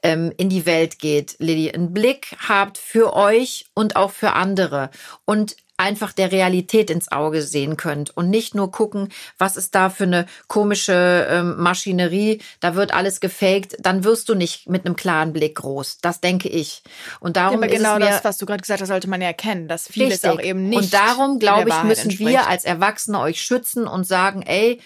ähm, 0.03 0.33
in 0.37 0.49
die 0.49 0.65
Welt 0.65 0.99
geht, 0.99 1.37
Lilly, 1.39 1.73
einen 1.73 1.93
Blick 1.93 2.37
habt 2.49 2.79
für 2.79 3.15
euch 3.15 3.67
und 3.75 3.97
auch 3.97 4.13
für 4.13 4.33
andere 4.33 4.91
und 5.25 5.57
einfach 5.79 6.13
der 6.13 6.33
Realität 6.33 6.91
ins 6.91 7.11
Auge 7.11 7.43
sehen 7.43 7.77
könnt 7.77 8.15
und 8.17 8.29
nicht 8.29 8.55
nur 8.55 8.71
gucken, 8.71 9.09
was 9.39 9.57
ist 9.57 9.75
da 9.75 9.89
für 9.89 10.05
eine 10.05 10.27
komische 10.49 11.27
ähm, 11.31 11.57
Maschinerie, 11.57 12.43
da 12.61 12.75
wird 12.75 12.93
alles 12.93 13.21
gefaked, 13.21 13.77
dann 13.79 14.05
wirst 14.05 14.29
du 14.29 14.35
nicht 14.35 14.69
mit 14.69 14.85
einem 14.85 14.97
klaren 14.97 15.33
Blick 15.33 15.55
groß. 15.55 15.99
Das 15.99 16.21
denke 16.21 16.49
ich. 16.49 16.83
Und 17.21 17.37
darum 17.37 17.63
ja, 17.63 17.69
genau 17.69 17.97
ist 17.97 18.05
es 18.05 18.11
das, 18.11 18.25
was 18.25 18.39
du 18.39 18.47
gerade 18.47 18.61
gesagt 18.61 18.81
hast, 18.81 18.89
sollte 18.89 19.09
man 19.09 19.21
ja 19.21 19.29
erkennen, 19.29 19.69
dass 19.69 19.89
vieles 19.89 20.25
richtig. 20.25 20.31
auch 20.31 20.41
eben 20.41 20.69
nicht. 20.69 20.79
Und 20.79 20.93
darum 20.93 21.39
glaube 21.39 21.71
ich, 21.71 21.83
müssen 21.85 22.11
entspricht. 22.11 22.31
wir 22.31 22.49
als 22.49 22.65
Erwachsene 22.65 23.21
euch 23.21 23.41
schützen 23.41 23.87
und 23.87 24.05
sagen, 24.05 24.43
ey, 24.43 24.81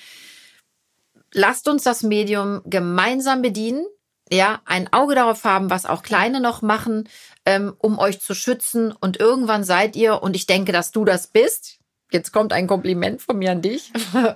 lasst 1.32 1.68
uns 1.68 1.82
das 1.82 2.02
Medium 2.02 2.60
gemeinsam 2.66 3.40
bedienen. 3.42 3.86
Ja, 4.30 4.62
ein 4.64 4.92
Auge 4.92 5.14
darauf 5.14 5.44
haben, 5.44 5.70
was 5.70 5.84
auch 5.84 6.02
Kleine 6.02 6.40
noch 6.40 6.62
machen, 6.62 7.08
ähm, 7.44 7.74
um 7.78 7.98
euch 7.98 8.20
zu 8.20 8.34
schützen. 8.34 8.92
Und 8.92 9.20
irgendwann 9.20 9.64
seid 9.64 9.96
ihr, 9.96 10.22
und 10.22 10.36
ich 10.36 10.46
denke, 10.46 10.72
dass 10.72 10.90
du 10.90 11.04
das 11.04 11.26
bist. 11.26 11.78
Jetzt 12.10 12.32
kommt 12.32 12.52
ein 12.52 12.66
Kompliment 12.66 13.20
von 13.20 13.38
mir 13.38 13.52
an 13.52 13.62
dich. 13.62 13.92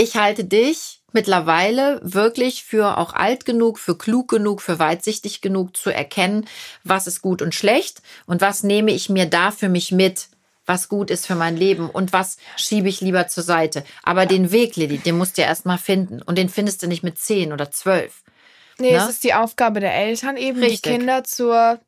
Ich 0.00 0.14
halte 0.14 0.44
dich 0.44 1.02
mittlerweile 1.12 2.00
wirklich 2.04 2.62
für 2.62 2.98
auch 2.98 3.14
alt 3.14 3.44
genug, 3.44 3.80
für 3.80 3.98
klug 3.98 4.28
genug, 4.28 4.62
für 4.62 4.78
weitsichtig 4.78 5.40
genug 5.40 5.76
zu 5.76 5.90
erkennen, 5.90 6.46
was 6.84 7.08
ist 7.08 7.20
gut 7.20 7.42
und 7.42 7.52
schlecht 7.52 8.00
und 8.24 8.40
was 8.40 8.62
nehme 8.62 8.92
ich 8.92 9.08
mir 9.08 9.26
da 9.26 9.50
für 9.50 9.68
mich 9.68 9.90
mit, 9.90 10.28
was 10.66 10.88
gut 10.88 11.10
ist 11.10 11.26
für 11.26 11.34
mein 11.34 11.56
Leben 11.56 11.90
und 11.90 12.12
was 12.12 12.36
schiebe 12.56 12.88
ich 12.88 13.00
lieber 13.00 13.26
zur 13.26 13.42
Seite. 13.42 13.82
Aber 14.04 14.24
den 14.24 14.52
Weg, 14.52 14.76
Lilly, 14.76 14.98
den 14.98 15.18
musst 15.18 15.36
du 15.36 15.42
ja 15.42 15.48
erstmal 15.48 15.78
finden 15.78 16.22
und 16.22 16.38
den 16.38 16.48
findest 16.48 16.80
du 16.84 16.86
nicht 16.86 17.02
mit 17.02 17.18
zehn 17.18 17.52
oder 17.52 17.72
zwölf. 17.72 18.22
Nee, 18.80 18.92
ne? 18.92 18.98
es 18.98 19.08
ist 19.08 19.24
die 19.24 19.34
Aufgabe 19.34 19.80
der 19.80 19.94
Eltern 19.94 20.36
eben, 20.36 20.60
richtig. 20.60 20.82
die 20.82 20.90
Kinder 20.90 21.24
zur 21.24 21.80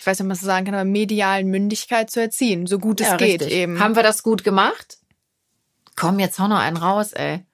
ich 0.00 0.06
weiß 0.06 0.18
nicht, 0.18 0.30
was 0.30 0.40
man 0.40 0.46
sagen 0.46 0.64
kann, 0.64 0.74
aber 0.74 0.84
medialen 0.84 1.48
Mündigkeit 1.48 2.10
zu 2.10 2.22
erziehen, 2.22 2.66
so 2.66 2.78
gut 2.78 3.02
es 3.02 3.08
ja, 3.08 3.16
geht 3.18 3.42
richtig. 3.42 3.52
eben. 3.52 3.80
Haben 3.80 3.96
wir 3.96 4.02
das 4.02 4.22
gut 4.22 4.44
gemacht? 4.44 4.96
Komm, 5.94 6.18
jetzt 6.18 6.38
hau 6.38 6.48
noch 6.48 6.58
einen 6.58 6.78
raus, 6.78 7.12
ey. 7.12 7.44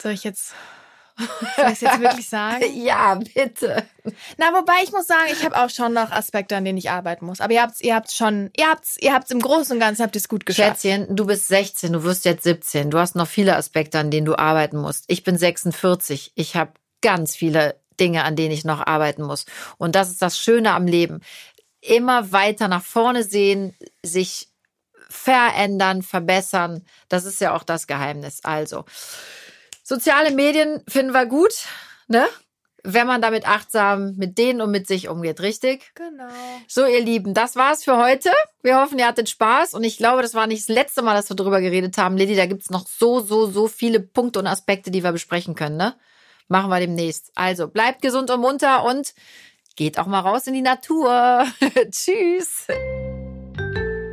Soll 0.00 0.12
ich 0.12 0.22
jetzt, 0.22 0.52
soll 1.56 1.72
ich 1.72 1.80
jetzt 1.80 2.00
wirklich 2.00 2.28
sagen? 2.28 2.64
ja, 2.74 3.16
bitte. 3.16 3.84
Na, 4.36 4.52
wobei 4.52 4.84
ich 4.84 4.92
muss 4.92 5.08
sagen, 5.08 5.28
ich 5.32 5.44
habe 5.44 5.56
auch 5.56 5.68
schon 5.68 5.92
noch 5.92 6.12
Aspekte, 6.12 6.54
an 6.54 6.64
denen 6.64 6.78
ich 6.78 6.90
arbeiten 6.90 7.26
muss. 7.26 7.40
Aber 7.40 7.52
ihr 7.52 7.62
habt 7.62 7.80
ihr 7.80 7.96
habt 7.96 8.12
schon, 8.12 8.50
ihr 8.56 8.68
habt's, 8.68 8.96
ihr 9.00 9.12
habt's 9.12 9.32
im 9.32 9.40
Großen 9.40 9.74
und 9.74 9.80
Ganzen 9.80 10.04
habt 10.04 10.14
es 10.14 10.28
gut 10.28 10.46
geschafft. 10.46 10.82
Schätzchen, 10.82 11.16
du 11.16 11.26
bist 11.26 11.48
16, 11.48 11.92
du 11.92 12.04
wirst 12.04 12.24
jetzt 12.24 12.44
17. 12.44 12.92
Du 12.92 12.98
hast 12.98 13.16
noch 13.16 13.26
viele 13.26 13.56
Aspekte, 13.56 13.98
an 13.98 14.12
denen 14.12 14.26
du 14.26 14.38
arbeiten 14.38 14.76
musst. 14.76 15.06
Ich 15.08 15.24
bin 15.24 15.36
46. 15.36 16.30
Ich 16.36 16.54
habe 16.54 16.74
ganz 17.00 17.34
viele 17.34 17.82
Dinge, 18.00 18.24
an 18.24 18.36
denen 18.36 18.52
ich 18.52 18.64
noch 18.64 18.86
arbeiten 18.86 19.22
muss. 19.22 19.46
Und 19.78 19.94
das 19.94 20.10
ist 20.10 20.22
das 20.22 20.38
Schöne 20.38 20.72
am 20.72 20.86
Leben. 20.86 21.20
Immer 21.80 22.32
weiter 22.32 22.68
nach 22.68 22.84
vorne 22.84 23.24
sehen, 23.24 23.76
sich 24.02 24.48
verändern, 25.08 26.02
verbessern. 26.02 26.84
Das 27.08 27.24
ist 27.24 27.40
ja 27.40 27.54
auch 27.54 27.62
das 27.62 27.86
Geheimnis. 27.86 28.40
Also, 28.42 28.84
Soziale 29.86 30.30
Medien 30.30 30.82
finden 30.88 31.12
wir 31.12 31.26
gut, 31.26 31.52
ne? 32.08 32.26
Wenn 32.86 33.06
man 33.06 33.20
damit 33.20 33.46
achtsam 33.46 34.14
mit 34.16 34.38
denen 34.38 34.62
und 34.62 34.70
mit 34.70 34.86
sich 34.86 35.08
umgeht, 35.08 35.40
richtig? 35.40 35.92
Genau. 35.94 36.28
So, 36.68 36.86
ihr 36.86 37.02
Lieben, 37.02 37.34
das 37.34 37.54
war's 37.54 37.84
für 37.84 37.98
heute. 37.98 38.30
Wir 38.62 38.80
hoffen, 38.80 38.98
ihr 38.98 39.06
hattet 39.06 39.28
Spaß 39.28 39.74
und 39.74 39.84
ich 39.84 39.98
glaube, 39.98 40.22
das 40.22 40.34
war 40.34 40.46
nicht 40.46 40.68
das 40.68 40.74
letzte 40.74 41.02
Mal, 41.02 41.14
dass 41.14 41.30
wir 41.30 41.36
drüber 41.36 41.60
geredet 41.60 41.98
haben. 41.98 42.16
Lady, 42.16 42.34
da 42.34 42.46
gibt's 42.46 42.70
noch 42.70 42.86
so, 42.86 43.20
so, 43.20 43.46
so 43.50 43.68
viele 43.68 44.00
Punkte 44.00 44.38
und 44.38 44.46
Aspekte, 44.46 44.90
die 44.90 45.02
wir 45.02 45.12
besprechen 45.12 45.54
können, 45.54 45.76
ne? 45.76 45.94
Machen 46.48 46.70
wir 46.70 46.80
demnächst. 46.80 47.30
Also, 47.34 47.68
bleibt 47.68 48.02
gesund 48.02 48.30
und 48.30 48.40
munter 48.40 48.84
und 48.84 49.14
geht 49.76 49.98
auch 49.98 50.06
mal 50.06 50.20
raus 50.20 50.46
in 50.46 50.54
die 50.54 50.62
Natur. 50.62 51.46
Tschüss. 51.90 52.66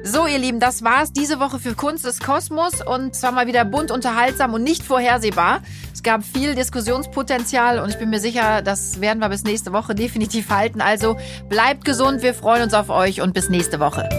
So, 0.03 0.25
ihr 0.25 0.39
Lieben, 0.39 0.59
das 0.59 0.83
war's 0.83 1.13
diese 1.13 1.39
Woche 1.39 1.59
für 1.59 1.73
Kunst 1.73 2.03
des 2.05 2.19
Kosmos 2.19 2.85
und 2.85 3.15
zwar 3.15 3.31
mal 3.31 3.47
wieder 3.47 3.63
bunt, 3.63 3.91
unterhaltsam 3.91 4.53
und 4.53 4.63
nicht 4.63 4.83
vorhersehbar. 4.83 5.61
Es 5.93 6.03
gab 6.03 6.23
viel 6.23 6.55
Diskussionspotenzial 6.55 7.79
und 7.79 7.89
ich 7.91 7.99
bin 7.99 8.09
mir 8.09 8.19
sicher, 8.19 8.61
das 8.61 8.99
werden 8.99 9.19
wir 9.19 9.29
bis 9.29 9.43
nächste 9.43 9.71
Woche 9.71 9.93
definitiv 9.95 10.49
halten. 10.49 10.81
Also 10.81 11.17
bleibt 11.47 11.85
gesund, 11.85 12.23
wir 12.23 12.33
freuen 12.33 12.63
uns 12.63 12.73
auf 12.73 12.89
euch 12.89 13.21
und 13.21 13.33
bis 13.33 13.49
nächste 13.49 13.79
Woche. 13.79 14.09